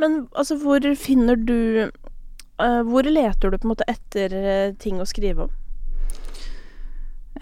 Men 0.01 0.25
altså, 0.33 0.57
hvor 0.59 0.83
finner 0.97 1.37
du 1.37 1.89
uh, 2.59 2.81
Hvor 2.87 3.05
leter 3.07 3.51
du 3.51 3.57
på 3.57 3.67
en 3.67 3.73
måte 3.75 3.85
etter 3.87 4.33
eh, 4.33 4.73
ting 4.81 4.97
å 4.99 5.07
skrive 5.07 5.45
om? 5.45 5.53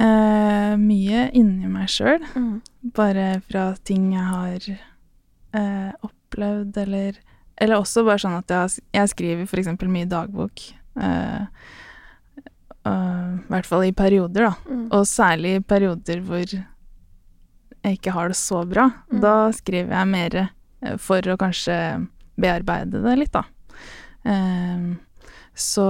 Uh, 0.02 0.78
mye 0.80 1.28
inni 1.38 1.70
meg 1.72 1.90
sjøl. 1.92 2.24
Bare 2.96 3.42
fra 3.48 3.72
ting 3.88 4.12
jeg 4.16 4.28
har 4.28 4.68
uh, 5.58 5.92
opplevd, 6.06 6.78
eller 6.86 7.20
Eller 7.62 7.78
også 7.78 8.06
bare 8.08 8.22
sånn 8.24 8.38
at 8.40 8.52
jeg, 8.52 8.84
jeg 8.96 9.14
skriver 9.16 9.60
eksempel 9.62 9.90
mye 9.92 10.10
dagbok. 10.10 10.64
Eh, 10.98 11.44
øh, 12.88 13.32
I 13.38 13.54
hvert 13.54 13.70
fall 13.70 13.86
i 13.88 13.96
perioder, 13.96 14.50
da. 14.50 14.54
Mm. 14.70 14.88
Og 14.92 15.08
særlig 15.08 15.56
i 15.56 15.64
perioder 15.64 16.22
hvor 16.26 16.46
jeg 16.46 17.98
ikke 17.98 18.14
har 18.16 18.32
det 18.32 18.38
så 18.38 18.64
bra. 18.66 18.90
Mm. 19.12 19.22
Da 19.24 19.36
skriver 19.58 19.96
jeg 19.98 20.12
mer 20.12 20.40
eh, 20.42 20.98
for 21.02 21.26
å 21.32 21.40
kanskje 21.40 21.76
bearbeide 22.42 23.04
det 23.04 23.18
litt, 23.20 23.34
da. 23.36 23.46
Uh, 24.22 24.94
så 25.58 25.86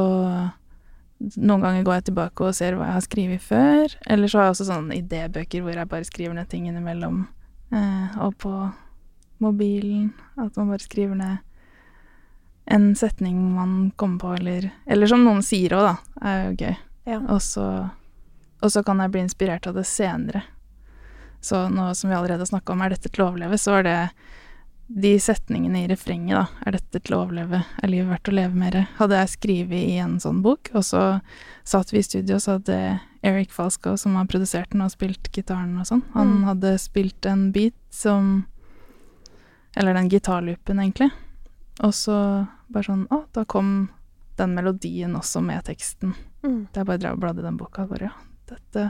noen 1.37 1.61
ganger 1.61 1.83
går 1.85 1.99
jeg 1.99 2.05
tilbake 2.09 2.45
og 2.47 2.55
ser 2.57 2.77
hva 2.77 2.87
jeg 2.87 2.97
har 2.97 3.05
skrevet 3.05 3.43
før. 3.45 3.95
Eller 4.09 4.31
så 4.31 4.39
har 4.39 4.47
jeg 4.47 4.55
også 4.55 4.69
sånne 4.71 4.97
idébøker 4.97 5.63
hvor 5.63 5.77
jeg 5.77 5.91
bare 5.91 6.07
skriver 6.07 6.37
ned 6.37 6.49
ting 6.49 6.67
innimellom. 6.69 7.25
Eh, 7.71 8.17
og 8.25 8.35
på 8.41 8.53
mobilen 9.41 10.11
at 10.37 10.57
man 10.57 10.73
bare 10.73 10.83
skriver 10.83 11.17
ned 11.17 11.37
en 12.65 12.95
setning 12.95 13.55
man 13.55 13.91
kommer 13.95 14.19
på, 14.19 14.33
eller 14.37 14.71
Eller 14.87 15.07
som 15.07 15.23
noen 15.23 15.41
sier 15.43 15.69
òg, 15.73 15.83
da. 15.83 15.95
er 16.21 16.43
jo 16.45 16.55
gøy. 16.65 16.75
Ja. 17.05 17.19
Og 17.29 17.41
så, 17.41 17.89
og 18.61 18.71
så 18.71 18.83
kan 18.85 18.99
jeg 18.99 19.11
bli 19.11 19.21
inspirert 19.25 19.67
av 19.67 19.73
det 19.75 19.85
senere. 19.85 20.43
Så 21.41 21.69
nå 21.73 21.93
som 21.95 22.09
vi 22.09 22.15
allerede 22.15 22.39
har 22.45 22.45
snakka 22.51 22.73
om 22.73 22.81
er 22.85 22.89
dette 22.93 23.09
til 23.09 23.23
å 23.23 23.31
overleve, 23.31 23.57
så 23.57 23.79
er 23.79 23.83
det 23.83 24.09
de 24.91 25.13
setningene 25.19 25.85
i 25.85 25.87
refrenget, 25.87 26.35
da. 26.35 26.45
Er 26.67 26.71
dette 26.75 26.99
til 26.99 27.15
å 27.15 27.21
overleve? 27.25 27.63
Er 27.81 27.87
livet 27.87 28.11
verdt 28.11 28.29
å 28.29 28.35
leve 28.35 28.53
mer? 28.59 28.87
Hadde 28.99 29.17
jeg 29.21 29.29
skrevet 29.37 29.87
i 29.87 29.97
en 30.03 30.19
sånn 30.19 30.41
bok, 30.43 30.69
og 30.75 30.83
så 30.83 31.21
satt 31.63 31.91
vi 31.93 31.97
i 31.99 32.03
studio, 32.03 32.37
så 32.43 32.57
hadde 32.59 32.99
Eric 33.23 33.51
Falsco, 33.55 33.95
som 33.97 34.15
har 34.19 34.25
produsert 34.29 34.69
den 34.71 34.81
og 34.85 34.91
spilt 34.91 35.31
gitaren 35.31 35.79
og 35.79 35.85
sånn, 35.87 36.03
han 36.13 36.27
Mm. 36.41 36.43
hadde 36.45 36.77
spilt 36.77 37.25
en 37.25 37.51
beat 37.51 37.73
som 37.89 38.45
Eller 39.75 39.93
den 39.93 40.09
gitarloopen, 40.09 40.79
egentlig. 40.79 41.09
Og 41.81 41.93
så 41.97 42.15
bare 42.71 42.83
sånn 42.87 43.07
Å, 43.11 43.23
da 43.33 43.43
kom 43.49 43.89
den 44.37 44.53
melodien 44.55 45.15
også 45.17 45.41
med 45.43 45.63
teksten. 45.67 46.13
Mm. 46.43 46.67
Da 46.73 46.81
jeg 46.81 46.87
bare 46.87 47.01
drev 47.01 47.17
og 47.17 47.19
bladde 47.23 47.41
i 47.43 47.47
den 47.47 47.57
boka. 47.59 47.85
Bare, 47.89 48.09
ja, 48.09 48.13
dette. 48.49 48.85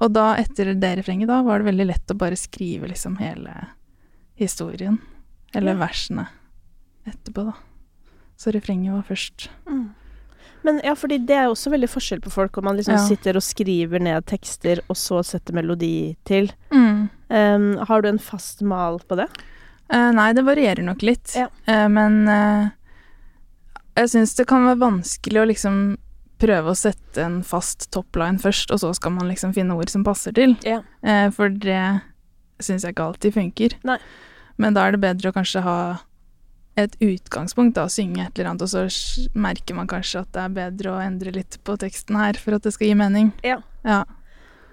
Og 0.00 0.12
da, 0.14 0.34
etter 0.38 0.74
det 0.74 0.92
refrenget, 1.00 1.28
da 1.30 1.40
var 1.42 1.58
det 1.62 1.70
veldig 1.70 1.86
lett 1.88 2.12
å 2.14 2.18
bare 2.18 2.36
skrive 2.38 2.88
liksom 2.92 3.16
hele 3.22 3.54
historien. 4.38 4.98
Eller 5.54 5.74
Ja. 5.74 5.86
versene 5.86 6.28
etterpå, 7.06 7.44
da. 7.50 7.54
Så 8.38 8.52
refrenget 8.52 8.92
var 8.94 9.02
først. 9.02 9.48
Mm. 9.66 9.90
Men 10.64 10.80
ja, 10.84 10.94
fordi 10.94 11.18
det 11.26 11.34
er 11.36 11.48
også 11.50 11.70
veldig 11.72 11.88
forskjell 11.90 12.20
på 12.22 12.30
folk 12.30 12.56
om 12.58 12.64
man 12.64 12.76
liksom 12.76 12.94
Ja. 12.94 13.06
sitter 13.06 13.36
og 13.36 13.42
skriver 13.42 14.00
ned 14.00 14.24
tekster, 14.26 14.78
og 14.88 14.94
så 14.96 15.24
setter 15.24 15.52
melodi 15.54 16.16
til. 16.24 16.52
Um, 16.70 17.78
har 17.78 18.02
du 18.02 18.08
en 18.08 18.18
fast 18.18 18.62
mal 18.62 18.98
på 19.00 19.16
det? 19.16 19.26
Eh, 19.92 20.12
nei, 20.16 20.30
det 20.32 20.44
varierer 20.46 20.84
nok 20.86 21.02
litt. 21.04 21.34
Ja. 21.36 21.48
Eh, 21.68 21.88
men 21.92 22.22
eh, 22.28 22.70
jeg 24.00 24.12
syns 24.14 24.34
det 24.38 24.48
kan 24.48 24.64
være 24.70 24.80
vanskelig 24.80 25.42
å 25.42 25.48
liksom 25.50 25.82
prøve 26.42 26.72
å 26.72 26.78
sette 26.78 27.22
en 27.22 27.42
fast 27.46 27.90
topline 27.94 28.40
først, 28.42 28.72
og 28.74 28.80
så 28.82 28.90
skal 28.96 29.14
man 29.14 29.28
liksom 29.30 29.52
finne 29.54 29.76
ord 29.78 29.92
som 29.92 30.02
passer 30.06 30.34
til. 30.34 30.56
Ja. 30.66 30.80
For 31.36 31.52
det 31.54 32.00
syns 32.58 32.82
jeg 32.82 32.96
ikke 32.96 33.04
alltid 33.12 33.36
funker. 33.36 33.76
Nei. 33.86 34.00
Men 34.58 34.74
da 34.74 34.88
er 34.88 34.96
det 34.96 35.04
bedre 35.04 35.30
å 35.30 35.36
kanskje 35.36 35.62
ha 35.62 35.76
et 36.74 36.96
utgangspunkt, 37.04 37.76
da, 37.76 37.84
synge 37.92 38.24
et 38.24 38.40
eller 38.40 38.50
annet, 38.52 38.64
og 38.64 38.72
så 38.72 39.28
merker 39.38 39.76
man 39.78 39.90
kanskje 39.90 40.24
at 40.24 40.32
det 40.34 40.42
er 40.42 40.56
bedre 40.56 40.96
å 40.96 41.02
endre 41.04 41.34
litt 41.36 41.60
på 41.62 41.76
teksten 41.78 42.18
her 42.18 42.40
for 42.40 42.56
at 42.56 42.66
det 42.66 42.72
skal 42.74 42.90
gi 42.90 42.98
mening. 42.98 43.30
Ja. 43.46 43.60
Ja. 43.86 44.02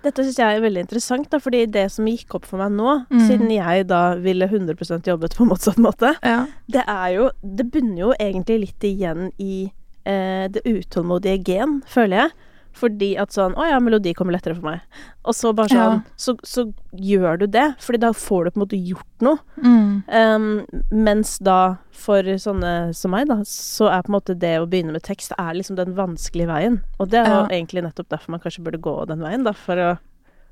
Dette 0.03 0.23
syns 0.23 0.37
jeg 0.39 0.57
er 0.57 0.61
veldig 0.63 0.83
interessant, 0.85 1.27
da, 1.29 1.39
fordi 1.43 1.65
det 1.67 1.87
som 1.91 2.05
gikk 2.07 2.35
opp 2.37 2.45
for 2.47 2.57
meg 2.61 2.71
nå, 2.71 3.05
Mm. 3.11 3.23
siden 3.27 3.49
jeg 3.51 3.87
da 3.89 4.15
ville 4.15 4.47
100% 4.47 5.07
jobbet 5.11 5.35
på 5.35 5.45
motsatt 5.49 5.77
måte, 5.77 6.13
ja. 6.23 6.45
det 6.71 6.83
er 6.87 7.07
jo 7.17 7.29
Det 7.43 7.65
bunner 7.71 7.97
jo 7.99 8.13
egentlig 8.19 8.59
litt 8.67 8.79
igjen 8.87 9.31
i 9.39 9.71
eh, 10.05 10.47
det 10.47 10.63
utålmodige 10.65 11.43
gen, 11.43 11.81
føler 11.85 12.23
jeg. 12.23 12.31
Fordi 12.79 13.09
at 13.19 13.33
sånn 13.35 13.55
Å 13.59 13.65
ja, 13.67 13.79
melodi 13.83 14.13
kommer 14.15 14.31
lettere 14.35 14.55
for 14.55 14.69
meg. 14.69 14.81
Og 15.27 15.35
så 15.35 15.51
bare 15.55 15.67
sånn 15.67 15.97
Ja. 15.97 16.01
så, 16.15 16.35
så 16.47 16.63
gjør 16.95 17.39
du 17.41 17.47
det, 17.51 17.65
fordi 17.83 17.99
da 17.99 18.11
får 18.15 18.45
du 18.45 18.51
på 18.51 18.59
en 18.61 18.63
måte 18.63 18.79
gjort 18.79 19.25
noe. 19.25 19.39
Mm. 19.59 20.03
Um, 20.07 20.45
mens 20.91 21.33
da, 21.43 21.57
for 21.91 22.23
sånne 22.23 22.93
som 22.95 23.11
meg, 23.11 23.27
da, 23.27 23.41
så 23.43 23.89
er 23.91 24.01
på 24.05 24.13
en 24.13 24.15
måte 24.17 24.37
det 24.39 24.53
å 24.61 24.67
begynne 24.69 24.93
med 24.95 25.03
tekst 25.03 25.33
er 25.37 25.53
liksom 25.59 25.75
den 25.75 25.93
vanskelige 25.97 26.47
veien. 26.47 26.79
Og 26.99 27.09
det 27.11 27.19
er 27.19 27.27
jo 27.33 27.41
Ja. 27.41 27.47
egentlig 27.51 27.83
nettopp 27.83 28.09
derfor 28.15 28.29
man 28.31 28.39
kanskje 28.39 28.63
burde 28.63 28.79
gå 28.81 28.95
den 29.07 29.19
veien, 29.19 29.43
da, 29.43 29.51
for 29.51 29.75
å 29.75 29.99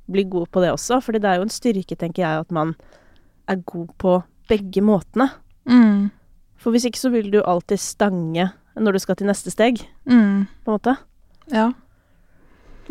bli 0.09 0.23
god 0.23 0.51
på 0.51 0.61
det 0.61 0.71
også. 0.75 1.01
Fordi 1.03 1.19
det 1.21 1.29
er 1.31 1.35
jo 1.39 1.47
en 1.47 1.49
styrke, 1.49 1.95
tenker 1.97 2.23
jeg, 2.27 2.39
at 2.45 2.51
man 2.51 2.75
er 3.47 3.55
god 3.65 3.89
på 3.97 4.23
begge 4.49 4.81
måtene. 4.83 5.31
Mm. 5.67 6.11
For 6.57 6.71
hvis 6.71 6.85
ikke 6.89 6.99
så 6.99 7.11
vil 7.11 7.31
du 7.31 7.41
alltid 7.43 7.79
stange 7.79 8.51
når 8.77 8.93
du 8.93 8.99
skal 8.99 9.15
til 9.15 9.27
neste 9.27 9.51
steg, 9.51 9.79
Mm. 10.05 10.47
på 10.65 10.71
en 10.71 10.77
måte. 10.79 10.97
Ja. 11.51 11.71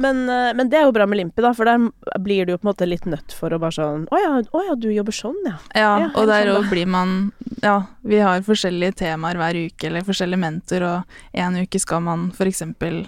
Men, 0.02 0.28
eh, 0.28 0.52
men 0.56 0.70
det 0.72 0.80
er 0.80 0.86
jo 0.86 0.94
bra 0.96 1.06
med 1.08 1.20
Limpi, 1.20 1.42
da, 1.44 1.52
for 1.56 1.68
der 1.68 1.82
blir 2.22 2.46
du 2.46 2.54
jo 2.54 2.58
på 2.60 2.66
en 2.66 2.72
måte 2.72 2.88
litt 2.88 3.06
nødt 3.08 3.34
for 3.36 3.54
å 3.54 3.60
bare 3.62 3.76
sånn 3.76 4.06
Å 4.12 4.22
ja, 4.22 4.32
å 4.52 4.64
ja 4.68 4.74
du 4.78 4.88
jobber 4.92 5.16
sånn, 5.16 5.38
ja. 5.46 5.56
Ja, 5.74 5.92
Ja, 6.04 6.08
og 6.14 6.26
der 6.28 6.48
der 6.48 6.58
sånn, 6.60 6.70
blir 6.72 6.90
man 6.90 7.14
Ja, 7.62 7.76
vi 8.02 8.20
har 8.22 8.42
forskjellige 8.46 8.98
temaer 9.02 9.40
hver 9.40 9.60
uke, 9.66 9.88
eller 9.88 10.06
forskjellige 10.06 10.42
mentor, 10.42 10.86
og 10.90 11.20
en 11.32 11.60
uke 11.62 11.80
skal 11.80 12.04
man 12.04 12.28
eksempel 12.46 13.06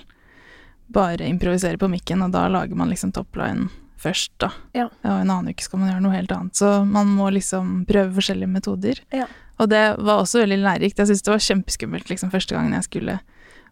bare 0.89 1.29
improvisere 1.29 1.79
på 1.79 1.91
mikken, 1.93 2.25
og 2.25 2.33
da 2.33 2.47
lager 2.49 2.75
man 2.75 2.89
liksom 2.89 3.13
topline 3.13 3.69
først, 3.99 4.33
da. 4.41 4.53
Ja. 4.77 4.87
Og 5.05 5.21
en 5.21 5.31
annen 5.31 5.53
uke 5.53 5.65
skal 5.65 5.83
man 5.83 5.91
gjøre 5.91 6.05
noe 6.05 6.15
helt 6.15 6.33
annet. 6.33 6.57
Så 6.57 6.71
man 6.89 7.11
må 7.13 7.29
liksom 7.35 7.83
prøve 7.89 8.15
forskjellige 8.17 8.51
metoder. 8.51 9.01
Ja. 9.15 9.27
Og 9.59 9.69
det 9.73 9.83
var 9.99 10.23
også 10.23 10.45
veldig 10.45 10.61
lærerikt. 10.63 11.01
Jeg 11.01 11.11
syntes 11.11 11.27
det 11.27 11.35
var 11.35 11.45
kjempeskummelt 11.45 12.13
liksom 12.13 12.31
første 12.33 12.55
gangen 12.55 12.77
jeg 12.79 12.87
skulle 12.87 13.19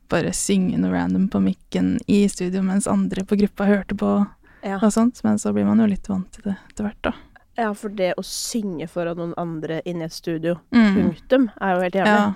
bare 0.08 0.32
synge 0.32 0.78
noe 0.78 0.92
random 0.92 1.28
på 1.28 1.40
mikken 1.42 1.98
i 2.08 2.26
studio 2.28 2.62
mens 2.62 2.86
andre 2.86 3.24
på 3.24 3.36
gruppa 3.38 3.66
hørte 3.66 3.96
på 3.96 4.26
Ja. 4.64 4.76
og 4.82 4.90
sånt, 4.92 5.22
men 5.24 5.36
så 5.38 5.52
blir 5.54 5.64
man 5.66 5.78
jo 5.78 5.86
litt 5.86 6.08
vant 6.08 6.30
til 6.32 6.42
det 6.50 6.56
etter 6.70 6.84
hvert, 6.88 7.02
da. 7.02 7.12
ja, 7.58 7.72
for 7.72 7.88
det 7.88 8.14
å 8.18 8.22
synge 8.24 8.88
foran 8.88 9.16
noen 9.16 9.34
andre 9.38 9.80
inne 9.86 10.02
i 10.02 10.04
et 10.06 10.12
studio, 10.12 10.58
Mm. 10.72 10.94
punktum, 10.96 11.50
er 11.60 11.74
jo 11.74 11.80
helt 11.82 11.94
jævlig. 11.94 12.06
Ja. 12.06 12.34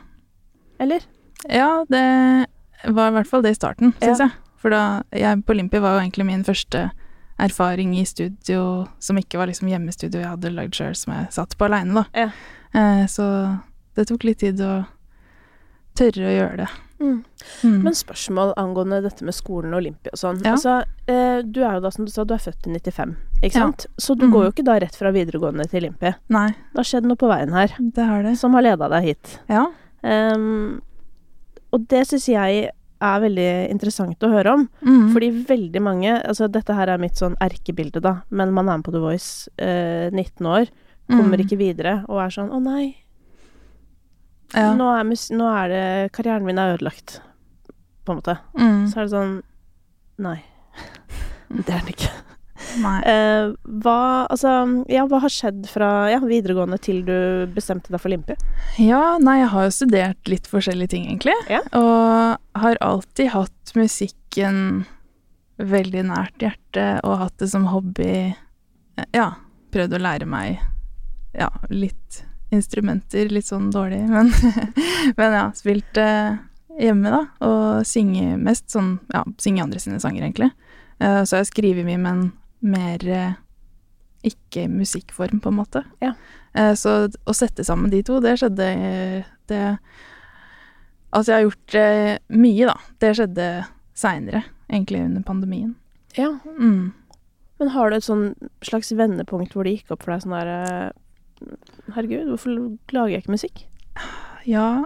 Eller? 0.78 1.00
Ja, 1.48 1.84
det 1.88 2.46
var 2.94 3.08
i 3.08 3.14
hvert 3.16 3.26
fall 3.26 3.42
det 3.42 3.50
i 3.50 3.54
starten, 3.58 3.92
syns 4.00 4.18
Ja. 4.20 4.26
jeg. 4.28 4.30
For 4.56 4.70
da 4.70 5.02
jeg 5.12 5.44
på 5.44 5.52
Olympi 5.54 5.80
var 5.80 5.98
jo 5.98 6.06
egentlig 6.06 6.26
min 6.26 6.44
første 6.44 6.90
erfaring 7.38 7.94
i 7.98 8.04
studio 8.04 8.86
som 8.98 9.16
ikke 9.16 9.38
var 9.38 9.46
liksom 9.48 9.68
hjemmestudio 9.68 10.20
jeg 10.20 10.28
hadde 10.28 10.54
lagd 10.54 10.72
sjøl, 10.72 10.94
som 10.96 11.14
jeg 11.14 11.28
satt 11.32 11.56
på 11.58 11.64
aleine, 11.66 11.94
da. 11.94 12.04
Ja. 12.14 12.30
Eh, 12.74 13.06
så 13.06 13.60
det 13.96 14.06
tok 14.08 14.22
litt 14.24 14.38
tid 14.38 14.58
å 14.60 14.86
tørre 15.96 16.28
å 16.28 16.36
gjøre 16.38 16.56
det. 16.58 16.68
Mm. 17.00 17.24
Mm. 17.64 17.76
Men 17.82 17.94
spørsmål 17.96 18.52
angående 18.60 19.00
dette 19.02 19.24
med 19.24 19.34
skolen 19.34 19.72
og 19.72 19.80
Olympia 19.80 20.12
og 20.12 20.20
sånn. 20.20 20.40
Ja. 20.44 20.52
Altså, 20.52 20.82
eh, 21.08 21.40
du 21.42 21.62
er 21.64 21.78
jo 21.78 21.84
da, 21.86 21.90
som 21.90 22.04
du 22.04 22.12
sa, 22.12 22.24
du 22.24 22.34
er 22.36 22.42
født 22.44 22.66
i 22.68 22.74
95, 22.76 23.16
ikke 23.42 23.54
Ja. 23.56 23.70
Så 23.98 24.16
du 24.18 24.26
mm. 24.26 24.32
går 24.34 24.44
jo 24.44 24.50
ikke 24.52 24.64
da 24.68 24.78
rett 24.78 24.96
fra 24.96 25.10
videregående 25.10 25.64
til 25.70 25.82
Olympi. 25.84 26.12
Nei, 26.28 26.48
Det 26.48 26.76
har 26.82 26.84
skjedd 26.90 27.08
noe 27.08 27.16
på 27.16 27.30
veien 27.32 27.52
her 27.56 27.72
det 27.80 28.04
har 28.04 28.22
det. 28.22 28.36
som 28.38 28.52
har 28.54 28.62
leda 28.62 28.88
deg 28.92 29.02
hit. 29.04 29.38
Ja. 29.48 29.66
Um, 30.02 30.80
og 31.72 31.88
det 31.88 32.06
syns 32.08 32.28
jeg 32.28 32.70
er 33.00 33.20
veldig 33.20 33.70
interessant 33.70 34.20
å 34.20 34.28
høre 34.32 34.52
om. 34.58 34.68
Mm. 34.84 35.12
Fordi 35.14 35.30
veldig 35.48 35.80
mange 35.82 36.12
Altså, 36.20 36.50
dette 36.52 36.74
her 36.76 36.88
er 36.88 36.98
mitt 37.00 37.16
sånn 37.16 37.36
erkebilde, 37.40 38.00
da. 38.04 38.22
Men 38.30 38.52
man 38.52 38.68
er 38.68 38.76
med 38.76 38.84
på 38.84 38.92
The 38.92 39.00
Voice, 39.00 39.48
eh, 39.56 40.10
19 40.12 40.46
år, 40.46 40.68
kommer 41.10 41.38
Mm. 41.40 41.46
ikke 41.46 41.58
videre 41.58 42.04
og 42.08 42.20
er 42.20 42.28
sånn 42.30 42.50
Å 42.52 42.60
nei, 42.62 42.94
ja. 44.54 44.72
nå, 44.76 44.88
er 44.94 45.06
nå 45.36 45.50
er 45.54 45.70
det 45.72 45.84
Karrieren 46.16 46.46
min 46.46 46.58
er 46.60 46.76
ødelagt, 46.76 47.20
på 48.04 48.14
en 48.14 48.20
måte. 48.22 48.38
Mm. 48.58 48.88
Så 48.90 49.00
er 49.00 49.06
det 49.06 49.14
sånn 49.14 49.38
Nei. 50.20 50.40
Det 51.50 51.70
er 51.70 51.80
den 51.80 51.94
ikke. 51.94 52.10
Eh, 52.70 53.50
hva 53.82 54.26
Altså, 54.30 54.50
ja, 54.92 55.06
hva 55.08 55.22
har 55.24 55.32
skjedd 55.32 55.64
fra 55.66 55.88
ja, 56.12 56.20
videregående 56.22 56.76
til 56.78 57.00
du 57.06 57.48
bestemte 57.54 57.90
deg 57.90 58.02
for 58.02 58.12
Limpi? 58.12 58.36
Ja, 58.78 59.16
nei, 59.18 59.40
jeg 59.40 59.50
har 59.54 59.66
jo 59.66 59.72
studert 59.74 60.30
litt 60.30 60.46
forskjellige 60.46 60.92
ting, 60.92 61.08
egentlig. 61.08 61.34
Ja. 61.50 61.62
Og 61.74 62.60
har 62.62 62.82
alltid 62.84 63.32
hatt 63.34 63.74
musikken 63.74 64.84
veldig 65.60 66.04
nært 66.12 66.44
hjertet, 66.44 67.00
og 67.02 67.18
hatt 67.24 67.40
det 67.42 67.50
som 67.52 67.66
hobby. 67.72 68.30
Ja, 69.16 69.32
prøvd 69.74 69.96
å 69.96 70.04
lære 70.04 70.28
meg 70.28 70.60
ja, 71.36 71.50
litt 71.72 72.22
instrumenter, 72.54 73.28
litt 73.30 73.46
sånn 73.46 73.70
dårlig, 73.74 74.02
men, 74.10 74.30
men 75.18 75.36
ja, 75.36 75.44
spilt 75.54 76.00
eh, 76.00 76.38
hjemme, 76.80 77.12
da. 77.12 77.22
Og 77.46 77.86
synge 77.88 78.34
mest 78.40 78.70
sånn, 78.72 78.96
ja, 79.14 79.24
synge 79.38 79.64
andre 79.64 79.82
sine 79.82 80.00
sanger, 80.02 80.26
egentlig. 80.26 80.50
Eh, 80.98 81.22
så 81.24 81.36
har 81.36 81.44
jeg 81.44 81.52
skrevet 81.52 81.86
mye, 81.86 82.00
men 82.00 82.24
mer 82.60 83.06
eh, 83.06 83.38
ikke 84.26 84.66
musikkform, 84.68 85.40
på 85.40 85.52
en 85.52 85.58
måte. 85.62 85.84
Ja. 86.04 86.14
Eh, 86.52 86.74
Så 86.78 86.94
å 87.08 87.36
sette 87.36 87.64
sammen 87.64 87.92
de 87.92 88.02
to, 88.06 88.20
det 88.20 88.38
skjedde 88.40 88.70
det 89.50 89.64
Altså, 91.10 91.32
jeg 91.32 91.34
har 91.34 91.46
gjort 91.48 91.74
eh, 91.74 92.16
mye, 92.38 92.66
da. 92.68 92.74
Det 93.02 93.08
skjedde 93.18 93.46
seinere, 93.98 94.44
egentlig 94.70 95.00
under 95.02 95.24
pandemien. 95.26 95.72
Ja. 96.14 96.28
Mm. 96.54 96.92
Men 97.58 97.72
har 97.74 97.90
du 97.90 97.96
et 97.96 98.06
sånn 98.06 98.28
slags 98.62 98.92
vendepunkt 98.94 99.56
hvor 99.56 99.66
det 99.66 99.72
gikk 99.74 99.90
opp 99.90 100.04
for 100.04 100.14
deg 100.14 100.22
sånn 100.22 100.36
der 100.36 100.50
eh, 100.54 100.92
Herregud, 101.94 102.28
hvorfor 102.30 102.56
lager 102.94 103.14
jeg 103.14 103.24
ikke 103.24 103.36
musikk? 103.36 103.62
Ja 104.48 104.84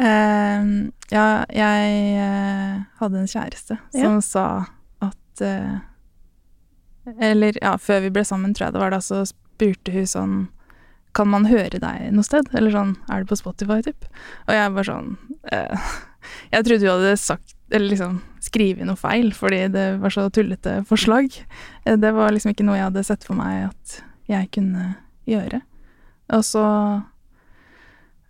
uh, 0.00 0.62
Ja, 1.12 1.26
jeg 1.52 1.88
uh, 2.16 2.82
hadde 3.02 3.20
en 3.20 3.28
kjæreste 3.28 3.76
som 3.92 4.20
sa 4.24 4.46
at 5.04 5.44
uh, 5.44 5.76
Eller 7.20 7.58
ja, 7.60 7.76
før 7.76 8.06
vi 8.06 8.12
ble 8.14 8.24
sammen, 8.24 8.54
tror 8.54 8.68
jeg 8.68 8.76
det 8.76 8.82
var 8.84 8.94
da, 8.94 9.00
så 9.04 9.24
spurte 9.28 9.92
hun 9.94 10.08
sånn 10.08 10.36
Kan 11.16 11.28
man 11.32 11.48
høre 11.50 11.80
deg 11.82 12.08
noe 12.14 12.26
sted? 12.26 12.48
Eller 12.56 12.72
sånn 12.74 12.96
Er 13.08 13.22
det 13.22 13.32
på 13.32 13.40
Spotify, 13.40 13.82
typ? 13.84 14.08
Og 14.48 14.54
jeg 14.56 14.72
var 14.78 14.88
sånn 14.88 15.16
eh, 15.52 15.90
Jeg 16.54 16.64
trodde 16.68 16.86
hun 16.86 16.94
hadde 16.94 17.16
sagt 17.20 17.56
Eller 17.68 17.92
liksom 17.92 18.20
skrevet 18.42 18.88
noe 18.88 18.98
feil, 19.00 19.32
fordi 19.36 19.66
det 19.72 19.86
var 20.02 20.12
så 20.12 20.26
tullete 20.34 20.82
forslag. 20.84 21.30
Det 21.86 22.10
var 22.12 22.34
liksom 22.34 22.50
ikke 22.52 22.66
noe 22.66 22.74
jeg 22.76 22.88
hadde 22.88 23.04
sett 23.06 23.22
for 23.24 23.38
meg 23.38 23.70
at 23.70 23.94
jeg 24.32 24.50
kunne 24.56 24.86
gjøre. 25.28 25.60
Og 26.32 26.42
så 26.46 26.64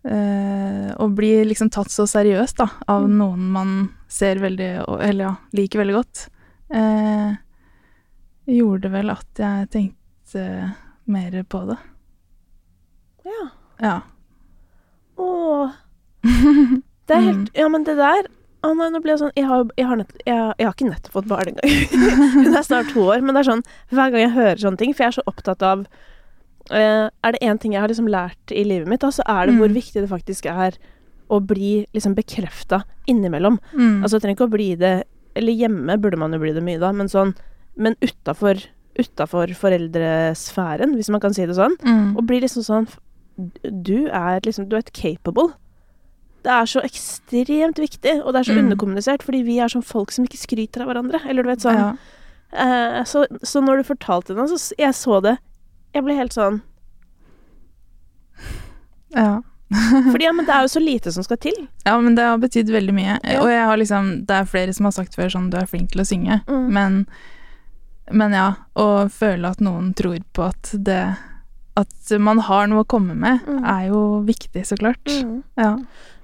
eh, 0.04 0.90
Å 0.98 1.06
bli 1.14 1.30
liksom 1.46 1.70
tatt 1.72 1.90
så 1.92 2.06
seriøst 2.10 2.56
da, 2.58 2.68
av 2.90 3.04
Mm. 3.08 3.16
noen 3.18 3.50
man 3.52 3.72
ser 4.08 4.36
veldig 4.42 4.70
Eller 5.00 5.24
ja, 5.24 5.34
liker 5.52 5.78
veldig 5.82 5.94
godt, 5.94 6.28
eh, 6.74 7.34
gjorde 8.46 8.90
vel 8.90 9.10
at 9.10 9.38
jeg 9.38 9.68
tenkte 9.70 10.74
mer 11.06 11.42
på 11.44 11.60
det. 11.68 11.78
Ja. 13.24 13.48
Ja. 13.80 14.00
Åh. 15.18 15.70
Det 17.06 17.14
er 17.16 17.20
helt 17.26 17.50
Ja, 17.58 17.68
men 17.68 17.84
det 17.84 17.96
der 17.98 18.26
Å 18.62 18.70
nei, 18.78 18.88
nå 18.94 19.00
blir 19.02 19.12
jeg 19.16 19.20
sånn 19.24 19.32
Jeg 19.36 19.46
har, 19.48 19.64
jeg 19.76 19.86
har, 19.88 19.96
nett, 19.98 20.12
jeg, 20.22 20.38
jeg 20.58 20.66
har 20.68 20.74
ikke 20.76 20.86
nettopp 20.90 21.16
fått 21.16 21.28
barn 21.30 21.48
engang. 21.50 21.72
Hun 22.46 22.54
er 22.56 22.62
snart 22.66 22.92
to 22.94 23.02
år, 23.08 23.20
men 23.24 23.34
det 23.34 23.40
er 23.42 23.48
sånn 23.50 23.62
hver 23.90 24.12
gang 24.14 24.22
jeg 24.26 24.34
hører 24.36 24.62
sånne 24.62 24.78
ting, 24.82 24.92
for 24.94 25.02
jeg 25.04 25.12
er 25.12 25.16
så 25.18 25.24
opptatt 25.26 25.62
av 25.66 25.82
uh, 26.70 27.06
Er 27.10 27.34
det 27.34 27.42
én 27.42 27.58
ting 27.62 27.74
jeg 27.74 27.82
har 27.82 27.90
liksom 27.90 28.10
lært 28.12 28.54
i 28.54 28.62
livet 28.68 28.86
mitt, 28.90 29.02
da, 29.02 29.10
så 29.10 29.24
er 29.26 29.46
det 29.50 29.56
hvor 29.58 29.68
Mm. 29.72 29.74
viktig 29.80 30.02
det 30.04 30.10
faktisk 30.12 30.46
er 30.52 30.76
å 31.32 31.40
bli 31.40 31.86
liksom 31.96 32.14
bekrefta 32.14 32.82
innimellom. 33.08 33.56
Mm. 33.72 34.02
Altså, 34.04 34.16
jeg 34.18 34.22
trenger 34.26 34.36
ikke 34.36 34.48
å 34.50 34.54
bli 34.56 34.70
det 34.76 34.94
Eller 35.34 35.52
hjemme 35.56 35.94
burde 35.98 36.18
man 36.20 36.32
jo 36.36 36.38
bli 36.42 36.52
det 36.52 36.62
mye, 36.62 36.78
da, 36.78 36.90
men 36.92 37.08
sånn 37.08 37.34
Men 37.76 37.94
utafor 38.04 38.60
Utafor 39.00 39.48
foreldresfæren, 39.56 40.92
hvis 40.98 41.08
man 41.10 41.20
kan 41.24 41.32
si 41.32 41.46
det 41.48 41.54
sånn. 41.56 41.76
mm. 41.80 42.16
Og 42.20 42.26
blir 42.28 42.42
liksom 42.44 42.62
sånn 42.66 42.88
Du 43.62 44.08
er 44.12 44.40
liksom 44.44 44.68
Du 44.68 44.76
er 44.76 44.82
capable. 44.92 45.54
Det 46.42 46.50
er 46.50 46.66
så 46.66 46.80
ekstremt 46.82 47.78
viktig, 47.78 48.16
og 48.24 48.32
det 48.34 48.40
er 48.40 48.48
så 48.50 48.54
Mm. 48.56 48.64
underkommunisert, 48.64 49.22
fordi 49.22 49.42
vi 49.46 49.58
er 49.62 49.68
sånn 49.68 49.84
folk 49.86 50.10
som 50.10 50.24
ikke 50.26 50.40
skryter 50.40 50.82
av 50.82 50.88
hverandre. 50.90 51.20
Eller 51.28 51.42
du 51.42 51.48
vet 51.52 51.60
sånn 51.62 51.78
ja. 51.78 51.92
Uh, 52.52 53.04
så, 53.04 53.24
så 53.42 53.62
når 53.64 53.78
du 53.80 53.84
fortalte 53.94 54.34
det, 54.36 54.44
så 54.50 54.74
jeg 54.76 54.92
så 54.92 55.22
det 55.24 55.38
Jeg 55.94 56.04
ble 56.04 56.14
helt 56.18 56.32
sånn 56.36 56.60
ja. 59.14 59.42
Fordi 60.12 60.24
ja, 60.26 60.32
men 60.36 60.44
det 60.44 60.52
er 60.54 60.66
jo 60.66 60.68
så 60.74 60.80
lite 60.82 61.12
som 61.12 61.24
skal 61.24 61.38
til. 61.40 61.56
Ja, 61.86 61.94
men 62.00 62.14
det 62.16 62.24
har 62.28 62.36
betydd 62.42 62.68
veldig 62.72 62.92
mye. 62.96 63.14
Ja. 63.24 63.38
Og 63.40 63.48
jeg 63.48 63.64
har 63.64 63.78
liksom 63.80 64.10
Det 64.28 64.36
er 64.36 64.44
flere 64.50 64.72
som 64.76 64.84
har 64.88 64.92
sagt 64.92 65.16
før 65.16 65.30
sånn 65.32 65.50
Du 65.52 65.56
er 65.60 65.68
flink 65.70 65.92
til 65.94 66.02
å 66.04 66.08
synge. 66.08 66.40
Mm. 66.48 66.66
Men, 66.76 66.98
men 68.12 68.36
ja, 68.36 68.50
å 68.76 69.08
føle 69.12 69.48
at 69.54 69.60
noen 69.64 69.94
tror 69.96 70.18
på 70.36 70.48
at 70.50 70.74
det 70.76 71.00
At 71.80 72.12
man 72.20 72.42
har 72.44 72.66
noe 72.68 72.84
å 72.84 72.88
komme 72.88 73.14
med, 73.16 73.40
Mm. 73.48 73.62
er 73.64 73.86
jo 73.88 74.00
viktig, 74.28 74.60
så 74.68 74.76
klart. 74.76 75.08
Ja. 75.56 75.78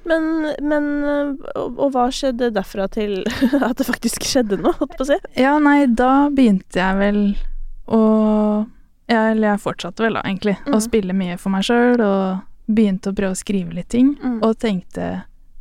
Men, 0.08 0.26
men 0.64 0.86
og, 1.04 1.78
og 1.78 1.92
hva 1.94 2.06
skjedde 2.14 2.48
derfra 2.56 2.86
til 2.94 3.20
at 3.68 3.76
det 3.80 3.86
faktisk 3.88 4.24
skjedde 4.24 4.56
noe, 4.62 4.72
holdt 4.80 4.96
på 4.98 5.04
å 5.04 5.08
si? 5.12 5.18
ja, 5.36 5.54
nei, 5.62 5.82
da 5.86 6.28
begynte 6.32 6.80
jeg 6.80 6.98
vel 7.00 7.20
å 7.92 8.00
ja, 9.08 9.22
Eller 9.30 9.54
jeg 9.54 9.60
fortsatte 9.62 10.04
vel, 10.04 10.18
da, 10.18 10.22
egentlig, 10.28 10.56
å 10.68 10.74
Mm. 10.76 10.82
spille 10.84 11.14
mye 11.16 11.36
for 11.40 11.54
meg 11.54 11.64
sjøl, 11.64 12.00
og 12.04 12.40
begynte 12.68 13.08
å 13.12 13.16
prøve 13.16 13.32
å 13.32 13.38
skrive 13.40 13.72
litt 13.78 13.88
ting. 13.88 14.10
Mm. 14.20 14.42
Og 14.44 14.58
tenkte 14.60 15.06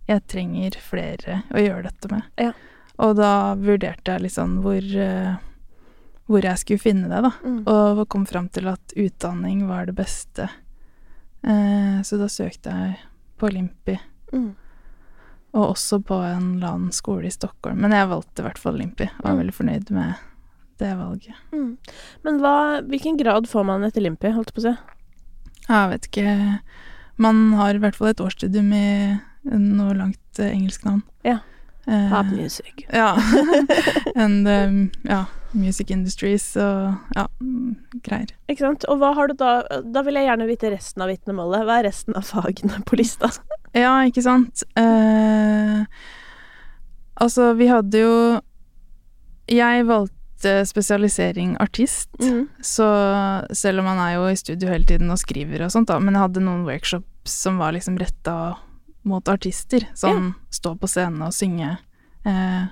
jeg 0.10 0.24
trenger 0.28 0.76
flere 0.84 1.38
å 1.56 1.62
gjøre 1.64 1.84
dette 1.88 2.10
med. 2.12 2.26
Ja. 2.44 2.52
Og 3.00 3.16
da 3.16 3.54
vurderte 3.56 4.12
jeg 4.18 4.26
liksom 4.26 4.58
hvor, 4.66 4.84
eh, 4.84 5.38
hvor 6.28 6.44
jeg 6.44 6.60
skulle 6.60 6.84
finne 6.84 7.08
det, 7.08 7.22
da. 7.24 7.32
Mm. 7.48 7.62
Og 7.72 8.04
kom 8.12 8.26
fram 8.28 8.50
til 8.52 8.68
at 8.68 8.92
utdanning 9.00 9.64
var 9.70 9.86
det 9.88 9.96
beste. 9.96 10.50
Eh, 11.48 12.02
så 12.04 12.20
da 12.20 12.28
søkte 12.28 12.74
jeg 12.76 12.98
på 13.40 13.48
Olympi, 13.48 13.96
Mm. 14.34 14.56
og 15.54 15.70
også 15.76 15.98
på 16.04 16.14
en 16.28 16.56
eller 16.58 16.68
annen 16.74 16.92
skole 16.92 17.26
i 17.26 17.32
Stockholm. 17.34 17.80
Men 17.82 17.92
jeg 17.96 18.10
valgte 18.10 18.44
i 18.44 18.46
hvert 18.46 18.58
fall 18.62 18.76
Olympi, 18.76 19.08
og 19.20 19.26
er 19.26 19.34
Mm. 19.34 19.40
veldig 19.40 19.54
fornøyd 19.56 19.92
med 19.92 20.14
det 20.78 20.92
valget. 20.98 21.34
Mm. 21.54 21.78
Men 22.24 22.40
hva, 22.40 22.82
hvilken 22.86 23.18
grad 23.18 23.48
får 23.48 23.66
man 23.66 23.84
etter 23.84 24.02
Limpi, 24.02 24.30
holdt 24.36 24.54
på 24.54 24.62
å 24.62 24.68
si? 24.68 24.78
Jeg 25.70 25.90
vet 25.90 26.08
ikke 26.08 26.60
Man 27.18 27.54
har 27.54 27.74
i 27.74 27.80
hvert 27.80 27.96
fall 27.96 28.10
et 28.10 28.22
årsstudium 28.22 28.72
i 28.74 29.20
noe 29.58 29.94
langt 29.98 30.40
eh, 30.40 30.52
engelsk 30.54 30.84
navn. 30.86 31.02
Eh, 31.88 32.10
Pop 32.12 32.26
music. 32.36 32.86
Ja. 32.94 33.14
And 34.16 34.48
um, 34.48 34.80
ja, 35.08 35.22
music 35.54 35.90
industries 35.92 36.50
og 36.60 36.98
ja, 37.16 37.24
mm, 37.40 37.76
greier. 38.04 38.34
Ikke 38.52 38.66
sant? 38.66 38.84
Og 38.92 39.00
hva 39.02 39.14
har 39.16 39.32
du 39.32 39.38
da 39.40 39.54
Da 39.86 40.04
vil 40.04 40.20
jeg 40.20 40.28
gjerne 40.28 40.48
vite 40.50 40.72
resten 40.74 41.02
av 41.06 41.10
vitnemålet. 41.14 41.64
Hva 41.68 41.80
er 41.80 41.88
resten 41.88 42.18
av 42.20 42.28
fagene 42.28 42.84
på 42.88 43.00
lista? 43.00 43.32
Ja, 43.78 43.94
ikke 44.10 44.24
sant. 44.26 44.64
Uh, 44.80 45.84
altså, 47.22 47.52
vi 47.60 47.68
hadde 47.70 48.00
jo 48.02 48.14
Jeg 49.52 49.84
valgte 49.88 50.14
spesialisering 50.70 51.56
artist, 51.62 52.10
Mm. 52.22 52.48
så 52.62 52.88
selv 53.56 53.80
om 53.80 53.86
man 53.86 53.98
er 54.02 54.16
jo 54.16 54.26
i 54.30 54.36
studio 54.38 54.70
hele 54.70 54.86
tiden 54.86 55.10
og 55.14 55.18
skriver 55.22 55.64
og 55.66 55.72
sånt, 55.74 55.88
da, 55.90 55.98
men 56.00 56.14
jeg 56.14 56.22
hadde 56.26 56.44
noen 56.46 56.66
workshops 56.68 57.32
som 57.44 57.58
var 57.58 57.72
liksom 57.74 57.98
retta 57.98 58.56
mot 59.08 59.28
artister. 59.32 59.88
som 59.98 60.18
ja. 60.36 60.50
står 60.52 60.76
på 60.82 60.88
scenen 60.92 61.22
og 61.28 61.34
synger. 61.36 61.78
eh, 62.28 62.66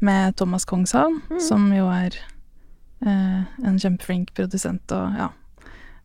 med 0.00 0.36
Thomas 0.36 0.64
Kongshavn, 0.64 1.20
Mm. 1.30 1.40
som 1.40 1.72
jo 1.74 1.88
er 1.90 2.14
eh, 3.06 3.42
en 3.64 3.78
kjempeflink 3.78 4.32
produsent 4.34 4.92
og 4.92 5.16
ja. 5.18 5.28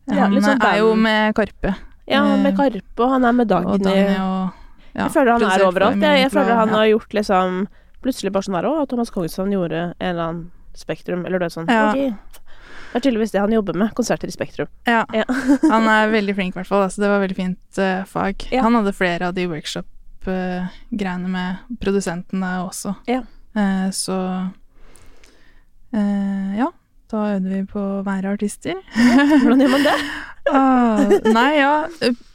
Han 0.08 0.18
ja, 0.34 0.40
sånn 0.44 0.60
er 0.62 0.78
jo 0.82 0.94
med 1.00 1.34
Karpe. 1.34 1.74
Ja, 2.06 2.20
han 2.26 2.42
med 2.42 2.52
Eh, 2.52 2.56
Karpe, 2.58 3.00
og 3.02 3.10
han 3.14 3.24
er 3.24 3.32
med 3.32 3.50
Og 3.52 3.78
Dagny. 3.78 3.84
Dagny 3.84 4.16
og 4.20 4.52
ja, 4.94 5.04
jeg 5.06 5.10
føler 5.14 5.32
han 5.32 5.42
er 5.48 5.64
overalt. 5.66 6.02
Jeg, 6.02 6.20
jeg 6.20 6.30
føler 6.30 6.54
han 6.60 6.68
har 6.68 6.86
gjort 6.86 7.14
liksom 7.14 7.66
Plutselig 8.04 8.32
bare 8.34 8.42
sånn 8.44 8.54
her 8.58 8.66
Å, 8.68 8.86
Thomas 8.86 9.08
Kongshavn 9.10 9.50
gjorde 9.54 9.78
en 9.98 10.10
eller 10.10 10.22
annen 10.28 10.50
Spektrum, 10.76 11.24
eller 11.24 11.38
det 11.40 11.46
er 11.46 11.54
sånn 11.54 11.70
Ja. 11.70 11.90
ok. 11.94 12.42
Det 12.94 13.00
er 13.00 13.02
tydeligvis 13.08 13.32
det 13.34 13.40
han 13.42 13.50
jobber 13.50 13.74
med, 13.74 13.90
konserter 13.98 14.30
i 14.30 14.32
Spektrum. 14.32 14.68
Ja. 14.86 15.00
Ja. 15.10 15.24
han 15.72 15.88
er 15.90 16.12
veldig 16.12 16.34
flink, 16.38 16.54
i 16.54 16.60
hvert 16.60 16.68
fall. 16.68 16.84
Altså, 16.86 17.00
det 17.02 17.08
var 17.10 17.24
veldig 17.24 17.34
fint 17.34 17.78
uh, 17.82 18.04
fag. 18.06 18.44
Ja. 18.54 18.60
Han 18.62 18.76
hadde 18.78 18.92
flere 18.94 19.26
av 19.26 19.34
de 19.34 19.48
workshop-greiene 19.50 21.30
med 21.32 21.72
produsentene 21.82 22.50
også. 22.62 22.92
Ja. 23.10 23.24
Uh, 23.58 23.88
så 23.90 24.18
uh, 25.90 26.54
ja. 26.54 26.70
Da 27.10 27.24
øvde 27.32 27.50
vi 27.50 27.64
på 27.72 27.82
å 27.82 28.04
være 28.06 28.36
artister. 28.36 28.78
Hvordan 28.94 29.66
gjør 29.66 29.74
man 29.74 29.88
det? 29.90 29.96
Ah, 30.44 31.00
nei, 31.24 31.54
ja. 31.56 31.86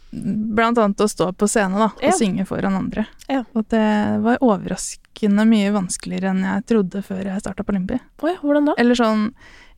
Blant 0.10 0.80
annet 0.82 1.02
å 1.04 1.08
stå 1.08 1.28
på 1.38 1.46
scenen 1.46 1.78
da. 1.78 1.92
Ja. 2.02 2.10
Og 2.10 2.18
synge 2.18 2.42
foran 2.50 2.74
andre. 2.74 3.04
Ja. 3.30 3.44
Og 3.54 3.68
det 3.70 3.86
var 4.26 4.42
overraskende 4.42 5.46
mye 5.46 5.70
vanskeligere 5.76 6.34
enn 6.34 6.42
jeg 6.42 6.66
trodde 6.72 7.04
før 7.06 7.22
jeg 7.30 7.44
starta 7.46 7.64
på 7.64 7.78
Limby. 7.78 8.00
Oh 8.26 8.32
ja, 8.32 8.40
hvordan 8.42 8.72
da? 8.72 8.76
Eller 8.82 8.98
sånn 8.98 9.30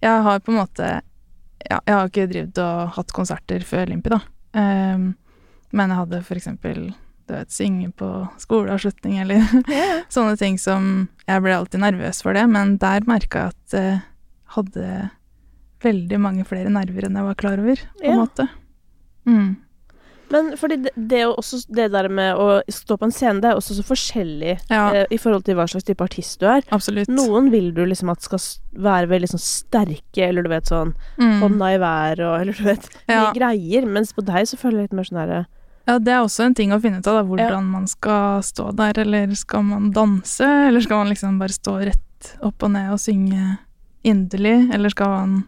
Jeg 0.02 0.26
har 0.26 0.44
på 0.44 0.54
en 0.54 0.62
måte 0.64 0.90
Ja, 1.62 1.78
jeg 1.86 1.94
har 1.94 2.10
ikke 2.10 2.28
drevet 2.32 2.60
og 2.64 2.96
hatt 2.98 3.14
konserter 3.14 3.64
før 3.66 3.90
Limpi, 3.92 4.12
da. 4.14 4.22
Um, 4.58 5.12
men 5.72 5.94
jeg 5.94 6.00
hadde 6.02 6.22
for 6.28 6.40
eksempel 6.40 6.80
du 7.30 7.36
vet, 7.38 7.52
synge 7.54 7.92
på 7.96 8.08
skoleavslutning 8.42 9.22
eller 9.24 9.46
ja. 9.72 10.02
sånne 10.12 10.36
ting 10.42 10.58
som 10.60 11.08
Jeg 11.30 11.44
ble 11.46 11.56
alltid 11.56 11.84
nervøs 11.84 12.20
for 12.26 12.36
det, 12.36 12.44
men 12.52 12.76
der 12.82 13.06
merka 13.08 13.46
jeg 13.46 13.54
at 13.54 13.78
jeg 13.78 14.00
hadde 14.58 14.88
veldig 15.82 16.20
mange 16.22 16.44
flere 16.46 16.72
nerver 16.74 17.08
enn 17.08 17.18
jeg 17.18 17.28
var 17.30 17.38
klar 17.40 17.62
over, 17.62 17.80
på 17.80 18.04
en 18.04 18.10
yeah. 18.12 18.20
måte. 18.20 18.48
Mm. 19.26 19.56
Men 20.32 20.52
fordi 20.58 20.78
det, 20.86 20.92
det, 20.96 21.22
også, 21.28 21.60
det 21.76 21.90
der 21.92 22.08
med 22.10 22.36
å 22.40 22.62
stå 22.72 22.98
på 22.98 23.08
en 23.10 23.12
scene, 23.12 23.42
det 23.44 23.50
er 23.52 23.60
også 23.60 23.76
så 23.78 23.84
forskjellig 23.84 24.54
Ja, 24.70 24.84
eh, 24.96 25.06
i 25.12 25.18
forhold 25.20 25.44
til 25.46 25.56
hva 25.60 25.66
slags 25.68 25.84
type 25.88 26.02
artist 26.06 26.40
du 26.40 26.46
er. 26.48 26.62
absolutt. 26.72 27.10
Noen 27.12 27.50
vil 27.52 27.72
du 27.76 27.84
liksom 27.86 28.10
at 28.14 28.22
skal 28.24 28.40
være 28.74 29.10
veldig 29.12 29.30
sånn 29.34 29.44
sterke, 29.44 30.24
eller 30.30 30.44
du 30.44 30.50
vet 30.50 30.66
sånn 30.72 30.94
Mm. 31.20 31.40
hånda 31.42 31.74
i 31.76 31.80
været 31.84 32.20
og 32.26 32.42
Eller 32.42 32.54
du 32.54 32.64
vet 32.64 32.90
mye 33.08 33.34
greier. 33.36 33.86
Mens 33.86 34.14
på 34.14 34.24
deg 34.26 34.48
så 34.48 34.58
føler 34.58 34.80
jeg 34.82 34.90
litt 34.90 34.94
mer 34.94 35.04
sånn 35.10 35.20
derre 35.28 35.46
Ja, 35.88 35.98
det 36.00 36.14
er 36.14 36.22
også 36.24 36.46
en 36.46 36.54
ting 36.56 36.72
å 36.72 36.80
finne 36.80 37.00
ut 37.02 37.08
av, 37.08 37.16
da, 37.20 37.24
hvordan 37.28 37.66
man 37.72 37.88
skal 37.88 38.42
stå 38.46 38.70
der. 38.76 38.94
Eller 39.02 39.34
skal 39.36 39.64
man 39.64 39.92
danse, 39.92 40.46
eller 40.68 40.80
skal 40.82 40.98
man 41.04 41.10
liksom 41.10 41.40
bare 41.42 41.50
stå 41.50 41.80
rett 41.90 42.36
opp 42.42 42.62
og 42.64 42.72
ned 42.72 42.92
og 42.94 43.00
synge 43.02 43.58
inderlig, 44.06 44.72
eller 44.74 44.90
skal 44.94 45.08
man 45.10 45.44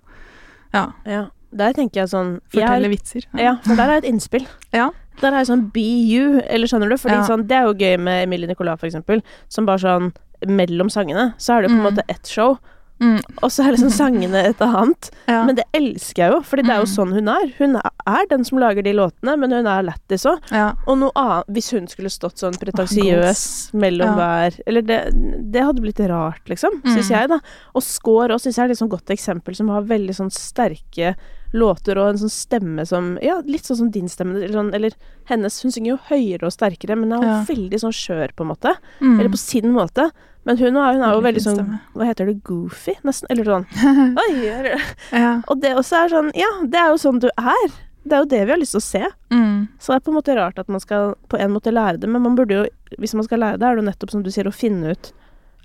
ja, 0.74 0.88
Ja. 1.06 1.28
Der 1.56 1.74
tenker 1.74 2.02
jeg 2.02 2.10
sånn 2.10 2.40
fortelle 2.50 2.86
er- 2.86 2.90
vitser? 2.90 3.24
Ja, 3.38 3.56
for 3.64 3.76
der 3.76 3.90
er 3.90 3.98
et 3.98 4.06
innspill. 4.10 4.48
Ja. 4.74 4.90
Der 5.22 5.32
er 5.32 5.46
sånn 5.46 5.72
be 5.72 5.80
you, 5.80 6.42
eller 6.50 6.66
skjønner 6.68 6.90
du? 6.90 6.98
Fordi 6.98 7.14
Ja. 7.20 7.24
sånn, 7.28 7.46
det 7.48 7.56
er 7.56 7.64
jo 7.70 7.74
gøy 7.74 8.00
med 8.00 8.24
Emilie 8.28 8.48
Nicolas, 8.48 8.80
for 8.80 8.88
eksempel, 8.88 9.22
som 9.48 9.66
bare 9.66 9.78
sånn 9.78 10.12
mellom 10.48 10.90
sangene, 10.90 11.36
så 11.38 11.58
er 11.58 11.62
det 11.62 11.70
på 11.70 11.76
en 11.78 11.84
Mm. 11.84 11.92
måte 11.94 12.04
ett 12.10 12.26
show, 12.28 12.58
Mm, 13.02 13.20
og 13.42 13.50
så 13.50 13.66
er 13.68 13.72
liksom 13.76 13.90
sangene 13.90 14.46
et 14.48 14.60
annet. 14.62 15.10
ja. 15.28 15.44
Men 15.44 15.56
det 15.56 15.66
elsker 15.74 16.16
jeg 16.24 16.32
jo, 16.32 16.40
fordi 16.42 16.62
det 16.64 16.70
er 16.72 16.80
jo 16.80 16.86
Mm. 16.86 16.96
sånn 16.96 17.12
hun 17.14 17.28
er. 17.28 17.48
Hun 17.58 17.76
er 18.08 18.26
den 18.30 18.44
som 18.46 18.60
lager 18.60 18.82
de 18.84 18.94
låtene, 18.94 19.38
men 19.38 19.52
hun 19.52 19.66
er 19.68 19.84
lættis 19.84 20.26
òg. 20.26 20.40
ja. 20.52 20.74
Og 20.88 20.98
noe 21.00 21.12
annet 21.16 21.46
Hvis 21.52 21.72
hun 21.72 21.88
skulle 21.88 22.08
stått 22.10 22.38
sånn 22.38 22.54
pretensiøs 22.58 23.72
mellom 23.74 24.08
Ja. 24.08 24.16
hver 24.16 24.60
Eller 24.68 24.82
det, 24.82 25.52
det 25.52 25.62
hadde 25.64 25.82
blitt 25.82 26.00
rart, 26.08 26.46
liksom, 26.48 26.82
Mm. 26.82 26.96
syns 26.96 27.10
jeg, 27.10 27.28
da. 27.30 27.40
Og 27.76 27.82
Skår 27.82 28.30
òg 28.30 28.40
syns 28.40 28.56
jeg 28.56 28.60
er 28.60 28.66
et 28.72 28.78
liksom 28.78 28.90
godt 28.90 29.10
eksempel, 29.10 29.56
som 29.56 29.68
har 29.70 29.82
veldig 29.82 30.12
sånn 30.16 30.32
sterke 30.32 31.16
låter 31.54 31.98
og 32.02 32.10
en 32.10 32.18
sånn 32.18 32.32
stemme 32.34 32.86
som 32.88 33.18
Ja, 33.22 33.40
litt 33.46 33.64
sånn 33.68 33.78
som 33.78 33.92
din 33.94 34.08
stemme, 34.10 34.36
eller, 34.42 34.54
sånn, 34.58 34.74
eller 34.74 34.92
hennes. 35.30 35.62
Hun 35.62 35.72
synger 35.72 35.92
jo 35.94 36.00
høyere 36.10 36.44
og 36.50 36.52
sterkere, 36.56 36.98
men 36.98 37.12
er 37.14 37.22
jo 37.22 37.30
Ja. 37.30 37.44
veldig 37.48 37.80
sånn 37.80 37.94
skjør, 37.94 38.34
på 38.36 38.42
en 38.42 38.52
måte. 38.56 38.76
Mm. 39.02 39.20
Eller 39.20 39.30
på 39.30 39.38
sin 39.38 39.72
måte. 39.72 40.12
Men 40.46 40.58
hun, 40.58 40.76
er, 40.76 40.94
hun 40.94 41.02
er 41.04 41.14
jo 41.14 41.22
Veldig 41.22 41.42
sånn. 41.46 41.80
Hva 41.96 42.06
heter 42.06 42.26
det? 42.26 42.44
Goofy, 42.44 42.96
nesten? 43.06 43.28
Eller 43.30 43.44
sånn 43.46 43.66
Oi! 44.18 44.48
eller- 44.48 44.82
ja. 45.12 45.42
Og 45.48 45.62
det 45.62 45.72
også 45.78 46.04
er 46.04 46.10
sånn 46.10 46.32
Ja, 46.36 46.50
det 46.68 46.76
er 46.80 46.90
jo 46.90 46.98
sånn 47.00 47.20
du 47.22 47.30
er. 47.38 47.70
Det 48.06 48.12
er 48.12 48.20
jo 48.20 48.26
det 48.26 48.46
vi 48.46 48.52
har 48.52 48.60
lyst 48.60 48.72
til 48.76 48.82
å 48.82 48.84
se. 48.84 49.06
Mm. 49.32 49.68
Så 49.80 49.94
det 49.94 49.96
er 49.96 50.00
på 50.04 50.12
en 50.12 50.18
måte 50.22 50.36
rart 50.36 50.60
at 50.60 50.68
man 50.68 50.82
skal 50.82 51.16
på 51.30 51.40
en 51.40 51.52
måte 51.54 51.72
lære 51.72 51.98
det, 52.02 52.10
men 52.10 52.22
man 52.22 52.36
burde 52.36 52.50
jo, 52.52 52.66
hvis 53.00 53.14
man 53.16 53.24
skal 53.24 53.40
lære 53.40 53.58
det, 53.60 53.64
er 53.64 53.76
det 53.78 53.84
jo 53.86 53.90
nettopp 53.92 54.12
som 54.12 54.24
du 54.24 54.30
sier, 54.30 54.44
å 54.44 54.52
finne 54.54 54.92
ut 54.92 55.14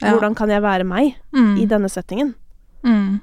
Ja. 0.00 0.12
hvordan 0.12 0.36
kan 0.36 0.48
jeg 0.48 0.62
være 0.62 0.84
meg 0.86 1.16
Mm. 1.34 1.58
i 1.58 1.66
denne 1.66 1.90
settingen. 1.90 2.34
Mm. 2.84 3.20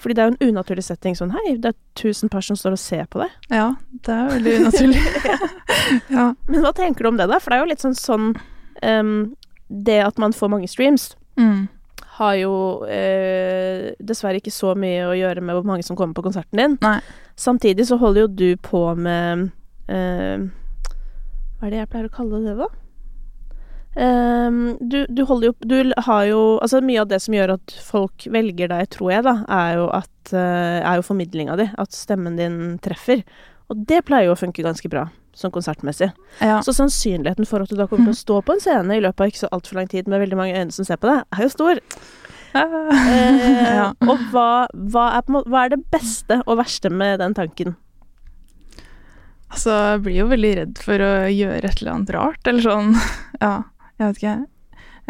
Fordi 0.00 0.14
det 0.16 0.22
er 0.22 0.30
jo 0.30 0.34
en 0.36 0.48
unaturlig 0.54 0.82
setting 0.86 1.16
sånn 1.18 1.32
Hei, 1.34 1.56
det 1.60 1.74
er 1.74 1.76
tusen 2.00 2.30
personer 2.32 2.56
som 2.56 2.62
står 2.62 2.76
og 2.76 2.80
ser 2.80 3.04
på 3.12 3.20
deg. 3.20 3.34
Ja, 3.52 3.66
det 4.06 4.14
er 4.16 4.30
veldig 4.34 4.54
unaturlig. 4.62 5.02
ja. 6.16 6.26
Men 6.48 6.64
hva 6.64 6.72
tenker 6.76 7.04
du 7.04 7.10
om 7.12 7.18
det, 7.20 7.26
da? 7.28 7.38
For 7.40 7.52
det 7.52 7.58
er 7.58 7.64
jo 7.66 7.70
litt 7.74 7.84
sånn 7.84 7.98
sånn 7.98 8.30
um, 8.82 9.12
Det 9.68 9.98
at 10.02 10.18
man 10.18 10.32
får 10.36 10.50
mange 10.56 10.68
streams, 10.72 11.10
Mm. 11.40 11.68
har 12.18 12.34
jo 12.36 12.52
eh, 12.90 13.92
dessverre 14.02 14.40
ikke 14.42 14.52
så 14.52 14.74
mye 14.76 15.06
å 15.08 15.14
gjøre 15.16 15.40
med 15.40 15.54
hvor 15.56 15.64
mange 15.64 15.84
som 15.86 15.96
kommer 15.96 16.12
på 16.18 16.24
konserten 16.26 16.58
din. 16.58 16.74
Nei. 16.82 16.98
Samtidig 17.40 17.86
så 17.88 17.96
holder 18.02 18.26
jo 18.26 18.32
du 18.34 18.48
på 18.60 18.82
med 18.98 19.46
eh, 19.88 20.42
Hva 21.56 21.68
er 21.68 21.70
det 21.72 21.78
jeg 21.78 21.88
pleier 21.94 22.08
å 22.10 22.12
kalle 22.18 22.42
det, 22.44 22.56
da? 22.58 22.66
Ehm, 23.98 24.76
du, 24.80 25.02
du 25.10 25.24
holder 25.26 25.48
jo 25.48 25.54
Du 25.66 25.92
har 26.06 26.24
jo 26.28 26.40
Altså, 26.62 26.78
mye 26.78 27.00
av 27.02 27.08
det 27.10 27.18
som 27.24 27.34
gjør 27.34 27.56
at 27.56 27.72
folk 27.82 28.22
velger 28.30 28.70
deg, 28.70 28.86
tror 28.94 29.10
jeg, 29.10 29.24
da, 29.26 29.32
er 29.50 29.80
jo 29.80 29.88
at 29.90 30.34
Er 30.34 31.00
jo 31.00 31.06
formidlinga 31.08 31.56
di. 31.58 31.66
At 31.80 31.96
stemmen 31.96 32.38
din 32.38 32.78
treffer. 32.84 33.24
Og 33.70 33.82
det 33.86 34.04
pleier 34.06 34.30
jo 34.30 34.34
å 34.34 34.38
funke 34.38 34.64
ganske 34.66 34.88
bra, 34.90 35.04
sånn 35.36 35.52
konsertmessig. 35.54 36.10
Ja. 36.42 36.58
Så 36.66 36.74
sannsynligheten 36.74 37.46
for 37.46 37.62
at 37.62 37.70
du 37.70 37.76
da 37.78 37.86
kommer 37.90 38.10
til 38.10 38.16
å 38.16 38.22
stå 38.24 38.40
på 38.42 38.56
en 38.56 38.62
scene 38.62 38.96
i 38.96 39.02
løpet 39.02 39.22
av 39.22 39.30
ikke 39.30 39.44
så 39.44 39.50
altfor 39.54 39.78
lang 39.78 39.90
tid 39.90 40.10
med 40.10 40.22
veldig 40.24 40.38
mange 40.38 40.56
øyne 40.58 40.74
som 40.74 40.86
ser 40.86 40.98
på 40.98 41.10
deg, 41.10 41.22
er 41.30 41.46
jo 41.46 41.52
stor. 41.54 41.82
Uh, 42.50 42.90
ja. 43.78 43.86
Og 44.10 44.26
hva, 44.32 44.48
hva, 44.74 45.06
er 45.20 45.30
hva 45.46 45.62
er 45.62 45.76
det 45.76 45.84
beste 45.94 46.40
og 46.42 46.58
verste 46.58 46.90
med 46.90 47.22
den 47.22 47.36
tanken? 47.38 47.78
Altså, 49.50 49.70
jeg 49.74 50.02
blir 50.06 50.18
jo 50.18 50.30
veldig 50.30 50.50
redd 50.60 50.82
for 50.82 51.02
å 51.02 51.12
gjøre 51.30 51.62
et 51.62 51.80
eller 51.82 51.94
annet 51.94 52.14
rart, 52.18 52.42
eller 52.46 52.66
sånn. 52.66 52.94
Ja, 53.40 53.69
jeg 54.00 54.08
vet 54.08 54.20
ikke. 54.22 54.34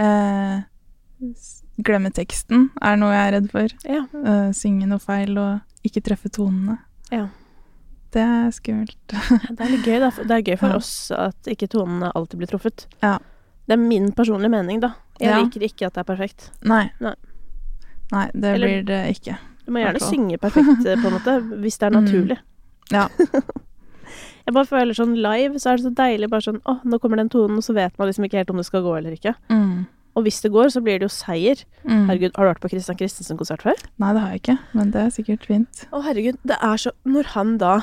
Eh, 0.01 0.63
glemme 1.85 2.11
teksten 2.17 2.69
er 2.83 2.97
noe 3.01 3.13
jeg 3.15 3.27
er 3.29 3.35
redd 3.39 3.51
for. 3.53 3.75
Ja. 3.89 4.03
Eh, 4.21 4.51
synge 4.57 4.87
noe 4.91 4.99
feil 5.03 5.37
og 5.41 5.87
ikke 5.87 6.03
treffe 6.05 6.31
tonene. 6.33 6.79
Ja. 7.13 7.29
Det 8.11 8.23
er 8.25 8.51
skummelt. 8.51 8.97
Det 9.07 9.61
er 9.63 9.71
litt 9.71 9.85
gøy, 9.87 9.99
da. 10.03 10.11
Det 10.19 10.31
er 10.37 10.43
gøy 10.43 10.57
for 10.59 10.69
Ja. 10.75 10.77
oss 10.81 11.11
at 11.15 11.47
ikke 11.47 11.69
tonene 11.71 12.11
alltid 12.15 12.39
blir 12.41 12.51
truffet. 12.51 12.87
Ja. 13.05 13.19
Det 13.69 13.77
er 13.77 13.83
min 13.83 14.11
personlige 14.13 14.51
mening, 14.51 14.81
da. 14.83 14.95
Jeg 15.21 15.45
liker 15.45 15.63
ikke 15.63 15.87
at 15.87 15.95
det 15.95 16.01
er 16.03 16.09
perfekt. 16.09 16.51
Nei. 16.65 16.91
Nei. 17.01 17.15
Nei, 18.13 18.27
det 18.35 18.55
Eller- 18.57 18.67
blir 18.67 18.85
det 18.87 19.17
ikke. 19.17 19.39
Du 19.67 19.71
må 19.73 19.79
gjerne 19.85 20.01
synge 20.03 20.39
perfekt, 20.43 20.85
eh, 20.87 20.97
på 20.97 21.07
en 21.07 21.13
måte, 21.15 21.35
hvis 21.63 21.79
det 21.79 21.87
er 21.87 21.91
Mm. 21.95 22.05
naturlig. 22.05 22.39
Ja. 22.91 23.09
Jeg 24.47 24.55
bare 24.57 24.67
føler 24.71 24.95
sånn 24.97 25.15
live, 25.21 25.59
så 25.63 25.71
er 25.73 25.77
det 25.81 25.85
så 25.87 25.93
deilig 25.95 26.31
bare 26.33 26.43
sånn 26.47 26.61
Å, 26.65 26.79
nå 26.85 26.99
kommer 27.03 27.17
den 27.21 27.29
tonen, 27.33 27.59
og 27.61 27.65
så 27.67 27.75
vet 27.77 27.97
man 27.99 28.09
liksom 28.11 28.25
ikke 28.27 28.41
helt 28.41 28.51
om 28.51 28.57
det 28.61 28.67
skal 28.67 28.83
gå 28.87 28.95
eller 28.99 29.13
ikke. 29.17 29.35
Mm. 29.53 29.85
Og 30.19 30.25
hvis 30.27 30.41
det 30.43 30.51
går, 30.51 30.69
så 30.75 30.81
blir 30.83 30.99
det 30.99 31.07
jo 31.07 31.13
seier. 31.15 31.61
Mm. 31.87 32.09
Herregud, 32.09 32.33
har 32.37 32.45
du 32.45 32.51
vært 32.51 32.61
på 32.65 32.71
Christian 32.73 32.97
Christensen-konsert 32.99 33.63
før? 33.63 33.79
Nei, 34.03 34.11
det 34.17 34.21
har 34.25 34.31
jeg 34.35 34.41
ikke, 34.43 34.57
men 34.75 34.91
det 34.91 35.01
er 35.05 35.11
sikkert 35.15 35.47
fint. 35.47 35.85
Å, 35.95 36.01
herregud, 36.09 36.37
det 36.51 36.57
er 36.61 36.77
så 36.83 36.91
Når 37.07 37.25
han 37.37 37.55
da 37.63 37.77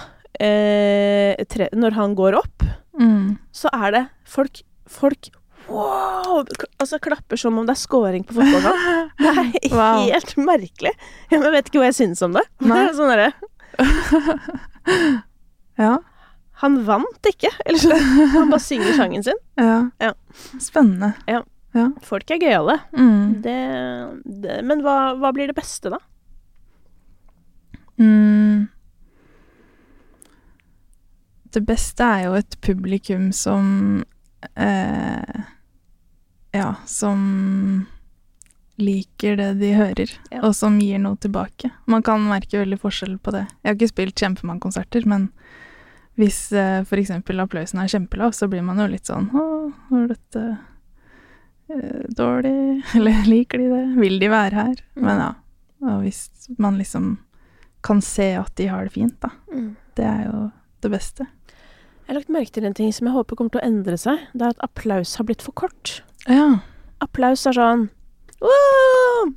eh, 0.44 1.40
tre, 1.50 1.70
Når 1.74 1.92
han 2.02 2.16
går 2.20 2.34
opp, 2.44 2.68
Mm. 2.98 3.36
så 3.54 3.70
er 3.78 3.92
det 3.94 4.00
folk 4.26 4.64
Folk 4.90 5.28
wow! 5.70 6.40
Altså 6.82 6.98
klapper 7.04 7.38
som 7.38 7.58
om 7.60 7.66
det 7.68 7.76
er 7.76 7.82
scoring 7.82 8.24
på 8.26 8.34
fotballkamp. 8.34 9.12
Det 9.22 9.34
er 9.34 9.76
Wow. 9.76 10.08
helt 10.10 10.34
merkelig. 10.40 10.94
Jeg 11.30 11.40
vet 11.44 11.68
ikke 11.70 11.80
hva 11.84 11.90
jeg 11.92 11.98
syns 12.00 12.22
om 12.26 12.34
det. 12.34 12.42
Nei. 12.66 12.88
sånn 12.98 13.12
er 13.14 13.20
det. 13.28 13.32
Ja. 15.78 15.98
Han 16.64 16.80
vant 16.88 17.30
ikke. 17.30 17.52
Eller 17.66 17.80
så, 17.80 17.98
han 18.34 18.50
bare 18.54 18.64
synger 18.64 18.96
sangen 18.98 19.24
sin. 19.26 19.40
ja. 19.62 19.90
Ja. 20.02 20.14
Spennende. 20.62 21.14
Folk 22.02 22.32
er 22.34 22.40
gøyale. 22.42 22.80
Mm. 22.98 23.36
Det, 23.46 23.58
det 24.42 24.56
Men 24.66 24.82
hva, 24.86 25.14
hva 25.22 25.30
blir 25.36 25.52
det 25.52 25.58
beste, 25.60 25.92
da? 25.94 26.00
Mm. 28.02 28.68
Det 31.54 31.62
beste 31.66 32.04
er 32.06 32.26
jo 32.28 32.34
et 32.38 32.58
publikum 32.62 33.30
som 33.34 33.70
eh, 34.60 35.46
Ja, 36.54 36.72
som 36.86 37.86
liker 38.78 39.38
det 39.40 39.52
de 39.62 39.72
hører, 39.74 40.12
Ja. 40.30 40.44
og 40.46 40.54
som 40.54 40.76
gir 40.82 41.00
noe 41.02 41.18
tilbake. 41.18 41.72
Man 41.90 42.04
kan 42.06 42.22
merke 42.30 42.60
veldig 42.62 42.78
forskjell 42.84 43.16
på 43.18 43.34
det. 43.34 43.48
Jeg 43.64 43.72
har 43.72 43.78
ikke 43.80 43.90
spilt 43.94 44.22
kjempemange 44.22 44.62
konserter, 44.68 45.06
men 45.10 45.32
hvis 46.18 46.40
eh, 46.58 46.82
f.eks. 46.82 47.12
applausen 47.14 47.82
er 47.82 47.92
kjempelav, 47.92 48.34
så 48.34 48.50
blir 48.50 48.66
man 48.66 48.82
jo 48.82 48.88
litt 48.90 49.10
sånn 49.10 49.30
Å, 49.38 49.46
var 49.92 50.08
dette 50.10 50.44
eh, 51.70 52.04
dårlig? 52.18 52.54
Eller 52.98 53.28
liker 53.30 53.62
de 53.62 53.70
det? 53.72 53.84
Vil 54.02 54.18
de 54.24 54.32
være 54.34 54.58
her? 54.58 54.84
Men 54.98 55.22
ja. 55.24 55.32
Og 55.86 56.02
hvis 56.08 56.24
man 56.58 56.80
liksom 56.82 57.18
kan 57.86 58.02
se 58.02 58.32
at 58.40 58.56
de 58.58 58.66
har 58.72 58.88
det 58.88 58.96
fint, 58.96 59.14
da. 59.22 59.30
Det 59.96 60.06
er 60.06 60.24
jo 60.26 60.48
det 60.84 60.90
beste. 60.92 61.28
Jeg 62.08 62.10
har 62.10 62.18
lagt 62.18 62.32
merke 62.34 62.56
til 62.56 62.66
en 62.66 62.76
ting 62.76 62.90
som 62.96 63.08
jeg 63.08 63.14
håper 63.14 63.38
kommer 63.38 63.54
til 63.54 63.62
å 63.62 63.68
endre 63.68 64.00
seg. 64.02 64.26
Det 64.34 64.48
er 64.48 64.56
at 64.56 64.66
applaus 64.66 65.14
har 65.20 65.28
blitt 65.30 65.46
for 65.46 65.54
kort. 65.60 66.00
Ja. 66.26 66.64
Applaus 67.04 67.46
er 67.46 67.56
sånn 67.56 67.86
Woo! 68.42 69.30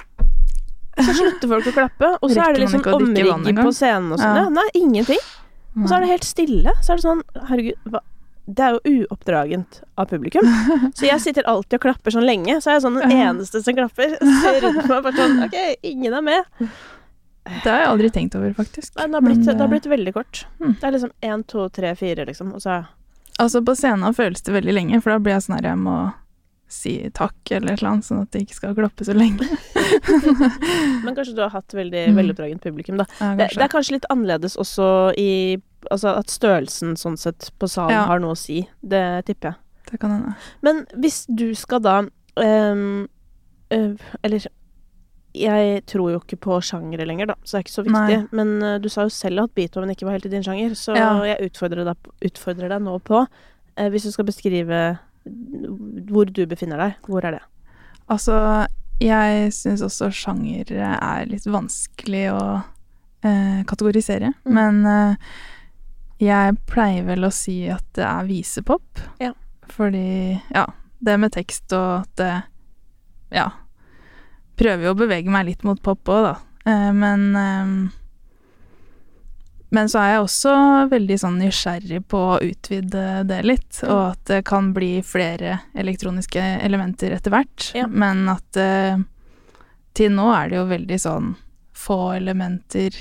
så 1.00 1.14
slutter 1.16 1.48
folk 1.48 1.68
å 1.70 1.72
klappe, 1.72 2.08
og 2.18 2.26
så 2.28 2.40
Rekker 2.40 2.42
er 2.48 2.56
det 2.56 2.62
liksom 2.64 2.82
ikke 2.82 2.92
å 2.92 2.98
drikke 3.00 3.26
vann 3.28 3.38
omrigg 3.38 3.60
på 3.64 3.72
scenen 3.72 4.14
og 4.14 4.20
sånn. 4.20 4.36
Ja. 4.36 4.42
Ja. 4.44 4.50
Nei, 4.56 4.66
ingenting. 4.80 5.22
Og 5.78 5.86
så 5.86 5.96
er 5.96 6.04
det 6.04 6.14
helt 6.14 6.26
stille. 6.26 6.72
Så 6.82 6.92
er 6.92 6.98
det 6.98 7.04
sånn 7.04 7.20
Herregud, 7.48 7.90
hva 7.92 8.02
det 8.50 8.64
er 8.64 8.76
jo 8.76 9.02
uoppdragent 9.04 9.80
av 10.00 10.08
publikum. 10.10 10.46
Så 10.98 11.06
jeg 11.06 11.22
sitter 11.22 11.46
alltid 11.46 11.78
og 11.78 11.84
klapper 11.84 12.14
sånn 12.14 12.26
lenge. 12.26 12.56
Så 12.58 12.70
er 12.70 12.78
jeg 12.78 12.86
sånn 12.86 12.96
den 12.98 13.12
eneste 13.14 13.60
som 13.62 13.76
klapper. 13.76 14.16
Ser 14.18 14.62
rundt 14.64 14.86
meg 14.88 15.04
bare 15.06 15.12
sånn 15.14 15.42
OK, 15.46 15.58
ingen 15.86 16.16
er 16.16 16.24
med. 16.26 16.64
Det 17.50 17.68
har 17.68 17.84
jeg 17.84 17.90
aldri 17.90 18.10
tenkt 18.14 18.36
over, 18.38 18.52
faktisk. 18.56 18.94
Nei, 18.96 19.06
det 19.06 19.18
har 19.18 19.26
blitt, 19.26 19.44
Men, 19.44 19.46
det 19.52 19.64
har 19.64 19.70
blitt 19.72 19.90
veldig 19.92 20.14
kort. 20.16 20.42
Mm. 20.60 20.72
Det 20.72 20.88
er 20.88 20.96
liksom 20.96 21.12
én, 21.30 21.44
to, 21.52 21.68
tre, 21.74 21.92
fire, 21.98 22.26
liksom. 22.28 22.54
Og 22.56 22.64
så 22.64 22.82
Altså, 23.40 23.62
på 23.64 23.72
scenen 23.72 24.12
føles 24.12 24.42
det 24.44 24.52
veldig 24.52 24.72
lenge, 24.74 24.98
for 25.00 25.14
da 25.14 25.22
blir 25.22 25.32
jeg 25.32 25.46
sånn 25.46 25.54
her 25.56 25.70
Jeg 25.70 25.78
må 25.80 25.94
si 26.72 26.94
takk 27.16 27.50
eller 27.56 27.72
et 27.74 27.80
eller 27.82 27.90
annet, 27.92 28.06
sånn 28.06 28.22
at 28.22 28.30
det 28.34 28.42
ikke 28.46 28.54
skal 28.58 28.74
gloppe 28.78 29.04
så 29.06 29.14
lenge. 29.16 29.46
Men 31.04 31.14
kanskje 31.16 31.34
du 31.36 31.42
har 31.42 31.50
hatt 31.54 31.74
veldig 31.74 32.06
Mm. 32.10 32.16
veloppdragent 32.16 32.62
publikum, 32.62 32.96
da. 33.00 33.06
Ja, 33.20 33.34
Det, 33.36 33.48
det 33.56 33.62
er 33.64 33.68
kanskje 33.72 33.96
litt 33.98 34.06
annerledes 34.10 34.56
også 34.56 35.12
i 35.18 35.58
Altså 35.90 36.10
at 36.18 36.28
størrelsen 36.28 36.92
sånn 37.00 37.14
sett 37.16 37.46
på 37.58 37.66
salen 37.66 37.94
Ja. 37.94 38.02
har 38.04 38.18
noe 38.20 38.34
å 38.34 38.36
si. 38.36 38.68
Det 38.84 39.24
tipper 39.24 39.48
jeg. 39.54 39.56
det 39.90 39.98
kan 40.00 40.10
hende. 40.10 40.34
Men 40.62 40.82
hvis 41.00 41.22
du 41.26 41.54
skal 41.54 41.80
da 41.80 41.94
um, 42.36 43.08
uh, 43.72 43.94
Eller 44.22 44.44
jeg 45.32 45.86
tror 45.86 46.10
jo 46.10 46.18
ikke 46.20 46.36
på 46.36 46.60
sjangere 46.60 47.06
lenger, 47.06 47.26
da, 47.30 47.34
så 47.44 47.56
det 47.56 47.58
er 47.60 47.64
ikke 47.64 47.76
så 47.78 47.84
viktig. 47.86 48.18
Nei. 48.20 48.28
Men 48.36 48.62
uh, 48.62 48.78
du 48.78 48.88
sa 48.90 49.02
jo 49.06 49.08
selv 49.14 49.44
at 49.44 49.54
Beethoven 49.54 49.88
ikke 49.94 50.04
var 50.04 50.18
helt 50.18 50.26
i 50.26 50.28
din 50.28 50.42
sjanger, 50.42 50.74
så 50.76 50.94
Ja. 50.98 51.14
jeg 51.24 51.48
utfordrer 51.50 51.84
deg, 51.86 51.96
utfordrer 52.28 52.68
deg 52.68 52.82
nå 52.82 52.98
på 53.00 53.22
uh, 53.24 53.88
Hvis 53.88 54.02
du 54.04 54.10
skal 54.12 54.26
beskrive 54.26 54.98
hvor 56.10 56.30
du 56.30 56.44
befinner 56.48 56.80
deg, 56.80 56.98
hvor 57.08 57.24
er 57.26 57.38
det? 57.38 57.42
Altså, 58.10 58.36
jeg 59.00 59.52
syns 59.54 59.84
også 59.84 60.10
sjanger 60.12 60.72
er 60.76 61.28
litt 61.30 61.46
vanskelig 61.48 62.26
å 62.34 62.42
eh, 63.24 63.62
kategorisere. 63.68 64.32
Mm. 64.44 64.52
Men 64.56 64.80
eh, 64.90 65.30
jeg 66.20 66.58
pleier 66.68 67.06
vel 67.08 67.28
å 67.28 67.32
si 67.34 67.62
at 67.72 67.86
det 67.96 68.04
er 68.06 68.28
visepop. 68.28 69.04
Ja. 69.22 69.32
Fordi, 69.70 70.36
ja, 70.50 70.66
det 71.00 71.16
med 71.22 71.34
tekst 71.36 71.72
og 71.76 72.02
at 72.02 72.14
det 72.20 72.32
Ja. 73.30 73.50
Prøver 74.60 74.84
jo 74.84 74.92
å 74.92 74.98
bevege 74.98 75.30
meg 75.32 75.46
litt 75.46 75.62
mot 75.64 75.78
pop 75.80 76.10
òg, 76.12 76.26
da. 76.26 76.32
Eh, 76.68 76.90
men 76.92 77.22
eh, 77.38 77.70
men 79.70 79.88
så 79.90 80.00
er 80.02 80.08
jeg 80.12 80.22
også 80.24 80.52
veldig 80.90 81.16
sånn 81.22 81.38
nysgjerrig 81.38 82.00
på 82.10 82.20
å 82.32 82.40
utvide 82.42 83.22
det 83.28 83.40
litt, 83.46 83.82
og 83.86 84.00
at 84.08 84.24
det 84.30 84.40
kan 84.48 84.72
bli 84.74 84.96
flere 85.06 85.60
elektroniske 85.78 86.42
elementer 86.66 87.14
etter 87.14 87.34
hvert. 87.34 87.68
Ja. 87.78 87.86
Men 87.86 88.24
at 88.32 88.58
eh, 88.58 88.98
til 89.94 90.14
nå 90.16 90.26
er 90.34 90.50
det 90.50 90.58
jo 90.58 90.66
veldig 90.72 90.98
sånn 91.02 91.30
få 91.76 92.00
elementer 92.18 92.98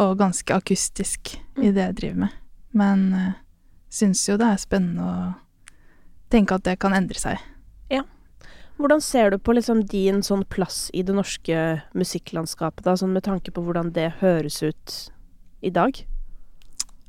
og 0.00 0.18
ganske 0.18 0.54
akustisk 0.54 1.34
i 1.60 1.70
det 1.74 1.88
jeg 1.88 1.98
driver 2.00 2.20
med. 2.24 2.36
Men 2.74 3.02
uh, 3.14 3.32
syns 3.94 4.24
jo 4.26 4.38
det 4.40 4.48
er 4.48 4.62
spennende 4.62 5.06
å 5.06 5.18
tenke 6.32 6.56
at 6.56 6.64
det 6.66 6.78
kan 6.82 6.96
endre 6.96 7.18
seg. 7.20 7.42
Ja. 7.92 8.02
Hvordan 8.78 9.02
ser 9.04 9.30
du 9.30 9.38
på 9.38 9.54
liksom 9.54 9.84
din 9.90 10.22
sånn 10.26 10.42
plass 10.50 10.88
i 10.94 11.04
det 11.06 11.14
norske 11.14 11.60
musikklandskapet, 11.94 12.82
da, 12.86 12.96
sånn 12.98 13.14
med 13.14 13.26
tanke 13.28 13.54
på 13.54 13.62
hvordan 13.62 13.92
det 13.94 14.16
høres 14.22 14.62
ut 14.66 14.96
i 15.64 15.72
dag? 15.74 16.00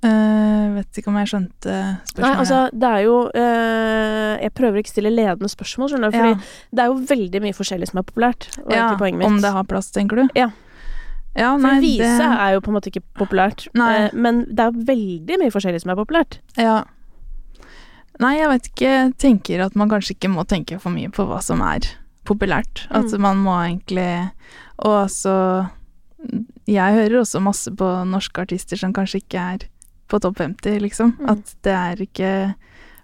Uh, 0.05 0.75
vet 0.75 0.99
ikke 0.99 1.09
om 1.09 1.15
jeg 1.17 1.29
skjønte 1.31 1.75
spørsmålet. 2.05 2.25
Nei, 2.25 2.33
altså, 2.43 2.57
det 2.77 2.89
er 2.91 2.99
jo 3.07 3.13
uh, 3.31 4.33
Jeg 4.43 4.51
prøver 4.53 4.77
ikke 4.81 4.91
å 4.91 4.93
stille 4.93 5.11
ledende 5.13 5.49
spørsmål, 5.49 5.89
skjønner 5.93 6.11
du, 6.13 6.17
fordi 6.19 6.75
det 6.77 6.83
er 6.83 6.91
jo 6.91 6.97
veldig 7.09 7.41
mye 7.41 7.55
forskjellig 7.57 7.89
som 7.89 8.01
er 8.01 8.05
populært, 8.11 8.49
ja. 8.69 8.91
Om 8.99 9.39
det 9.41 9.53
har 9.55 9.65
plass, 9.71 9.89
tenker 9.95 10.21
du? 10.21 10.27
Ja. 10.37 10.51
Ja, 11.35 11.49
For 11.57 11.65
nei, 11.65 11.79
vise 11.83 12.05
det, 12.15 12.27
er 12.31 12.53
jo 12.55 12.61
på 12.63 12.71
en 12.71 12.77
måte 12.77 12.91
ikke 12.93 13.01
populært, 13.19 13.65
eh, 13.75 14.05
men 14.15 14.45
det 14.55 14.67
er 14.69 14.77
veldig 14.87 15.39
mye 15.41 15.51
forskjellig 15.51 15.81
som 15.83 15.91
er 15.91 15.97
populært. 15.99 16.37
Ja. 16.55 16.77
Nei, 18.23 18.37
jeg 18.37 18.47
vet 18.53 18.69
ikke. 18.69 18.91
Jeg 18.93 19.09
tenker 19.19 19.65
at 19.65 19.75
man 19.75 19.91
kanskje 19.91 20.15
ikke 20.15 20.31
må 20.31 20.45
tenke 20.47 20.77
for 20.79 20.95
mye 20.95 21.11
på 21.11 21.25
hva 21.27 21.41
som 21.43 21.59
er 21.65 21.89
populært. 22.23 22.85
At 22.87 23.11
Mm. 23.11 23.19
man 23.25 23.41
må 23.43 23.57
egentlig 23.65 24.31
Og 24.79 24.93
altså 25.09 25.67
Jeg 26.67 26.95
hører 26.97 27.19
også 27.21 27.41
masse 27.45 27.71
på 27.77 27.89
norske 28.09 28.41
artister 28.41 28.79
som 28.79 28.93
kanskje 28.95 29.21
ikke 29.21 29.41
er 29.55 29.65
på 30.09 30.19
topp 30.21 30.39
50, 30.41 30.79
liksom. 30.81 31.15
Mm. 31.19 31.29
At 31.35 31.51
det 31.65 31.73
er 31.77 32.01
ikke 32.05 32.31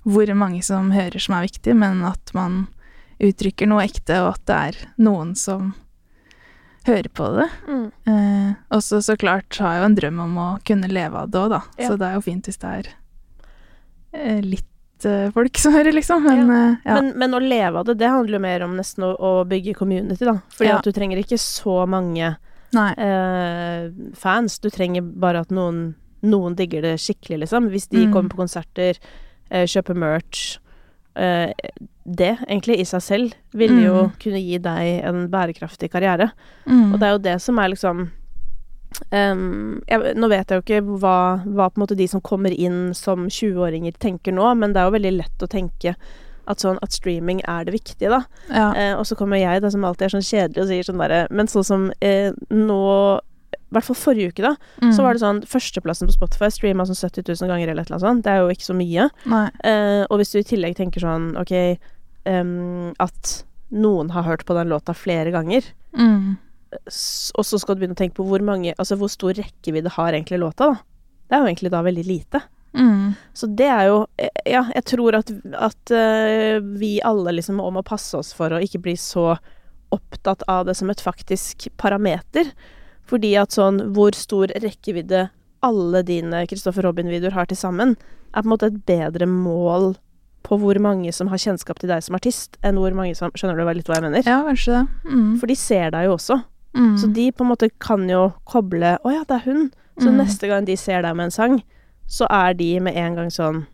hvor 0.03 0.31
mange 0.33 0.63
som 0.65 0.89
hører 0.95 1.21
som 1.21 1.35
er 1.37 1.45
viktig, 1.45 1.75
men 1.77 2.01
at 2.07 2.31
man 2.33 2.63
uttrykker 3.21 3.69
noe 3.69 3.83
ekte, 3.85 4.17
og 4.23 4.31
at 4.33 4.45
det 4.49 4.55
er 4.57 4.79
noen 5.05 5.35
som 5.37 5.73
hører 6.87 7.09
på 7.13 7.27
det. 7.37 7.45
Eh, 8.09 8.53
og 8.73 8.81
så 8.81 9.15
klart 9.21 9.59
har 9.61 9.75
jeg 9.75 9.83
jo 9.83 9.89
en 9.91 9.97
drøm 9.99 10.23
om 10.23 10.39
å 10.41 10.47
kunne 10.65 10.89
leve 10.89 11.21
av 11.21 11.29
det 11.29 11.37
òg, 11.43 11.51
da. 11.53 11.61
Ja. 11.77 11.91
Så 11.91 11.99
det 12.01 12.07
er 12.09 12.17
jo 12.17 12.25
fint 12.25 12.49
hvis 12.49 12.57
det 12.63 12.71
er 12.79 12.89
eh, 14.17 14.39
litt 14.41 15.05
eh, 15.05 15.27
folk 15.35 15.61
som 15.61 15.77
hører, 15.77 15.93
liksom. 15.93 16.25
Men 16.25 16.47
Ja. 16.49 16.61
eh, 16.63 16.75
ja. 16.89 16.95
Men, 16.97 17.11
men 17.21 17.37
å 17.37 17.43
leve 17.45 17.77
av 17.83 17.85
det, 17.91 17.99
det 18.01 18.09
handler 18.09 18.39
jo 18.39 18.45
mer 18.47 18.65
om 18.65 18.73
nesten 18.79 19.05
å, 19.05 19.11
å 19.13 19.33
bygge 19.45 19.77
community, 19.77 20.25
da. 20.25 20.39
Fordi 20.57 20.73
at 20.73 20.89
du 20.89 20.91
trenger 20.97 21.21
ikke 21.21 21.37
så 21.41 21.83
mange 21.85 22.33
Eh, 22.73 23.89
fans. 24.15 24.59
Du 24.59 24.69
trenger 24.69 25.01
bare 25.01 25.41
at 25.41 25.49
noen, 25.51 25.95
noen 26.23 26.55
digger 26.55 26.81
det 26.81 26.97
skikkelig, 26.99 27.41
liksom. 27.43 27.69
Hvis 27.69 27.89
de 27.89 28.05
Mm. 28.07 28.13
kommer 28.13 28.29
på 28.29 28.37
konserter, 28.37 28.97
uh, 29.51 29.65
kjøper 29.65 29.95
merch. 29.95 30.57
uh, 31.17 31.51
det, 32.07 32.37
egentlig, 32.47 32.79
i 32.79 32.83
seg 32.85 33.01
selv, 33.01 33.33
vil 33.53 33.83
jo 33.83 34.03
Mm. 34.07 34.11
kunne 34.17 34.39
gi 34.39 34.57
deg 34.57 35.03
en 35.03 35.27
bærekraftig 35.27 35.91
karriere. 35.91 36.31
Mm. 36.65 36.93
Og 36.93 36.99
det 36.99 37.03
er 37.07 37.11
jo 37.11 37.17
det 37.17 37.41
som 37.41 37.59
er 37.59 37.67
liksom 37.69 38.11
Um, 39.11 39.81
jeg, 39.87 40.15
Nå 40.15 40.27
vet 40.27 40.49
jeg 40.51 40.57
jo 40.59 40.63
ikke 40.65 40.99
hva, 40.99 41.43
hva 41.45 41.95
de 41.95 42.07
som 42.07 42.19
kommer 42.21 42.51
inn 42.51 42.93
som 42.93 43.27
20-åringer 43.29 43.93
tenker 43.97 44.33
nå, 44.33 44.57
men 44.57 44.73
det 44.73 44.81
er 44.81 44.89
jo 44.89 44.97
veldig 44.97 45.17
lett 45.17 45.39
å 45.39 45.47
tenke 45.47 45.95
at, 46.47 46.59
sånn, 46.59 46.77
at 46.81 46.91
streaming 46.91 47.41
er 47.47 47.63
det 47.65 47.73
viktige, 47.73 48.09
da. 48.09 48.21
ja. 48.49 48.71
Eh, 48.75 48.93
og 48.97 49.05
så 49.05 49.15
kommer 49.15 49.37
jeg, 49.37 49.61
da, 49.61 49.69
som 49.69 49.83
alltid 49.85 50.07
er 50.07 50.13
sånn 50.15 50.25
kjedelig 50.25 50.61
og 50.63 50.67
sier 50.71 50.83
sånn 50.87 50.97
derre 51.01 51.27
Men 51.31 51.47
sånn 51.47 51.63
som 51.67 51.91
eh, 52.01 52.31
nå 52.49 52.79
I 53.53 53.73
hvert 53.75 53.85
fall 53.87 53.95
forrige 53.95 54.31
uke, 54.33 54.41
da, 54.43 54.55
Mm. 54.81 54.91
så 54.95 55.03
var 55.03 55.13
det 55.13 55.21
sånn 55.21 55.41
Førsteplassen 55.47 56.07
på 56.09 56.15
Spotify 56.17 56.49
streama 56.51 56.83
sånn 56.89 56.97
70 56.99 57.23
000 57.41 57.47
ganger 57.51 57.69
eller 57.71 57.81
et 57.83 57.91
eller 57.91 57.99
annet 57.99 58.07
sånt. 58.07 58.23
Det 58.25 58.31
er 58.31 58.39
jo 58.41 58.49
ikke 58.51 58.67
så 58.67 58.75
mye. 58.75 59.09
Eh, 59.63 60.03
og 60.09 60.17
hvis 60.19 60.31
du 60.33 60.39
i 60.39 60.43
tillegg 60.43 60.75
tenker 60.75 60.99
sånn 61.05 61.35
OK 61.39 61.53
um, 62.25 62.93
At 62.99 63.43
noen 63.71 64.09
har 64.11 64.23
hørt 64.27 64.43
på 64.45 64.53
den 64.57 64.67
låta 64.73 64.93
flere 64.97 65.31
ganger, 65.31 65.63
Mm. 65.95 66.37
og 67.35 67.43
så 67.45 67.59
skal 67.59 67.75
du 67.75 67.81
begynne 67.81 67.95
å 67.95 67.99
tenke 67.99 68.15
på 68.15 68.23
hvor 68.27 68.39
mange 68.43 68.73
Altså 68.79 68.95
hvor 68.99 69.09
stor 69.11 69.33
rekkevidde 69.35 69.91
har 69.91 70.13
egentlig 70.13 70.39
låta, 70.39 70.71
da. 70.71 70.79
Det 71.29 71.35
er 71.37 71.41
jo 71.43 71.47
egentlig 71.51 71.71
da 71.71 71.81
veldig 71.83 72.05
lite. 72.07 72.41
Mm. 72.77 73.13
Så 73.35 73.47
det 73.59 73.67
er 73.67 73.89
jo 73.89 73.97
eh, 74.17 74.29
Ja, 74.47 74.61
jeg 74.75 74.85
tror 74.87 75.17
at, 75.17 75.31
at 75.59 75.91
eh, 75.91 76.59
vi 76.79 77.01
alle 77.03 77.33
liksom 77.35 77.59
om 77.59 77.73
må 77.75 77.83
passe 77.83 78.15
oss 78.17 78.29
for 78.33 78.53
å 78.55 78.61
ikke 78.63 78.79
bli 78.85 78.93
så 78.99 79.33
opptatt 79.91 80.43
av 80.47 80.65
det 80.69 80.75
som 80.79 80.89
et 80.89 81.01
faktisk 81.03 81.67
parameter. 81.81 82.53
Fordi 83.11 83.33
at 83.41 83.51
sånn 83.51 83.81
hvor 83.95 84.15
stor 84.15 84.53
rekkevidde 84.63 85.25
alle 85.61 86.01
dine 86.07 86.45
Christopher 86.47 86.87
Robin-videoer 86.87 87.35
har 87.35 87.49
til 87.51 87.59
sammen, 87.59 87.97
er 88.31 88.41
på 88.41 88.47
en 88.47 88.53
måte 88.53 88.69
et 88.71 88.79
bedre 88.87 89.27
mål 89.27 89.91
på 90.47 90.57
hvor 90.57 90.79
mange 90.81 91.11
som 91.13 91.27
har 91.29 91.37
kjennskap 91.37 91.77
til 91.81 91.91
deg 91.91 92.01
som 92.01 92.15
artist, 92.17 92.55
enn 92.65 92.79
hvor 92.79 92.95
mange 92.97 93.13
som 93.19 93.29
Skjønner 93.37 93.59
du 93.59 93.67
litt 93.77 93.91
hva 93.91 93.99
jeg 93.99 94.07
mener? 94.07 94.23
Ja, 94.25 94.39
kanskje 94.47 94.79
det. 94.79 95.11
Mm. 95.11 95.35
For 95.43 95.51
de 95.51 95.57
ser 95.59 95.91
deg 95.93 96.07
jo 96.07 96.15
også. 96.15 96.39
Mm. 96.73 96.95
Så 96.97 97.11
de 97.13 97.27
på 97.35 97.43
en 97.43 97.51
måte 97.51 97.67
kan 97.83 98.07
jo 98.09 98.29
koble 98.47 98.95
Å 99.03 99.11
ja, 99.11 99.25
det 99.27 99.41
er 99.41 99.45
hun. 99.49 99.69
Så 99.99 100.07
Mm. 100.07 100.17
neste 100.23 100.47
gang 100.47 100.65
de 100.65 100.77
ser 100.79 101.03
deg 101.03 101.15
med 101.19 101.27
en 101.27 101.31
sang, 101.35 101.57
så 102.11 102.27
er 102.29 102.55
de 102.59 102.73
med 102.83 102.97
en 102.99 103.19
gang 103.19 103.31
sånn 103.33 103.65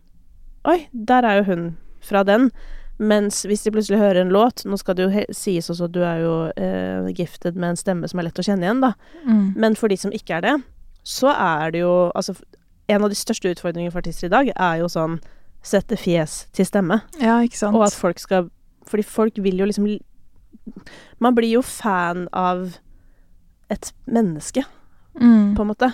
Oi, 0.68 0.82
der 0.92 1.24
er 1.24 1.38
jo 1.38 1.44
hun 1.48 1.62
fra 2.04 2.24
den. 2.26 2.50
Mens 2.98 3.44
hvis 3.46 3.62
de 3.62 3.70
plutselig 3.72 4.00
hører 4.00 4.18
en 4.24 4.32
låt 4.34 4.64
Nå 4.66 4.76
skal 4.80 4.96
det 4.98 5.04
jo 5.06 5.22
sies 5.34 5.68
også 5.70 5.86
at 5.86 5.94
du 5.94 6.00
er 6.02 6.18
jo 6.24 6.32
eh, 6.58 7.06
gifted 7.14 7.54
med 7.54 7.72
en 7.72 7.78
stemme 7.78 8.10
som 8.10 8.18
er 8.18 8.26
lett 8.26 8.40
å 8.42 8.44
kjenne 8.44 8.66
igjen, 8.66 8.82
da. 8.82 8.92
Mm. 9.22 9.44
Men 9.54 9.78
for 9.78 9.90
de 9.90 9.98
som 10.00 10.14
ikke 10.14 10.40
er 10.40 10.46
det, 10.46 10.54
så 11.06 11.30
er 11.32 11.74
det 11.74 11.84
jo 11.84 11.92
Altså, 12.18 12.34
en 12.90 13.04
av 13.04 13.12
de 13.12 13.18
største 13.18 13.52
utfordringene 13.54 13.94
for 13.94 14.02
artister 14.02 14.28
i 14.28 14.34
dag 14.34 14.50
er 14.54 14.82
jo 14.82 14.90
sånn 14.92 15.18
sette 15.64 15.98
fjes 15.98 16.46
til 16.54 16.66
stemme. 16.66 17.00
Ja, 17.20 17.40
ikke 17.44 17.58
sant. 17.58 17.76
Og 17.76 17.86
at 17.86 17.96
folk 17.96 18.20
skal 18.22 18.50
Fordi 18.88 19.04
folk 19.04 19.40
vil 19.42 19.58
jo 19.58 19.66
liksom 19.68 19.88
Man 21.20 21.34
blir 21.34 21.58
jo 21.58 21.62
fan 21.62 22.28
av 22.32 22.78
et 23.68 23.90
menneske, 24.08 24.62
mm. 25.20 25.54
på 25.54 25.62
en 25.62 25.68
måte. 25.68 25.90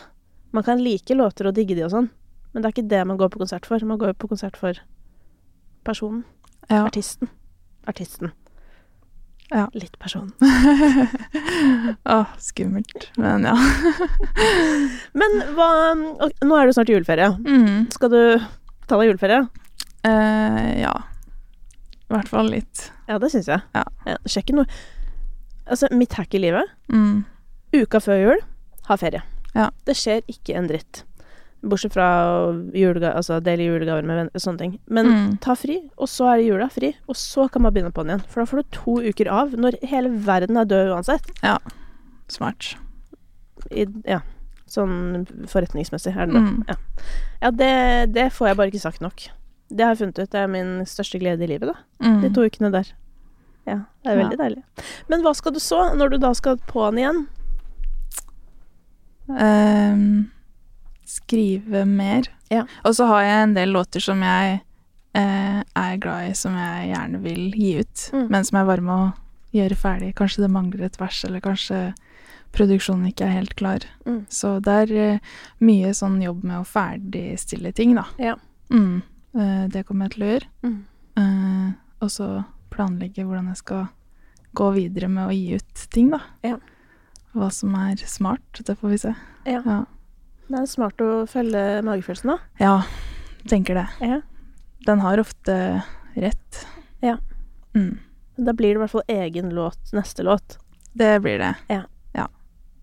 Man 0.55 0.63
kan 0.63 0.79
like 0.79 1.15
låter 1.15 1.49
og 1.49 1.57
digge 1.57 1.75
de 1.75 1.83
og 1.83 1.91
sånn, 1.91 2.07
men 2.55 2.63
det 2.63 2.69
er 2.69 2.75
ikke 2.77 2.91
det 2.91 3.03
man 3.11 3.19
går 3.19 3.33
på 3.35 3.43
konsert 3.43 3.67
for. 3.67 3.83
Man 3.85 3.99
går 3.99 4.13
jo 4.13 4.21
på 4.23 4.31
konsert 4.31 4.57
for 4.57 4.79
personen. 5.85 6.25
ja. 6.71 6.85
Artisten. 6.87 7.29
Artisten. 7.91 8.31
Ja. 9.51 9.67
Litt 9.77 9.99
personen. 9.99 10.33
oh, 12.15 12.25
skummelt. 12.39 13.11
Men 13.21 13.45
ja. 13.45 13.57
Men 15.21 15.37
hva 15.55 15.69
Nå 15.95 16.57
er 16.57 16.71
det 16.71 16.77
snart 16.79 16.93
juleferie. 16.93 17.29
Mm. 17.45 17.91
Skal 17.93 18.13
du 18.15 18.23
ta 18.89 18.97
deg 18.97 19.11
juleferie? 19.11 19.43
Eh, 20.07 20.71
ja. 20.81 20.95
I 22.09 22.17
hvert 22.17 22.31
fall 22.33 22.51
litt. 22.53 22.89
Ja, 23.09 23.19
det 23.21 23.31
syns 23.35 23.51
jeg. 23.51 23.61
Ja. 23.77 23.85
Ja, 24.07 24.17
det 24.23 24.55
noe 24.57 24.67
Altså, 25.65 25.89
mitt 25.97 26.13
hack 26.13 26.35
i 26.37 26.43
livet 26.43 26.69
Mm. 26.93 27.23
Uka 27.75 27.99
før 27.99 28.19
jul, 28.21 28.43
ha 28.87 28.97
ferie. 29.01 29.23
Ja. 29.57 29.71
Det 29.89 29.97
skjer 29.99 30.21
ikke 30.31 30.55
en 30.59 30.69
dritt. 30.71 31.01
Bortsett 31.65 31.93
fra 31.95 32.07
julega, 32.75 33.15
altså 33.17 33.39
dele 33.43 33.65
julegaver 33.65 34.05
med 34.05 34.17
venner, 34.19 34.31
sånne 34.43 34.59
ting. 34.59 34.79
Men 34.89 35.07
Mm. 35.07 35.41
ta 35.41 35.55
fri, 35.55 35.79
og 35.97 36.07
så 36.09 36.27
er 36.33 36.37
det 36.39 36.47
jula 36.47 36.69
fri, 36.71 36.95
og 37.09 37.15
så 37.17 37.49
kan 37.51 37.63
man 37.63 37.73
begynne 37.73 37.93
på 37.93 38.05
den 38.05 38.13
igjen. 38.19 38.27
For 38.29 38.41
da 38.43 38.47
får 38.51 38.57
du 38.63 38.69
to 38.71 38.95
uker 39.01 39.31
av, 39.33 39.51
når 39.57 39.79
hele 39.89 40.09
verden 40.11 40.57
er 40.61 40.65
død 40.65 40.93
uansett. 40.95 41.31
Ja. 41.43 41.57
Smart. 42.29 42.75
I, 43.71 43.87
ja, 44.07 44.21
sånn 44.69 45.27
forretningsmessig 45.49 46.15
er 46.17 46.27
det 46.27 46.35
det. 46.35 46.43
Mm. 46.43 46.65
Ja, 46.69 46.75
ja 47.43 47.51
det, 47.51 48.13
det 48.13 48.33
får 48.33 48.49
jeg 48.49 48.57
bare 48.57 48.71
ikke 48.73 48.81
sagt 48.85 49.01
nok. 49.01 49.29
Det 49.71 49.81
har 49.85 49.95
jeg 49.95 49.99
funnet 50.05 50.19
ut. 50.19 50.31
Det 50.31 50.41
er 50.41 50.47
min 50.53 50.85
største 50.85 51.19
glede 51.19 51.43
i 51.43 51.47
livet, 51.49 51.73
da. 51.73 51.75
Mm. 52.05 52.21
De 52.23 52.29
to 52.31 52.43
ukene 52.45 52.71
der. 52.71 52.93
Ja, 53.67 53.79
det 54.05 54.13
er 54.13 54.19
Ja. 54.19 54.29
veldig 54.29 54.39
deilig. 54.39 54.63
Men 55.09 55.23
hva 55.23 55.35
skal 55.35 55.53
du 55.53 55.59
så, 55.59 55.95
når 55.97 56.11
du 56.11 56.19
da 56.19 56.33
skal 56.35 56.57
på 56.59 56.91
den 56.91 56.99
igjen? 57.01 57.27
Ehm, 59.31 60.31
skrive 61.15 61.85
mer. 61.89 62.29
Ja. 62.53 62.65
Og 62.85 62.95
så 62.99 63.07
har 63.11 63.23
jeg 63.27 63.43
en 63.49 63.55
del 63.57 63.73
låter 63.75 64.03
som 64.05 64.23
jeg 64.25 64.61
eh, 65.15 65.61
er 65.63 65.97
glad 66.03 66.31
i, 66.31 66.35
som 66.39 66.57
jeg 66.59 66.91
gjerne 66.93 67.21
vil 67.23 67.45
gi 67.55 67.73
ut, 67.81 68.09
Mm. 68.13 68.27
men 68.31 68.45
som 68.45 68.59
jeg 68.59 68.67
bare 68.73 68.83
må 68.83 68.99
gjøre 69.55 69.77
ferdig. 69.79 70.15
Kanskje 70.19 70.43
det 70.45 70.51
mangler 70.51 70.85
et 70.89 70.99
vers, 70.99 71.21
eller 71.25 71.41
kanskje 71.45 71.81
produksjonen 72.55 73.09
ikke 73.11 73.27
er 73.27 73.37
helt 73.41 73.55
klar. 73.59 73.85
Mm. 74.07 74.25
Så 74.31 74.57
det 74.63 74.75
er 74.85 74.93
eh, 75.15 75.19
mye 75.63 75.91
sånn 75.95 76.21
jobb 76.23 76.45
med 76.45 76.61
å 76.61 76.67
ferdigstille 76.67 77.73
ting, 77.75 77.95
da. 77.99 78.05
Ja. 78.19 78.35
Mm. 78.71 79.03
Eh, 79.35 79.65
det 79.71 79.85
kommer 79.87 80.07
jeg 80.09 80.17
til 80.17 80.25
å 80.27 80.31
gjøre. 80.33 80.51
Mm. 80.67 80.77
Eh, 81.23 81.73
og 82.03 82.11
så 82.11 82.29
planlegge 82.75 83.25
hvordan 83.27 83.51
jeg 83.53 83.61
skal 83.63 83.87
gå 84.55 84.69
videre 84.75 85.09
med 85.11 85.29
å 85.31 85.35
gi 85.35 85.55
ut 85.59 85.87
ting, 85.95 86.11
da. 86.15 86.21
Ja. 86.47 86.59
Hva 87.35 87.49
som 87.51 87.75
er 87.75 87.97
smart, 88.07 88.61
det 88.67 88.77
får 88.79 88.93
vi 88.93 88.99
se. 89.03 89.15
Ja. 89.47 89.61
Ja, 89.67 89.81
Det 90.45 90.61
er 90.61 90.69
smart 90.69 91.01
å 91.01 91.25
følge 91.31 91.83
magefølelsen, 91.87 92.35
da. 92.35 92.39
ja 92.61 92.77
tenker 93.49 93.75
det. 93.75 93.89
Ja. 94.01 94.21
Den 94.87 95.01
har 95.01 95.19
ofte 95.19 95.83
rett. 96.15 96.67
Ja. 97.01 97.19
Mm. 97.75 97.99
Da 98.37 98.53
blir 98.53 98.69
det 98.69 98.75
i 98.75 98.83
hvert 98.83 98.91
fall 98.91 99.03
egen 99.09 99.51
låt, 99.55 99.93
neste 99.93 100.23
låt. 100.23 100.59
Det 100.93 101.21
blir 101.21 101.39
det. 101.39 101.55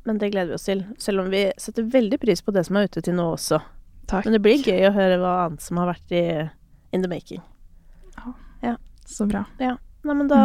Men 0.04 0.18
det 0.18 0.30
gleder 0.30 0.48
vi 0.48 0.56
oss 0.56 0.66
til. 0.66 0.86
Selv 0.98 1.22
om 1.22 1.30
vi 1.30 1.52
setter 1.58 1.84
veldig 1.84 2.20
pris 2.22 2.42
på 2.42 2.52
det 2.52 2.64
som 2.66 2.78
er 2.80 2.90
ute 2.90 3.04
til 3.06 3.16
nå 3.18 3.28
også. 3.36 3.62
Takk. 4.10 4.26
Men 4.26 4.34
det 4.38 4.42
blir 4.44 4.64
gøy 4.66 4.88
å 4.90 4.96
høre 4.96 5.20
hva 5.22 5.34
annet 5.46 5.62
som 5.64 5.78
har 5.78 5.92
vært 5.94 6.16
i 6.18 6.24
in 6.92 7.06
the 7.06 7.10
making. 7.12 7.44
Ja, 8.62 8.76
Så 9.06 9.26
bra. 9.26 9.46
Nei, 10.04 10.16
men 10.18 10.28
da 10.32 10.38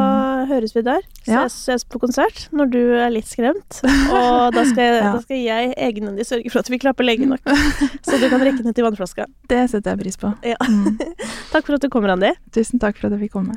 høres 0.51 0.75
vi 0.77 0.83
der. 0.85 1.05
Ses, 1.25 1.55
ses 1.65 1.85
på 1.89 1.97
konsert 2.03 2.43
når 2.53 2.69
du 2.75 2.81
er 3.01 3.09
litt 3.15 3.29
skremt. 3.31 3.79
Og 3.87 4.53
da 4.53 4.65
skal, 4.69 4.83
jeg, 4.85 4.99
Ja. 5.05 5.13
da 5.15 5.23
skal 5.25 5.41
jeg 5.41 5.71
egenhendig 5.89 6.27
sørge 6.29 6.53
for 6.53 6.61
at 6.61 6.69
vi 6.73 6.81
klapper 6.83 7.09
lenge 7.09 7.29
nok. 7.31 7.41
Så 8.07 8.19
du 8.21 8.29
kan 8.29 8.45
rekke 8.45 8.61
ned 8.67 8.77
til 8.77 8.85
vannflaska. 8.85 9.25
Det 9.49 9.63
setter 9.73 9.95
jeg 9.97 10.03
pris 10.05 10.21
på. 10.21 10.35
Ja. 10.45 10.59
Mm. 10.69 10.99
Takk 11.55 11.65
for 11.71 11.79
at 11.79 11.87
du 11.87 11.89
kommer, 11.93 12.13
Andi. 12.17 12.35
Tusen 12.53 12.83
takk 12.83 13.01
for 13.01 13.09
at 13.09 13.17
jeg 13.17 13.27
fikk 13.29 13.37
komme. 13.39 13.57